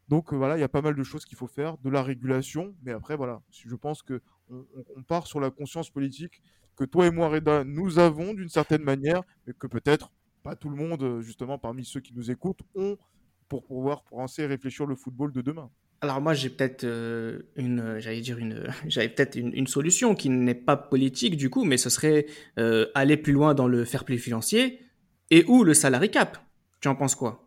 Donc 0.07 0.31
euh, 0.31 0.35
voilà, 0.35 0.57
il 0.57 0.61
y 0.61 0.63
a 0.63 0.69
pas 0.69 0.81
mal 0.81 0.95
de 0.95 1.03
choses 1.03 1.25
qu'il 1.25 1.37
faut 1.37 1.47
faire, 1.47 1.77
de 1.79 1.89
la 1.89 2.03
régulation, 2.03 2.75
mais 2.83 2.91
après 2.91 3.15
voilà, 3.15 3.41
je 3.51 3.75
pense 3.75 4.03
que 4.03 4.21
on, 4.49 5.03
part 5.07 5.25
sur 5.25 5.39
la 5.39 5.49
conscience 5.49 5.89
politique 5.89 6.43
que 6.75 6.83
toi 6.83 7.07
et 7.07 7.11
moi, 7.11 7.29
Reda, 7.29 7.63
nous 7.63 7.99
avons 7.99 8.33
d'une 8.33 8.49
certaine 8.49 8.83
manière, 8.83 9.23
mais 9.47 9.53
que 9.53 9.65
peut-être 9.65 10.11
pas 10.43 10.55
tout 10.55 10.69
le 10.69 10.75
monde, 10.75 11.01
euh, 11.01 11.21
justement, 11.21 11.57
parmi 11.57 11.85
ceux 11.85 12.01
qui 12.01 12.13
nous 12.13 12.29
écoutent, 12.29 12.59
ont 12.75 12.97
pour 13.47 13.65
pouvoir 13.65 14.03
penser 14.03 14.43
et 14.43 14.45
réfléchir 14.45 14.85
le 14.85 14.95
football 14.95 15.31
de 15.31 15.41
demain. 15.41 15.69
Alors 16.01 16.19
moi 16.19 16.33
j'ai 16.33 16.49
peut-être 16.49 16.83
euh, 16.83 17.43
une, 17.55 17.99
j'allais 17.99 18.21
dire 18.21 18.37
une, 18.37 18.67
j'avais 18.87 19.09
peut-être 19.09 19.35
une, 19.35 19.67
solution 19.67 20.13
qui 20.13 20.29
n'est 20.29 20.53
pas 20.53 20.75
politique 20.75 21.37
du 21.37 21.49
coup, 21.49 21.63
mais 21.63 21.77
ce 21.77 21.89
serait 21.89 22.27
aller 22.93 23.17
plus 23.17 23.33
loin 23.33 23.53
dans 23.55 23.67
le 23.67 23.85
fair 23.85 24.03
play 24.03 24.17
financier 24.17 24.81
et 25.31 25.45
ou 25.47 25.63
le 25.63 25.73
salary 25.73 26.11
cap. 26.11 26.37
Tu 26.81 26.87
en 26.89 26.95
penses 26.95 27.15
quoi? 27.15 27.44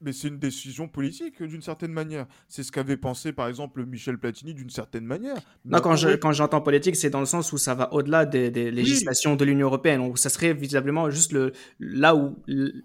Mais 0.00 0.12
c'est 0.12 0.28
une 0.28 0.38
décision 0.38 0.88
politique 0.88 1.42
d'une 1.42 1.62
certaine 1.62 1.92
manière. 1.92 2.26
C'est 2.48 2.62
ce 2.62 2.70
qu'avait 2.70 2.96
pensé 2.96 3.32
par 3.32 3.48
exemple 3.48 3.84
Michel 3.84 4.18
Platini 4.18 4.54
d'une 4.54 4.70
certaine 4.70 5.04
manière. 5.04 5.36
non, 5.64 5.80
quand, 5.80 5.96
je, 5.96 6.10
quand 6.16 6.32
j'entends 6.32 6.60
politique, 6.60 6.96
c'est 6.96 7.10
dans 7.10 7.20
le 7.20 7.26
sens 7.26 7.52
où 7.52 7.58
ça 7.58 7.74
va 7.74 7.92
au-delà 7.92 8.26
des, 8.26 8.50
législations 8.70 9.36
de 9.36 9.44
l'Union 9.44 9.66
européenne. 9.66 10.00
Où 10.00 10.16
ça 10.16 10.28
serait 10.28 10.54
visiblement 10.54 11.10
juste 11.10 11.32
le, 11.32 11.52
là 11.78 12.14
où 12.14 12.36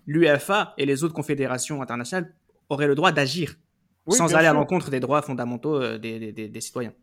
l'UEFA 0.08 0.74
et 0.78 0.86
les 0.86 1.04
autres 1.04 1.14
confédérations 1.14 1.82
internationales 1.82 2.34
auraient 2.70 2.88
le 2.88 2.96
droit 2.96 3.12
d'agir 3.12 3.56
sans 4.10 4.34
aller 4.36 4.48
à 4.48 4.54
l'encontre 4.54 4.90
des 4.90 5.00
droits 5.00 5.22
fondamentaux 5.22 5.76
euh, 5.76 5.98
des, 5.98 6.62
citoyens. 6.62 6.94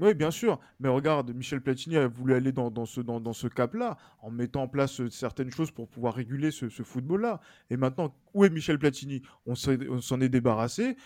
Oui, 0.00 0.14
bien 0.14 0.30
sûr. 0.30 0.58
Mais 0.80 0.88
regarde, 0.88 1.32
Michel 1.32 1.60
Platini 1.60 1.96
a 1.96 2.08
voulu 2.08 2.34
aller 2.34 2.52
dans, 2.52 2.86
ce, 2.86 3.00
dans, 3.00 3.32
ce 3.32 3.46
cap-là, 3.46 3.96
en 4.20 4.30
mettant 4.30 4.62
en 4.62 4.68
place 4.68 5.00
euh, 5.00 5.10
certaines 5.10 5.50
choses 5.50 5.70
pour 5.70 5.88
pouvoir 5.88 6.14
réguler 6.14 6.50
ce, 6.50 6.68
football-là. 6.68 7.40
Et 7.70 7.76
maintenant, 7.76 8.14
où 8.32 8.44
est 8.44 8.50
Michel 8.50 8.78
Platini? 8.78 9.22
On 9.46 9.54
s'en 9.54 10.20
est 10.20 10.28
débarrassé 10.28 10.96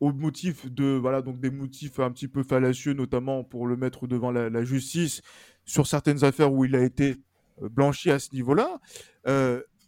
au 0.00 0.12
motif 0.12 0.68
de 0.68 0.98
voilà 1.00 1.22
donc 1.22 1.38
des 1.38 1.50
motifs 1.50 2.00
un 2.00 2.10
petit 2.10 2.26
peu 2.26 2.42
fallacieux 2.42 2.92
notamment 2.92 3.44
pour 3.44 3.68
le 3.68 3.76
mettre 3.76 4.08
devant 4.08 4.32
la, 4.32 4.64
justice 4.64 5.22
sur 5.64 5.86
certaines 5.86 6.24
affaires 6.24 6.52
où 6.52 6.64
il 6.64 6.74
a 6.74 6.82
été 6.82 7.18
euh, 7.62 7.68
blanchi 7.68 8.10
à 8.10 8.18
ce 8.18 8.34
niveau-là 8.34 8.80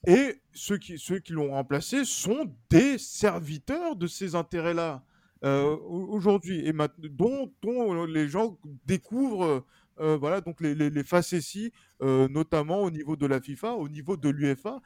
et 0.06 0.40
ceux 0.52 0.78
qui, 0.78 0.98
ceux 0.98 1.18
qui 1.18 1.32
l'ont 1.32 1.50
remplacé 1.50 2.04
sont 2.04 2.52
des 2.70 2.98
serviteurs 2.98 3.96
de 3.96 4.06
ces 4.06 4.34
intérêts-là 4.34 5.02
euh, 5.44 5.76
aujourd'hui, 5.86 6.66
et 6.66 6.72
dont, 7.10 7.52
dont, 7.62 8.04
les 8.04 8.28
gens 8.28 8.58
découvrent 8.86 9.64
euh, 10.00 10.16
voilà, 10.16 10.40
donc 10.40 10.60
les, 10.60 10.74
les, 10.74 10.90
les 10.90 11.04
facéties, 11.04 11.70
euh, 12.02 12.26
notamment 12.28 12.82
au 12.82 12.90
niveau 12.90 13.14
de 13.14 13.26
la 13.26 13.40
FIFA, 13.40 13.74
au 13.74 13.88
niveau 13.88 14.16
de 14.16 14.28
l'UEFA, 14.28 14.80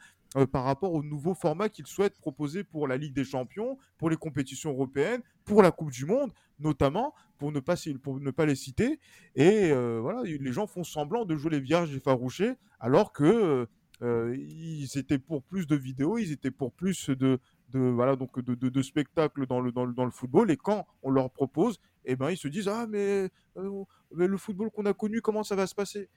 par 0.51 0.63
rapport 0.63 0.93
au 0.93 1.01
nouveau 1.01 1.33
format 1.33 1.69
qu'ils 1.69 1.87
souhaitent 1.87 2.19
proposer 2.19 2.63
pour 2.63 2.87
la 2.87 2.97
Ligue 2.97 3.15
des 3.15 3.23
Champions, 3.23 3.79
pour 3.97 4.11
les 4.11 4.15
compétitions 4.15 4.69
européennes, 4.69 5.23
pour 5.43 5.63
la 5.63 5.71
Coupe 5.71 5.89
du 5.89 6.05
Monde, 6.05 6.31
notamment, 6.59 7.15
pour 7.39 7.51
ne 7.51 7.59
pas, 7.59 7.73
pour 8.03 8.19
ne 8.19 8.29
pas 8.29 8.45
les 8.45 8.53
citer. 8.53 8.99
Et 9.33 9.73
voilà, 9.73 10.21
les 10.23 10.51
gens 10.51 10.67
font 10.67 10.83
semblant 10.83 11.25
de 11.25 11.35
jouer 11.35 11.49
les 11.49 11.59
vierges 11.59 11.95
effarouchés, 11.95 12.53
alors 12.79 13.11
que 13.11 13.67
euh, 14.01 14.35
ils 14.37 14.97
étaient 14.97 15.19
pour 15.19 15.43
plus 15.43 15.67
de 15.67 15.75
vidéos, 15.75 16.17
ils 16.17 16.31
étaient 16.31 16.51
pour 16.51 16.71
plus 16.71 17.09
de, 17.09 17.39
de 17.71 17.79
voilà 17.79 18.15
donc 18.15 18.39
de, 18.39 18.55
de, 18.55 18.81
spectacles 18.81 19.45
dans 19.45 19.61
le, 19.61 19.71
dans 19.71 19.85
le, 19.85 19.93
dans, 19.93 20.05
le, 20.05 20.11
football. 20.11 20.51
Et 20.51 20.57
quand 20.57 20.87
on 21.01 21.11
leur 21.11 21.31
propose 21.31 21.79
eh 22.05 22.15
ben 22.15 22.31
ils 22.31 22.37
se 22.37 22.47
disent 22.47 22.67
ah 22.67 22.87
mais, 22.87 23.29
euh, 23.57 23.83
le 24.11 24.37
football 24.37 24.71
qu'on 24.71 24.85
a 24.85 24.93
connu 24.93 25.21
comment 25.21 25.43
ça 25.43 25.55
va 25.55 25.67
se 25.67 25.75
passer? 25.75 26.09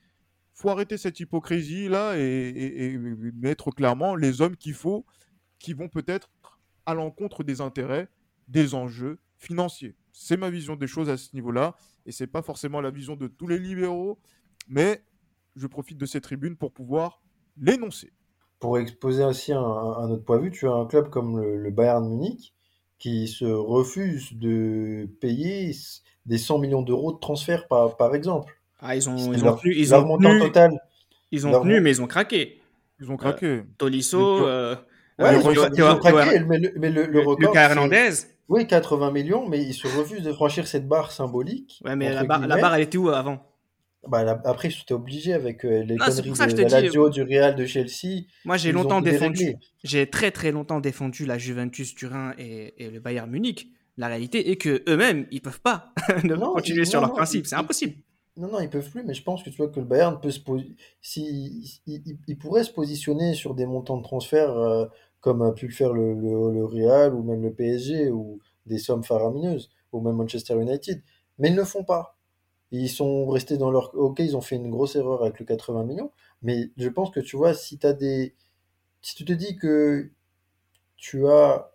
Faut 0.55 0.69
arrêter 0.69 0.99
cette 0.99 1.19
hypocrisie 1.21 1.89
là 1.89 2.15
et, 2.19 2.49
et, 2.49 2.99
mettre 2.99 3.71
clairement 3.71 4.15
les 4.15 4.41
hommes 4.41 4.57
qu'il 4.57 4.75
faut 4.75 5.07
qui 5.59 5.73
vont 5.73 5.89
peut-être 5.89 6.31
à 6.87 6.95
l'encontre 6.95 7.45
des 7.45 7.61
intérêts 7.61 8.09
des 8.49 8.75
enjeux 8.75 9.19
financiers. 9.39 9.97
C'est 10.13 10.37
ma 10.37 10.51
vision 10.51 10.77
des 10.77 10.87
choses 10.87 11.09
à 11.09 11.17
ce 11.17 11.35
niveau 11.35 11.53
là 11.53 11.77
et 12.07 12.13
c'est 12.13 12.27
pas 12.27 12.43
forcément 12.43 12.81
la 12.81 12.91
vision 12.91 13.17
de 13.17 13.29
tous 13.29 13.47
les 13.47 13.59
libéraux 13.59 14.19
mais 14.69 15.05
je 15.57 15.67
profite 15.67 15.99
de 15.99 16.07
ces 16.07 16.21
tribunes 16.21 16.57
pour 16.57 16.73
pouvoir 16.73 17.23
l'énoncer. 17.57 18.13
Pour 18.63 18.79
exposer 18.79 19.25
aussi 19.25 19.53
un, 19.53 19.59
autre 19.59 20.23
point 20.25 20.39
de 20.39 20.43
vue, 20.45 20.53
tu 20.53 20.69
as 20.69 20.73
un 20.73 20.87
club 20.87 21.11
comme 21.11 21.43
le, 21.43 21.71
Bayern 21.73 22.09
Munich 22.09 22.55
qui 23.01 23.27
se 23.27 23.45
refuse 23.45 24.35
de 24.35 25.09
payer 25.21 25.75
des 26.27 26.39
100 26.39 26.59
millions 26.59 26.83
d'euros 26.83 27.13
de 27.13 27.19
transfert 27.19 27.67
par, 27.67 27.97
par 27.97 28.15
exemple. 28.15 28.57
Ah, 28.81 28.95
ils 28.95 29.11
ont, 29.11 29.17
ils 29.33 29.45
ont 29.45 29.57
tenu, 29.57 29.75
ils 29.75 29.93
ont 29.93 30.17
tenu, 30.17 30.39
total. 30.39 30.81
Ils 31.33 31.45
ont 31.45 31.61
tenu, 31.61 31.81
mais 31.81 31.91
ils 31.91 32.03
ont 32.03 32.07
craqué. 32.07 32.63
Ils 33.01 33.11
ont 33.11 33.17
craqué. 33.17 33.47
Euh, 33.47 33.63
Tolisso, 33.79 34.47
euh, 34.47 34.77
ouais, 35.19 35.41
ils, 35.41 35.83
ont, 35.83 35.97
craqué, 35.99 36.39
mais 36.47 36.59
le, 36.61 36.73
mais 36.77 36.91
le, 36.91 37.19
record. 37.19 37.41
Lucas 37.41 37.71
Hernandez. 37.71 38.11
Oui, 38.49 38.69
80 38.69 39.11
millions, 39.11 39.49
mais 39.49 39.61
ils 39.61 39.75
se 39.75 39.89
refusent 39.89 40.23
de 40.23 40.33
franchir 40.33 40.69
cette 40.69 40.87
barre 40.87 41.11
symbolique. 41.11 41.83
Ouais, 41.85 41.97
mais 41.97 42.13
la 42.13 42.23
barre, 42.23 42.47
la 42.47 42.57
barre, 42.57 42.77
elle 42.77 42.83
était 42.83 42.97
où 42.97 43.09
avant? 43.09 43.45
Bah, 44.09 44.41
après, 44.45 44.71
j'étais 44.71 44.95
obligé 44.95 45.33
avec 45.33 45.65
euh, 45.65 45.83
les 45.85 45.97
conneries 45.97 46.31
de, 46.55 46.63
la 46.63 46.81
Lazio, 46.81 47.09
du 47.09 47.23
Real, 47.23 47.55
de 47.55 47.65
Chelsea. 47.67 48.25
Moi, 48.45 48.57
j'ai 48.57 48.73
longtemps 48.73 49.01
défendu. 49.01 49.57
J'ai 49.85 50.09
très 50.09 50.31
très 50.31 50.51
longtemps 50.51 50.81
défendu 50.81 51.25
la 51.25 51.39
Juventus 51.39 51.95
Turin 51.95 52.35
et, 52.39 52.75
et 52.85 52.91
le 52.91 53.01
Bayern 53.01 53.31
Munich. 53.31 53.69
La 53.97 54.09
réalité 54.09 54.51
est 54.51 54.57
que 54.57 54.83
eux-mêmes, 54.89 55.27
ils 55.31 55.43
peuvent 55.43 55.61
pas 55.61 55.93
continuer 56.55 56.85
sur 56.85 57.01
leur 57.01 57.13
principe. 57.13 57.47
C'est 57.47 57.57
impossible. 57.57 57.95
Non, 58.37 58.49
non, 58.49 58.61
ils 58.61 58.71
peuvent 58.71 58.89
plus, 58.91 59.05
mais 59.05 59.13
je 59.13 59.23
pense 59.23 59.43
que 59.43 59.51
tu 59.51 59.57
vois 59.59 59.69
que 59.69 59.79
le 59.79 59.85
Bayern 59.85 60.19
peut 60.19 60.31
se 60.31 60.41
si, 61.03 61.81
il, 61.87 62.19
il- 62.27 62.39
pourrait 62.39 62.65
se 62.65 62.73
positionner 62.73 63.35
sur 63.35 63.55
des 63.55 63.67
montants 63.67 63.99
de 63.99 64.03
transfert 64.03 64.51
euh, 64.57 64.87
comme 65.21 65.43
a 65.43 65.53
pu 65.53 65.67
le 65.67 65.73
faire 65.73 65.93
le, 65.93 66.15
le, 66.15 66.53
le 66.53 66.65
Real 66.65 67.15
ou 67.15 67.23
même 67.23 67.43
le 67.43 67.53
PSG 67.53 68.11
ou 68.11 68.41
des 68.65 68.79
sommes 68.79 69.05
faramineuses 69.05 69.71
ou 69.93 70.01
même 70.01 70.17
Manchester 70.17 70.55
United. 70.55 71.03
Mais 71.39 71.49
ils 71.49 71.55
ne 71.55 71.61
le 71.61 71.67
font 71.67 71.85
pas. 71.85 72.17
Ils 72.73 72.91
sont 72.91 73.27
restés 73.29 73.59
dans 73.59 73.71
leur... 73.71 73.95
Ok, 73.97 74.21
ils 74.21 74.37
ont 74.37 74.43
fait 74.43 74.57
une 74.57 74.71
grosse 74.71 74.97
erreur 74.97 75.23
avec 75.25 75.39
le 75.41 75.47
80 75.47 75.85
millions, 75.85 76.13
mais 76.43 76.71
je 76.79 76.89
pense 76.89 77.11
que 77.13 77.21
tu 77.21 77.37
vois, 77.37 77.55
si 77.55 77.79
t'as 77.79 77.93
des... 77.95 78.35
Si 79.03 79.15
tu 79.17 79.25
te 79.25 79.33
dis 79.35 79.57
que 79.57 80.11
tu 80.97 81.27
as 81.29 81.71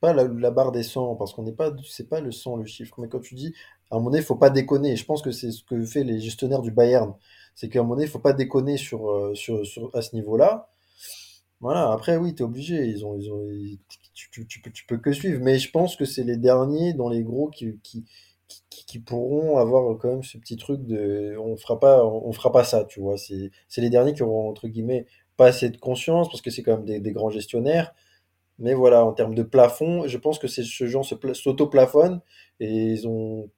pas 0.00 0.12
la, 0.14 0.26
barre 0.52 0.72
des 0.72 0.82
100, 0.84 1.16
parce 1.16 1.34
qu'on 1.34 1.44
n'est 1.44 1.52
pas... 1.52 1.72
C'est 1.88 2.08
pas 2.08 2.20
le 2.20 2.32
100 2.32 2.56
le 2.56 2.66
chiffre, 2.66 2.96
mais 3.00 3.08
quand 3.08 3.20
tu 3.20 3.34
dis, 3.36 3.54
à 3.90 3.96
un 3.96 3.98
moment 3.98 4.10
donné, 4.10 4.22
il 4.22 4.26
faut 4.26 4.36
pas 4.36 4.50
déconner. 4.50 4.96
Je 4.96 5.04
pense 5.06 5.22
que 5.22 5.32
c'est 5.32 5.52
ce 5.52 5.64
que 5.64 5.84
fait 5.86 6.04
les 6.04 6.20
gestionnaires 6.20 6.62
du 6.62 6.72
Bayern. 6.72 7.14
C'est 7.56 7.68
qu'à 7.68 7.80
un 7.80 7.82
moment 7.82 7.96
donné, 7.96 8.06
il 8.06 8.10
faut 8.10 8.18
pas 8.20 8.32
déconner 8.34 8.76
sur, 8.78 9.10
euh, 9.10 9.34
sur, 9.34 9.66
sur- 9.66 9.90
à 9.96 10.02
ce 10.02 10.14
niveau-là. 10.16 10.70
Voilà, 11.60 11.92
après, 11.92 12.16
oui, 12.16 12.34
tu 12.34 12.42
es 12.42 12.46
obligé. 12.46 12.86
Ils 12.86 13.04
ont, 13.06 13.16
ils 13.18 13.30
ont, 13.32 13.46
tu, 14.14 14.30
tu- 14.30 14.46
tu 14.46 14.60
peux, 14.60 14.70
tu 14.70 14.86
peux 14.86 14.98
que 14.98 15.12
suivre. 15.12 15.40
Mais 15.42 15.58
je 15.58 15.70
pense 15.70 15.96
que 15.96 16.04
c'est 16.04 16.24
les 16.24 16.36
derniers 16.36 16.92
dans 16.94 17.08
les 17.08 17.22
gros 17.22 17.48
qui, 17.48 17.78
qui, 17.82 18.04
qui, 18.86 18.98
pourront 18.98 19.58
avoir 19.58 19.96
quand 19.98 20.08
même 20.10 20.22
ce 20.22 20.38
petit 20.38 20.56
truc 20.56 20.84
de 20.86 21.36
on 21.38 21.56
fera 21.56 21.78
pas, 21.80 22.04
on 22.04 22.32
fera 22.32 22.52
pas 22.52 22.64
ça, 22.64 22.84
tu 22.84 23.00
vois. 23.00 23.16
C'est, 23.16 23.50
les 23.76 23.90
derniers 23.90 24.14
qui 24.14 24.22
auront, 24.22 24.48
entre 24.48 24.68
guillemets, 24.68 25.06
pas 25.36 25.46
assez 25.46 25.70
de 25.70 25.76
conscience 25.76 26.28
parce 26.28 26.42
que 26.42 26.50
c'est 26.50 26.62
quand 26.62 26.78
même 26.78 27.00
des, 27.00 27.12
grands 27.12 27.30
gestionnaires. 27.30 27.94
Mais 28.58 28.74
voilà, 28.74 29.04
en 29.04 29.12
termes 29.12 29.34
de 29.34 29.42
plafond, 29.42 30.06
je 30.06 30.18
pense 30.18 30.38
que 30.38 30.48
c'est 30.48 30.64
ce 30.64 30.86
genre 30.86 31.04
se 31.04 31.14
pla- 31.14 31.34
s'auto-plafonne 31.34 32.20
et 32.60 32.68
ils 32.68 33.08
ont 33.08 33.50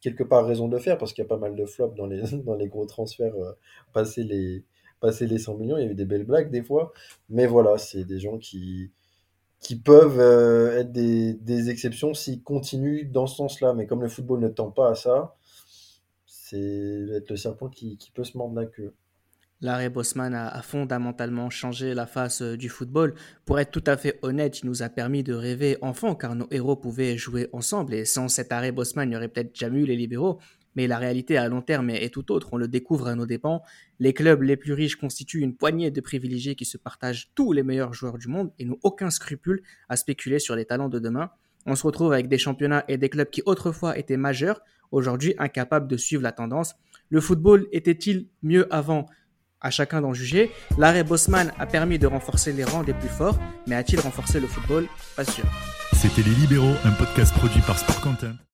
quelque 0.00 0.24
part 0.24 0.46
raison 0.46 0.68
de 0.68 0.76
le 0.76 0.80
faire 0.80 0.98
parce 0.98 1.12
qu'il 1.12 1.22
y 1.22 1.26
a 1.26 1.28
pas 1.28 1.38
mal 1.38 1.56
de 1.56 1.66
flops 1.66 1.96
dans 1.96 2.06
les, 2.06 2.22
dans 2.44 2.54
les 2.54 2.68
gros 2.68 2.86
transferts 2.86 3.34
euh, 3.36 3.52
passés 3.92 4.24
les, 4.24 4.64
passés 5.00 5.26
les 5.26 5.38
100 5.38 5.56
millions. 5.56 5.76
Il 5.78 5.84
y 5.84 5.88
a 5.88 5.90
eu 5.90 5.94
des 5.94 6.06
belles 6.06 6.24
blagues 6.24 6.50
des 6.50 6.62
fois. 6.62 6.92
Mais 7.28 7.46
voilà, 7.46 7.78
c'est 7.78 8.04
des 8.04 8.20
gens 8.20 8.38
qui, 8.38 8.90
qui 9.60 9.76
peuvent 9.76 10.20
euh, 10.20 10.80
être 10.80 10.92
des, 10.92 11.34
des 11.34 11.70
exceptions 11.70 12.14
s'ils 12.14 12.42
continuent 12.42 13.10
dans 13.10 13.26
ce 13.26 13.36
sens-là. 13.36 13.74
Mais 13.74 13.86
comme 13.86 14.02
le 14.02 14.08
football 14.08 14.40
ne 14.40 14.48
tend 14.48 14.70
pas 14.70 14.90
à 14.90 14.94
ça, 14.94 15.36
c'est 16.26 17.06
être 17.16 17.30
le 17.30 17.36
serpent 17.36 17.68
qui, 17.68 17.96
qui 17.96 18.10
peut 18.10 18.24
se 18.24 18.36
mordre 18.36 18.54
la 18.54 18.66
queue. 18.66 18.94
L'arrêt 19.60 19.90
Bosman 19.90 20.34
a, 20.34 20.48
a 20.48 20.62
fondamentalement 20.62 21.50
changé 21.50 21.92
la 21.92 22.06
face 22.06 22.42
euh, 22.42 22.56
du 22.56 22.68
football. 22.68 23.14
Pour 23.44 23.58
être 23.58 23.72
tout 23.72 23.82
à 23.86 23.96
fait 23.96 24.20
honnête, 24.22 24.60
il 24.60 24.66
nous 24.66 24.84
a 24.84 24.88
permis 24.88 25.24
de 25.24 25.34
rêver 25.34 25.76
enfant 25.82 26.14
car 26.14 26.36
nos 26.36 26.46
héros 26.52 26.76
pouvaient 26.76 27.16
jouer 27.16 27.48
ensemble 27.52 27.94
et 27.94 28.04
sans 28.04 28.28
cet 28.28 28.52
arrêt 28.52 28.70
Bosman, 28.70 29.08
il 29.08 29.10
n'y 29.10 29.16
aurait 29.16 29.28
peut-être 29.28 29.56
jamais 29.56 29.80
eu 29.80 29.86
les 29.86 29.96
libéraux. 29.96 30.38
Mais 30.76 30.86
la 30.86 30.98
réalité 30.98 31.36
à 31.36 31.48
long 31.48 31.62
terme 31.62 31.90
est, 31.90 32.12
tout 32.12 32.30
autre, 32.30 32.50
on 32.52 32.56
le 32.56 32.68
découvre 32.68 33.08
à 33.08 33.14
nos 33.14 33.26
dépens. 33.26 33.62
Les 33.98 34.12
clubs 34.12 34.42
les 34.42 34.56
plus 34.56 34.72
riches 34.72 34.96
constituent 34.96 35.40
une 35.40 35.56
poignée 35.56 35.90
de 35.90 36.00
privilégiés 36.00 36.54
qui 36.54 36.64
se 36.64 36.78
partagent 36.78 37.30
tous 37.34 37.52
les 37.52 37.62
meilleurs 37.62 37.94
joueurs 37.94 38.18
du 38.18 38.28
monde 38.28 38.52
et 38.58 38.64
n'ont 38.64 38.78
aucun 38.82 39.10
scrupule 39.10 39.62
à 39.88 39.96
spéculer 39.96 40.38
sur 40.38 40.54
les 40.54 40.64
talents 40.64 40.88
de 40.88 40.98
demain. 40.98 41.30
On 41.66 41.74
se 41.74 41.82
retrouve 41.82 42.12
avec 42.12 42.28
des 42.28 42.38
championnats 42.38 42.84
et 42.88 42.96
des 42.96 43.08
clubs 43.08 43.28
qui 43.28 43.42
autrefois 43.44 43.98
étaient 43.98 44.16
majeurs, 44.16 44.60
aujourd'hui 44.92 45.34
incapables 45.38 45.88
de 45.88 45.96
suivre 45.96 46.22
la 46.22 46.32
tendance. 46.32 46.76
Le 47.10 47.20
football 47.20 47.66
était-il 47.72 48.28
mieux 48.42 48.72
avant? 48.72 49.06
À 49.60 49.70
chacun 49.70 50.00
d'en 50.00 50.14
juger. 50.14 50.52
L'arrêt 50.78 51.02
Bosman 51.02 51.52
a 51.58 51.66
permis 51.66 51.98
de 51.98 52.06
renforcer 52.06 52.52
les 52.52 52.62
rangs 52.62 52.84
des 52.84 52.94
plus 52.94 53.08
forts, 53.08 53.40
mais 53.66 53.74
a-t-il 53.74 53.98
renforcé 53.98 54.38
le 54.38 54.46
football? 54.46 54.86
Pas 55.16 55.24
sûr. 55.24 55.44
C'était 55.94 56.22
Les 56.22 56.36
Libéraux, 56.36 56.76
un 56.84 56.92
podcast 56.92 57.34
produit 57.34 57.60
par 57.62 57.76
Sport 57.76 58.00
Content. 58.00 58.38